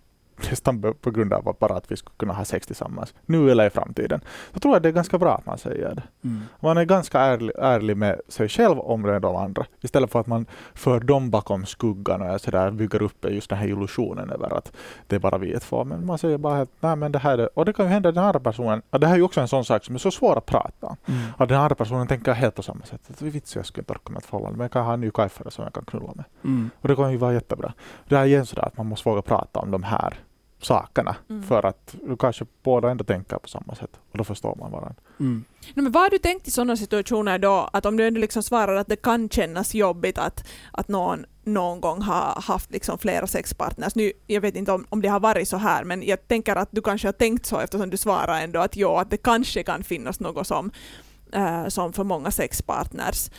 nästan 0.50 0.82
på- 1.02 1.12
grund 1.12 1.34
av 1.34 1.56
bara 1.60 1.76
att 1.76 1.92
vi 1.92 1.96
skulle 1.96 2.16
kunna 2.18 2.34
ha 2.34 2.46
sex 2.46 2.68
tillsammans, 2.68 3.14
nu 3.26 3.52
eller 3.52 3.68
i 3.68 3.70
framtiden. 3.70 4.22
Så 4.54 4.60
tror 4.60 4.76
jag 4.76 4.82
det 4.82 4.90
är 4.90 4.94
ganska 4.94 5.18
bra 5.18 5.36
att 5.36 5.46
man 5.46 5.58
säger 5.58 5.96
det. 5.96 6.04
Mm. 6.24 6.42
Man 6.60 6.78
är 6.78 6.86
ganska 6.86 7.20
ärlig, 7.20 7.52
ärlig 7.60 7.98
med 7.98 8.22
sig 8.28 8.50
själv 8.50 8.80
om 8.80 9.02
det 9.02 9.20
de 9.20 9.36
andra, 9.36 9.66
istället 9.82 10.12
för 10.12 10.20
att 10.20 10.28
man 10.28 10.46
för 10.74 11.00
dem 11.00 11.30
bakom 11.30 11.66
skuggan 11.66 12.22
och 12.22 12.42
så 12.42 12.52
där 12.52 12.72
bygger 12.72 13.02
upp 13.02 13.26
just 13.30 13.50
den 13.50 13.60
här 13.60 13.68
illusionen 13.68 14.30
över 14.30 14.58
att 14.58 14.72
det 15.08 15.16
är 15.16 15.20
bara 15.20 15.38
vi 15.38 15.60
två. 15.60 15.84
Men 15.84 16.06
man 16.06 16.18
säger 16.18 16.38
bara 16.38 16.62
att 16.62 16.70
nej 16.80 16.96
men 16.96 17.12
det 17.12 17.20
här 17.20 17.38
är. 17.38 17.50
Och 17.60 17.66
det 17.66 17.74
kan 17.74 17.86
ju 17.86 17.92
hända 17.92 18.12
den 18.12 18.24
andra 18.24 18.40
personen, 18.40 18.82
och 18.90 19.00
det 19.00 19.08
här 19.08 19.14
är 19.14 19.18
ju 19.18 19.24
också 19.24 19.42
en 19.42 19.48
sån 19.48 19.66
sak 19.66 19.86
som 19.86 19.96
är 19.96 20.00
så 20.00 20.12
svår 20.12 20.38
att 20.38 20.46
prata 20.46 20.88
om. 20.88 20.96
Mm. 21.06 21.22
Att 21.38 21.50
den 21.50 21.60
andra 21.60 21.76
personen 21.76 22.08
tänker 22.08 22.34
helt 22.34 22.56
på 22.56 22.64
samma 22.64 22.86
sätt. 22.86 23.02
Att 23.10 23.22
vits 23.22 23.56
jag 23.56 23.66
skulle 23.66 23.82
inte 23.82 23.94
orka 23.94 24.12
med 24.12 24.20
ett 24.20 24.26
förhållande, 24.26 24.58
men 24.58 24.64
jag 24.64 24.72
kan 24.72 24.86
ha 24.86 24.94
en 24.94 25.02
ny 25.02 25.12
kajfare 25.12 25.52
som 25.52 25.64
jag 25.64 25.74
kan 25.74 25.86
knulla 25.86 26.12
med. 26.16 26.26
Mm. 26.44 26.70
Och 26.82 26.88
det 26.88 26.96
kan 26.96 27.12
ju 27.12 27.18
vara 27.18 27.34
jättebra. 27.34 27.74
Det 28.08 28.16
är 28.16 28.26
igen 28.26 28.46
sådär 28.46 28.66
att 28.66 28.78
man 28.78 28.86
måste 28.86 29.10
våga 29.10 29.22
prata 29.22 29.60
om 29.60 29.72
de 29.72 29.84
här 29.84 30.14
sakerna. 30.62 31.16
Mm. 31.30 31.44
För 31.44 31.66
att 31.66 31.96
du 32.04 32.18
kanske 32.18 32.46
båda 32.64 32.92
ändå 32.92 33.04
tänker 33.04 33.38
på 33.38 33.48
samma 33.48 33.76
sätt. 33.76 34.00
Och 34.12 34.18
då 34.18 34.24
förstår 34.24 34.56
man 34.56 34.72
varandra. 34.72 35.02
Mm. 35.20 35.44
Nej, 35.74 35.84
men 35.84 35.92
vad 35.92 36.04
har 36.04 36.10
du 36.10 36.18
tänkt 36.18 36.48
i 36.48 36.52
sådana 36.52 36.78
situationer 36.78 37.40
då, 37.40 37.70
att 37.74 37.86
om 37.86 37.98
du 37.98 38.08
ändå 38.08 38.20
liksom 38.20 38.44
svarar 38.44 38.76
att 38.76 38.88
det 38.88 38.96
kan 38.96 39.30
kännas 39.30 39.76
jobbigt 39.76 40.18
att, 40.18 40.48
att 40.72 40.88
någon 40.88 41.26
någon 41.44 41.82
gång 41.82 42.02
har 42.02 42.42
haft 42.42 42.72
liksom 42.72 42.98
flera 42.98 43.28
sexpartners. 43.28 43.96
Nu, 43.96 44.12
jag 44.28 44.42
vet 44.42 44.56
inte 44.56 44.72
om, 44.72 44.86
om 44.90 45.02
det 45.02 45.08
har 45.08 45.20
varit 45.20 45.50
så 45.50 45.58
här, 45.58 45.84
men 45.84 46.04
jag 46.04 46.28
tänker 46.28 46.56
att 46.56 46.70
du 46.72 46.82
kanske 46.82 47.08
har 47.08 47.14
tänkt 47.14 47.46
så 47.46 47.60
eftersom 47.60 47.90
du 47.90 47.98
svarar 47.98 48.42
ändå 48.42 48.60
att 48.60 48.76
jo, 48.76 48.96
att 48.96 49.10
det 49.10 49.18
kanske 49.18 49.64
kan 49.64 49.84
finnas 49.84 50.20
något 50.20 50.48
som, 50.48 50.72
eh, 51.34 51.68
som 51.68 51.94
för 51.94 52.04
många 52.04 52.32
sexpartners. 52.32 53.30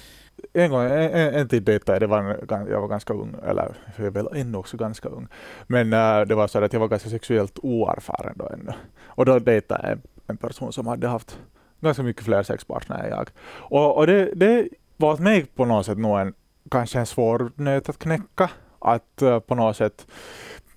En 0.52 0.70
gång, 0.70 0.82
en, 0.84 1.34
en, 1.34 1.48
tid 1.48 1.62
dejtade 1.62 1.98
jag, 2.00 2.08
var 2.08 2.36
jag 2.70 2.80
var 2.80 2.88
ganska 2.88 3.12
ung, 3.14 3.36
eller 3.46 3.74
jag 3.96 4.06
är 4.06 4.10
väl 4.10 4.28
ännu 4.34 4.58
också 4.58 4.76
ganska 4.76 5.08
ung. 5.08 5.26
Men 5.66 5.92
eh, 5.92 6.20
det 6.20 6.34
var 6.34 6.46
så 6.46 6.64
att 6.64 6.72
jag 6.72 6.80
var 6.80 6.88
ganska 6.88 7.08
sexuellt 7.10 7.58
oerfaren 7.62 8.32
då 8.36 8.46
ännu. 8.48 8.72
Och 9.06 9.24
då 9.24 9.38
dejtade 9.38 9.80
jag 9.82 9.92
en, 9.92 10.02
en 10.26 10.36
person 10.36 10.72
som 10.72 10.86
hade 10.86 11.08
haft 11.08 11.38
ganska 11.80 12.02
mycket 12.02 12.24
fler 12.24 12.42
sexpartner 12.42 13.04
än 13.04 13.10
jag. 13.10 13.28
Och, 13.50 13.96
och 13.96 14.06
det, 14.06 14.30
det 14.34 14.68
var 14.96 15.12
åt 15.12 15.20
mig 15.20 15.44
på 15.46 15.64
något 15.64 15.86
sätt 15.86 15.98
nog 15.98 16.18
en, 16.18 16.34
kanske 16.70 16.98
en 16.98 17.06
svår 17.06 17.52
nöt 17.54 17.88
att 17.88 17.98
knäcka. 17.98 18.50
Att 18.78 19.22
eh, 19.22 19.38
på 19.40 19.54
något 19.54 19.76
sätt, 19.76 20.06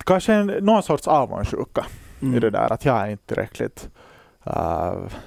kanske 0.06 0.34
en, 0.34 0.48
någon 0.48 0.84
sorts 0.84 1.08
avundsjuka 1.08 1.86
Mm. 2.22 2.36
i 2.36 2.40
det 2.40 2.50
där 2.50 2.74
att 2.74 2.86
jag 2.86 3.02
är 3.02 3.08
inte 3.08 3.26
tillräckligt 3.26 3.90
f- 4.46 5.18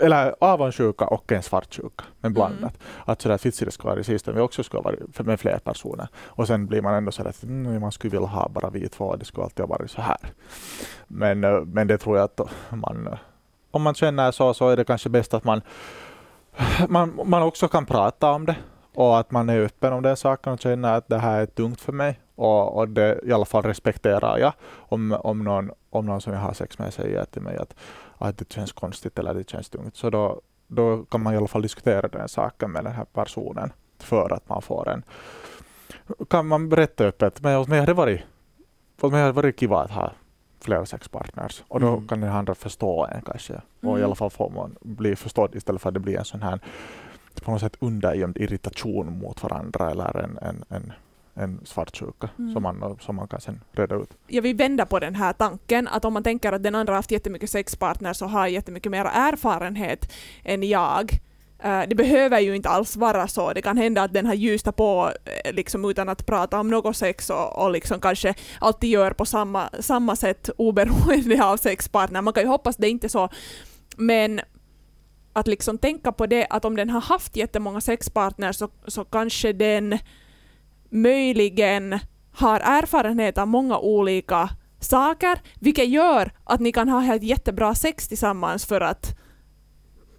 eller 0.00 0.34
avundsjuka 0.40 1.06
och 1.06 1.32
en 1.32 1.42
svartsjuka, 1.42 2.04
men 2.20 2.32
blandat. 2.32 2.78
Att 3.04 3.22
sådär 3.22 3.40
vitsen 3.42 3.70
ska 3.70 3.88
vara 3.88 4.00
i 4.00 4.04
sista, 4.04 4.32
vi 4.32 4.40
också 4.40 4.62
ska 4.62 4.80
vara 4.80 4.96
med 5.18 5.40
fler 5.40 5.58
personer. 5.58 6.08
Och 6.24 6.46
sen 6.46 6.66
blir 6.66 6.82
man 6.82 6.94
ändå 6.94 7.12
sådär 7.12 7.30
att 7.30 7.42
mm, 7.42 7.80
man 7.80 7.92
skulle 7.92 8.10
vilja 8.10 8.26
ha 8.26 8.48
bara 8.48 8.70
vi 8.70 8.88
två, 8.88 9.16
det 9.16 9.24
skulle 9.24 9.44
alltid 9.44 9.60
ha 9.60 9.66
varit 9.66 9.90
så 9.90 10.00
här. 10.00 10.16
Men, 11.06 11.44
eh, 11.44 11.60
men 11.60 11.86
det 11.86 11.98
tror 11.98 12.16
jag 12.16 12.24
att 12.24 12.40
man, 12.70 13.06
eh, 13.06 13.18
om 13.70 13.82
man 13.82 13.94
känner 13.94 14.30
så, 14.30 14.54
så 14.54 14.68
är 14.68 14.76
det 14.76 14.84
kanske 14.84 15.08
bäst 15.08 15.34
att 15.34 15.44
man, 15.44 15.62
man, 16.88 17.20
man 17.24 17.42
också 17.42 17.68
kan 17.68 17.86
prata 17.86 18.30
om 18.30 18.46
det. 18.46 18.56
Och 18.94 19.18
att 19.18 19.30
man 19.30 19.48
är 19.48 19.60
öppen 19.60 19.92
om 19.92 20.02
den 20.02 20.16
saken 20.16 20.52
och 20.52 20.60
känner 20.60 20.94
att 20.94 21.08
det 21.08 21.18
här 21.18 21.40
är 21.40 21.46
tungt 21.46 21.80
för 21.80 21.92
mig. 21.92 22.20
Och, 22.34 22.76
och 22.76 22.88
det 22.88 23.20
i 23.24 23.32
alla 23.32 23.44
fall 23.44 23.62
respekterar 23.62 24.38
jag 24.38 24.52
om, 24.74 25.12
om, 25.12 25.44
någon, 25.44 25.70
om 25.90 26.06
någon 26.06 26.20
som 26.20 26.32
jag 26.32 26.40
har 26.40 26.52
sex 26.52 26.78
med 26.78 26.94
säger 26.94 27.24
till 27.24 27.42
mig 27.42 27.56
att, 27.56 27.74
att 28.18 28.38
det 28.38 28.52
känns 28.52 28.72
konstigt 28.72 29.18
eller 29.18 29.34
det 29.34 29.50
känns 29.50 29.68
tungt. 29.68 29.96
Så 29.96 30.10
då, 30.10 30.40
då 30.66 31.04
kan 31.04 31.22
man 31.22 31.34
i 31.34 31.36
alla 31.36 31.46
fall 31.48 31.62
diskutera 31.62 32.08
den 32.08 32.28
saken 32.28 32.70
med 32.72 32.84
den 32.84 32.92
här 32.92 33.04
personen 33.04 33.72
för 33.98 34.32
att 34.32 34.48
man 34.48 34.62
får 34.62 34.88
en... 34.88 35.02
Kan 36.30 36.46
man 36.46 36.68
berätta 36.68 37.04
öppet, 37.04 37.42
men 37.42 37.56
åt 37.56 37.68
mig 37.68 37.78
har 37.78 37.86
det 37.86 37.92
varit, 37.94 38.20
åt 39.00 39.12
mig 39.12 39.20
har 39.20 39.26
det 39.28 39.32
varit 39.32 39.60
kiva 39.60 39.80
att 39.80 39.90
ha 39.90 40.12
flera 40.60 40.86
sexpartners 40.86 41.64
och 41.68 41.80
då 41.80 41.88
Mm. 41.88 42.08
kan 42.08 42.20
den 42.20 42.32
andra 42.32 42.54
förstå 42.54 43.06
en 43.06 43.22
kanske. 43.22 43.54
Och 43.54 43.88
i 43.88 43.88
Mm. 43.92 44.04
alla 44.04 44.14
fall 44.14 44.30
får 44.30 44.50
man 44.50 44.76
bli 44.80 45.16
förstådd 45.16 45.54
istället 45.54 45.82
för 45.82 45.88
att 45.88 45.94
det 45.94 46.00
blir 46.00 46.18
en 46.18 46.24
sån 46.24 46.42
här 46.42 46.60
på 47.44 47.50
något 47.50 47.60
sätt 47.60 47.76
undergömd 47.80 48.36
irritation 48.36 49.18
mot 49.18 49.42
varandra 49.42 49.90
eller 49.90 50.16
en, 50.18 50.38
en, 50.42 50.64
en, 50.68 50.92
en 51.34 51.60
svartsjuka 51.64 52.28
Mm. 52.38 52.52
som, 52.52 52.62
man, 52.62 52.98
som 53.00 53.16
man 53.16 53.28
kan 53.28 53.40
sen 53.40 53.60
reda 53.72 53.96
ut. 53.96 54.10
jag 54.26 54.42
vill 54.42 54.56
vända 54.56 54.86
på 54.86 54.98
den 54.98 55.14
här 55.14 55.32
tanken, 55.32 55.88
att 55.88 56.04
om 56.04 56.12
man 56.12 56.22
tänker 56.22 56.52
att 56.52 56.62
den 56.62 56.74
andra 56.74 56.92
har 56.92 56.98
haft 56.98 57.10
jättemycket 57.10 57.50
sexpartners 57.50 58.22
och 58.22 58.30
har 58.30 58.46
jättemycket 58.46 58.92
mer 58.92 59.04
erfarenhet 59.04 60.12
än 60.44 60.62
jag, 60.62 61.12
eh, 61.62 61.82
det 61.88 61.94
behöver 61.94 62.40
ju 62.40 62.56
inte 62.56 62.68
alls 62.68 62.96
vara 62.96 63.28
så. 63.28 63.52
Det 63.52 63.62
kan 63.62 63.76
hända 63.76 64.02
att 64.02 64.12
den 64.12 64.26
har 64.26 64.34
ljusat 64.34 64.76
på 64.76 65.12
eh, 65.44 65.52
liksom 65.52 65.84
utan 65.90 66.08
att 66.08 66.26
prata 66.26 66.60
om 66.60 66.68
något 66.68 66.96
sex 66.96 67.30
och, 67.30 67.64
och 67.64 67.70
liksom 67.70 68.00
kanske 68.00 68.34
alltid 68.60 68.90
gör 68.90 69.10
på 69.10 69.24
samma, 69.26 69.68
samma 69.80 70.16
sätt 70.16 70.50
oberoende 70.56 71.44
av 71.44 71.56
sexpartner. 71.56 72.22
Man 72.22 72.34
kan 72.34 72.42
ju 72.42 72.48
hoppas 72.48 72.76
det 72.76 72.86
är 72.86 72.90
inte 72.90 73.08
så. 73.08 73.28
Men 73.96 74.40
att 75.32 75.46
liksom 75.46 75.78
tänka 75.78 76.12
på 76.12 76.26
det 76.26 76.46
att 76.50 76.64
om 76.64 76.76
den 76.76 76.90
har 76.90 77.00
haft 77.00 77.36
jättemånga 77.36 77.80
sexpartners 77.80 78.56
så, 78.56 78.68
så 78.86 79.04
kanske 79.04 79.52
den 79.52 79.98
möjligen 80.94 81.98
har 82.32 82.60
erfarenhet 82.60 83.38
av 83.38 83.48
många 83.48 83.78
olika 83.78 84.50
saker, 84.80 85.38
vilket 85.60 85.88
gör 85.88 86.30
att 86.44 86.60
ni 86.60 86.72
kan 86.72 86.88
ha 86.88 87.00
helt 87.00 87.22
jättebra 87.22 87.74
sex 87.74 88.08
tillsammans 88.08 88.66
för 88.66 88.80
att 88.80 89.18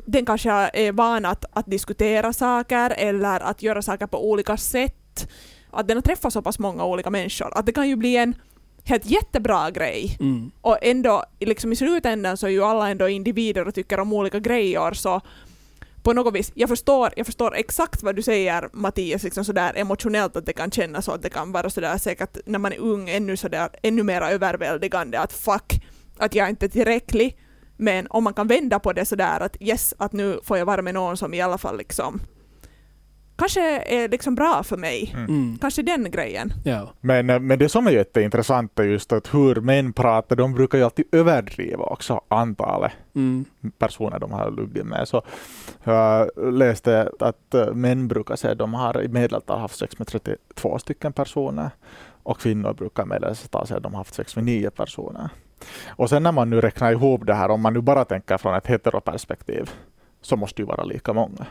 den 0.05 0.25
kanske 0.25 0.51
är 0.73 0.91
van 0.91 1.25
att, 1.25 1.45
att 1.53 1.65
diskutera 1.65 2.33
saker 2.33 2.93
eller 2.97 3.39
att 3.39 3.63
göra 3.63 3.81
saker 3.81 4.07
på 4.07 4.29
olika 4.29 4.57
sätt. 4.57 5.31
Att 5.71 5.87
den 5.87 5.97
har 5.97 6.01
träffat 6.01 6.33
så 6.33 6.41
pass 6.41 6.59
många 6.59 6.85
olika 6.85 7.09
människor. 7.09 7.57
Att 7.57 7.65
det 7.65 7.71
kan 7.71 7.89
ju 7.89 7.95
bli 7.95 8.17
en 8.17 8.35
helt 8.83 9.05
jättebra 9.05 9.71
grej. 9.71 10.17
Mm. 10.19 10.51
Och 10.61 10.77
ändå, 10.81 11.23
liksom 11.39 11.71
i 11.71 11.75
slutändan 11.75 12.37
så 12.37 12.47
är 12.47 12.51
ju 12.51 12.63
alla 12.63 12.89
ändå 12.89 13.09
individer 13.09 13.67
och 13.67 13.75
tycker 13.75 13.99
om 13.99 14.13
olika 14.13 14.39
grejer 14.39 14.93
så 14.93 15.21
på 16.05 16.13
något 16.13 16.35
vis, 16.35 16.51
jag 16.55 16.69
förstår, 16.69 17.13
jag 17.15 17.25
förstår 17.25 17.55
exakt 17.55 18.03
vad 18.03 18.15
du 18.15 18.21
säger 18.21 18.69
Mattias, 18.73 19.23
liksom 19.23 19.45
sådär 19.45 19.73
emotionellt 19.75 20.35
att 20.35 20.45
det 20.45 20.53
kan 20.53 20.71
kännas 20.71 21.05
så, 21.05 21.11
att 21.11 21.21
det 21.21 21.29
kan 21.29 21.51
vara 21.51 21.69
sådär 21.69 21.97
säkert 21.97 22.37
när 22.45 22.59
man 22.59 22.73
är 22.73 22.79
ung 22.79 23.09
ännu 23.09 23.37
sådär 23.37 23.69
ännu 23.83 24.03
mer 24.03 24.21
överväldigande 24.21 25.19
att 25.19 25.33
fuck, 25.33 25.83
att 26.17 26.35
jag 26.35 26.49
inte 26.49 26.65
är 26.65 26.69
tillräcklig. 26.69 27.37
Men 27.77 28.07
om 28.09 28.23
man 28.23 28.33
kan 28.33 28.47
vända 28.47 28.79
på 28.79 28.93
det 28.93 29.05
sådär 29.05 29.39
att 29.39 29.57
yes, 29.59 29.93
att 29.97 30.13
nu 30.13 30.39
får 30.43 30.57
jag 30.57 30.65
vara 30.65 30.81
med 30.81 30.93
någon 30.93 31.17
som 31.17 31.33
i 31.33 31.41
alla 31.41 31.57
fall 31.57 31.77
liksom 31.77 32.21
kanske 33.35 33.61
är 33.79 34.09
liksom 34.09 34.35
bra 34.35 34.63
för 34.63 34.77
mig. 34.77 35.13
Mm. 35.17 35.57
Kanske 35.61 35.81
den 35.81 36.11
grejen. 36.11 36.53
Ja. 36.63 36.89
Men, 37.01 37.29
eh, 37.29 37.39
men 37.39 37.59
det 37.59 37.69
som 37.69 37.87
är 37.87 37.91
jätteintressant 37.91 38.79
är 38.79 38.83
just 38.83 39.13
att 39.13 39.33
hur 39.33 39.55
män 39.55 39.93
pratar, 39.93 40.35
de 40.35 40.53
brukar 40.53 40.77
ju 40.77 40.83
alltid 40.83 41.05
överdriva 41.11 41.83
också 41.83 42.21
antalet 42.27 42.91
Mm. 43.15 43.45
personer 43.77 44.19
de 44.19 44.31
har 44.31 44.51
luggit 44.51 44.85
med. 44.85 45.07
Så 45.07 45.21
jag 45.83 46.29
läste 46.53 47.09
att 47.19 47.53
eh, 47.53 47.73
män 47.73 48.07
brukar 48.07 48.35
säga 48.35 48.51
att 48.51 48.57
de 48.57 48.73
har 48.73 49.01
i 49.01 49.07
medeltal 49.07 49.59
haft 49.59 49.77
sex 49.77 49.99
med 49.99 50.07
32 50.07 50.79
stycken 50.79 51.13
personer 51.13 51.69
och 52.23 52.39
kvinnor 52.39 52.73
brukar 52.73 53.03
i 53.03 53.05
medeltal 53.05 53.67
säga 53.67 53.77
att 53.77 53.83
de 53.83 53.93
har 53.93 53.99
haft 53.99 54.13
sex 54.13 54.35
med 54.35 54.45
9 54.45 54.69
personer. 54.69 55.29
Och 55.87 56.09
sen 56.09 56.23
när 56.23 56.31
man 56.31 56.49
nu 56.49 56.61
räknar 56.61 56.91
ihop 56.91 57.25
det 57.25 57.33
här, 57.33 57.49
om 57.49 57.61
man 57.61 57.73
nu 57.73 57.81
bara 57.81 58.05
tänker 58.05 58.37
från 58.37 58.55
ett 58.55 58.67
heteroperspektiv, 58.67 59.69
så 60.21 60.35
måste 60.35 60.55
det 60.57 60.61
ju 60.61 60.67
vara 60.67 60.83
lika 60.83 61.13
många. 61.13 61.45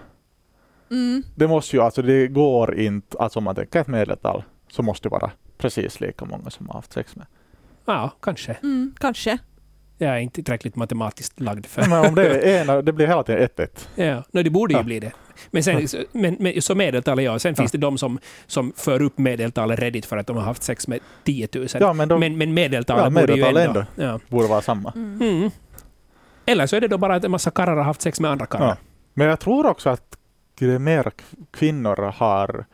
Mm. 0.91 1.23
Det 1.35 1.49
måste 1.49 1.77
ju, 1.77 1.83
alltså 1.83 2.03
det 2.03 2.27
går 2.29 2.79
inte, 2.79 3.19
alltså 3.19 3.39
om 3.39 3.45
man 3.45 3.55
tänker 3.55 3.81
ett 3.81 3.87
medeltal, 3.87 4.43
så 4.71 4.83
måste 4.83 5.09
det 5.09 5.11
vara 5.13 5.31
precis 5.59 6.01
lika 6.01 6.25
många 6.25 6.51
som 6.51 6.67
har 6.69 6.75
haft 6.75 6.93
sex 6.93 7.17
med. 7.17 7.27
ja, 7.87 8.11
kanske. 8.21 8.53
Mm, 8.63 8.95
kanske. 8.99 9.39
Jag 9.99 10.11
är 10.15 10.19
inte 10.19 10.43
tillräckligt 10.43 10.77
matematiskt 10.77 11.41
lagd 11.41 11.67
för... 11.67 11.87
Men 11.89 12.07
om 12.09 12.15
det 12.15 12.29
är 12.45 12.61
ena, 12.63 12.83
det 12.83 12.93
blir 12.93 13.07
hela 13.07 13.23
tiden 13.23 13.49
1-1. 13.57 13.69
Ja, 13.95 14.23
no, 14.33 14.43
det 14.43 14.51
borde 14.51 14.75
ju 14.75 14.79
Ja. 14.81 14.85
bli 14.85 15.01
det. 15.01 15.13
Men, 15.51 15.65
sen, 15.65 15.87
men, 16.13 16.37
men 16.41 16.63
så 16.63 16.75
medeltal, 16.75 17.23
ja. 17.23 17.39
Sen 17.39 17.51
Ja. 17.51 17.63
finns 17.63 17.73
det 17.73 17.79
de 17.79 17.99
som, 17.99 18.19
som 18.47 18.73
för 18.77 19.03
upp 19.03 19.19
medeltalet 19.19 19.79
redigt 19.79 20.07
för 20.07 20.17
att 20.17 20.27
de 20.27 20.37
har 20.37 20.45
haft 20.45 20.63
sex 20.63 20.89
med 20.89 21.01
10 21.25 21.49
000. 21.55 21.67
Ja, 21.81 21.93
men 21.93 22.09
de 22.09 22.21
men, 22.21 22.39
men 22.39 22.55
medeltalet 22.55 23.05
Ja, 23.05 23.11
borde 23.21 23.35
ju 23.37 23.45
ändå... 23.45 23.61
ändå. 23.61 23.85
Ja. 23.97 24.21
borde 24.29 24.49
vara 24.49 24.63
samma. 24.63 24.93
Mm. 24.97 25.23
Mm. 25.23 25.51
Eller 26.47 26.67
så 26.67 26.77
är 26.77 26.81
det 26.81 26.89
då 26.89 26.99
bara 26.99 27.15
att 27.15 27.25
en 27.25 27.31
massa 27.31 27.51
karlar 27.51 27.77
har 27.77 27.83
haft 27.85 28.03
sex 28.03 28.21
med 28.21 28.31
andra 28.31 28.47
karlar. 28.47 28.69
Ja. 28.69 28.77
Men 29.15 29.27
jag 29.27 29.41
tror 29.41 29.67
också 29.67 29.91
att 29.91 30.01
är 30.01 30.19
mer 30.61 31.13
kvinnor 31.51 32.13
har 32.13 32.65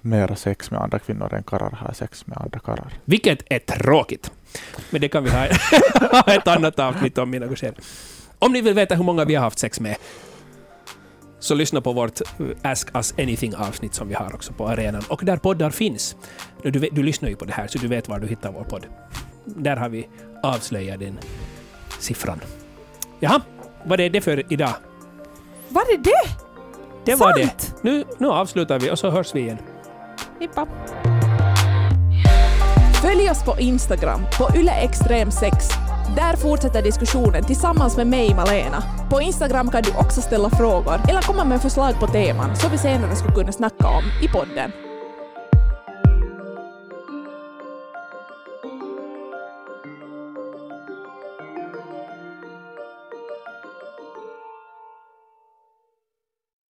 mera 0.00 0.36
sex 0.36 0.70
med 0.70 0.80
andra 0.80 0.98
kvinnor 0.98 1.34
än 1.34 1.42
karlar 1.42 1.70
har 1.70 1.92
sex 1.92 2.26
med 2.26 2.38
andra 2.38 2.60
karlar. 2.60 2.92
Vilket 3.04 3.42
är 3.52 3.58
tråkigt. 3.58 4.32
Men 4.90 5.00
det 5.00 5.08
kan 5.08 5.24
vi 5.24 5.30
ha 5.30 5.46
ett 6.26 6.48
annat 6.48 6.78
avsnitt 6.78 7.18
om 7.18 7.34
i 7.34 7.38
något 7.38 7.58
skede. 7.58 7.76
Om 8.38 8.52
ni 8.52 8.60
vill 8.60 8.74
veta 8.74 8.94
hur 8.94 9.04
många 9.04 9.24
vi 9.24 9.34
har 9.34 9.42
haft 9.42 9.58
sex 9.58 9.80
med, 9.80 9.96
så 11.38 11.54
lyssna 11.54 11.80
på 11.80 11.92
vårt 11.92 12.20
uh, 12.40 12.48
Ask 12.62 12.94
Us 12.94 13.14
Anything-avsnitt 13.18 13.94
som 13.94 14.08
vi 14.08 14.14
har 14.14 14.34
också 14.34 14.52
på 14.52 14.68
arenan, 14.68 15.02
och 15.08 15.24
där 15.24 15.36
poddar 15.36 15.70
finns. 15.70 16.16
Du, 16.62 16.70
du, 16.70 17.02
lyssnar 17.02 17.28
ju 17.28 17.36
på 17.36 17.44
det 17.44 17.52
här, 17.52 17.66
så 17.66 17.78
du 17.78 17.88
vet 17.88 18.08
var 18.08 18.18
du 18.18 18.26
hittar 18.26 18.52
vår 18.52 18.64
podd. 18.64 18.86
Där 19.44 19.76
har 19.76 19.88
vi 19.88 20.08
avslöjat 20.42 21.00
den 21.00 21.18
siffran. 21.98 22.40
Jaha, 23.20 23.40
vad 23.84 24.00
är 24.00 24.10
det 24.10 24.20
för 24.20 24.52
idag? 24.52 24.74
Var 25.68 25.96
det 25.96 26.02
det? 26.02 26.41
Det 27.04 27.14
var 27.14 27.38
det. 27.38 27.46
Sant? 27.46 27.74
Nu, 27.82 28.04
nu 28.18 28.28
avslutar 28.28 28.78
vi 28.78 28.90
och 28.90 28.98
så 28.98 29.10
hörs 29.10 29.34
vi 29.34 29.40
igen. 29.40 29.58
Hippa. 30.40 30.66
Följ 33.02 33.30
oss 33.30 33.44
på 33.44 33.60
Instagram, 33.60 34.20
på 34.38 34.44
yleextrem6. 34.44 35.52
Där 36.16 36.36
fortsätter 36.36 36.82
diskussionen 36.82 37.44
tillsammans 37.44 37.96
med 37.96 38.06
mig, 38.06 38.34
Malena. 38.34 38.82
På 39.10 39.20
Instagram 39.20 39.70
kan 39.70 39.82
du 39.82 39.90
också 39.90 40.20
ställa 40.20 40.50
frågor 40.50 41.00
eller 41.08 41.22
komma 41.22 41.44
med 41.44 41.62
förslag 41.62 42.00
på 42.00 42.06
teman 42.06 42.56
som 42.56 42.70
vi 42.70 42.78
senare 42.78 43.16
skulle 43.16 43.34
kunna 43.34 43.52
snacka 43.52 43.88
om 43.88 44.04
i 44.22 44.28
podden. 44.28 44.72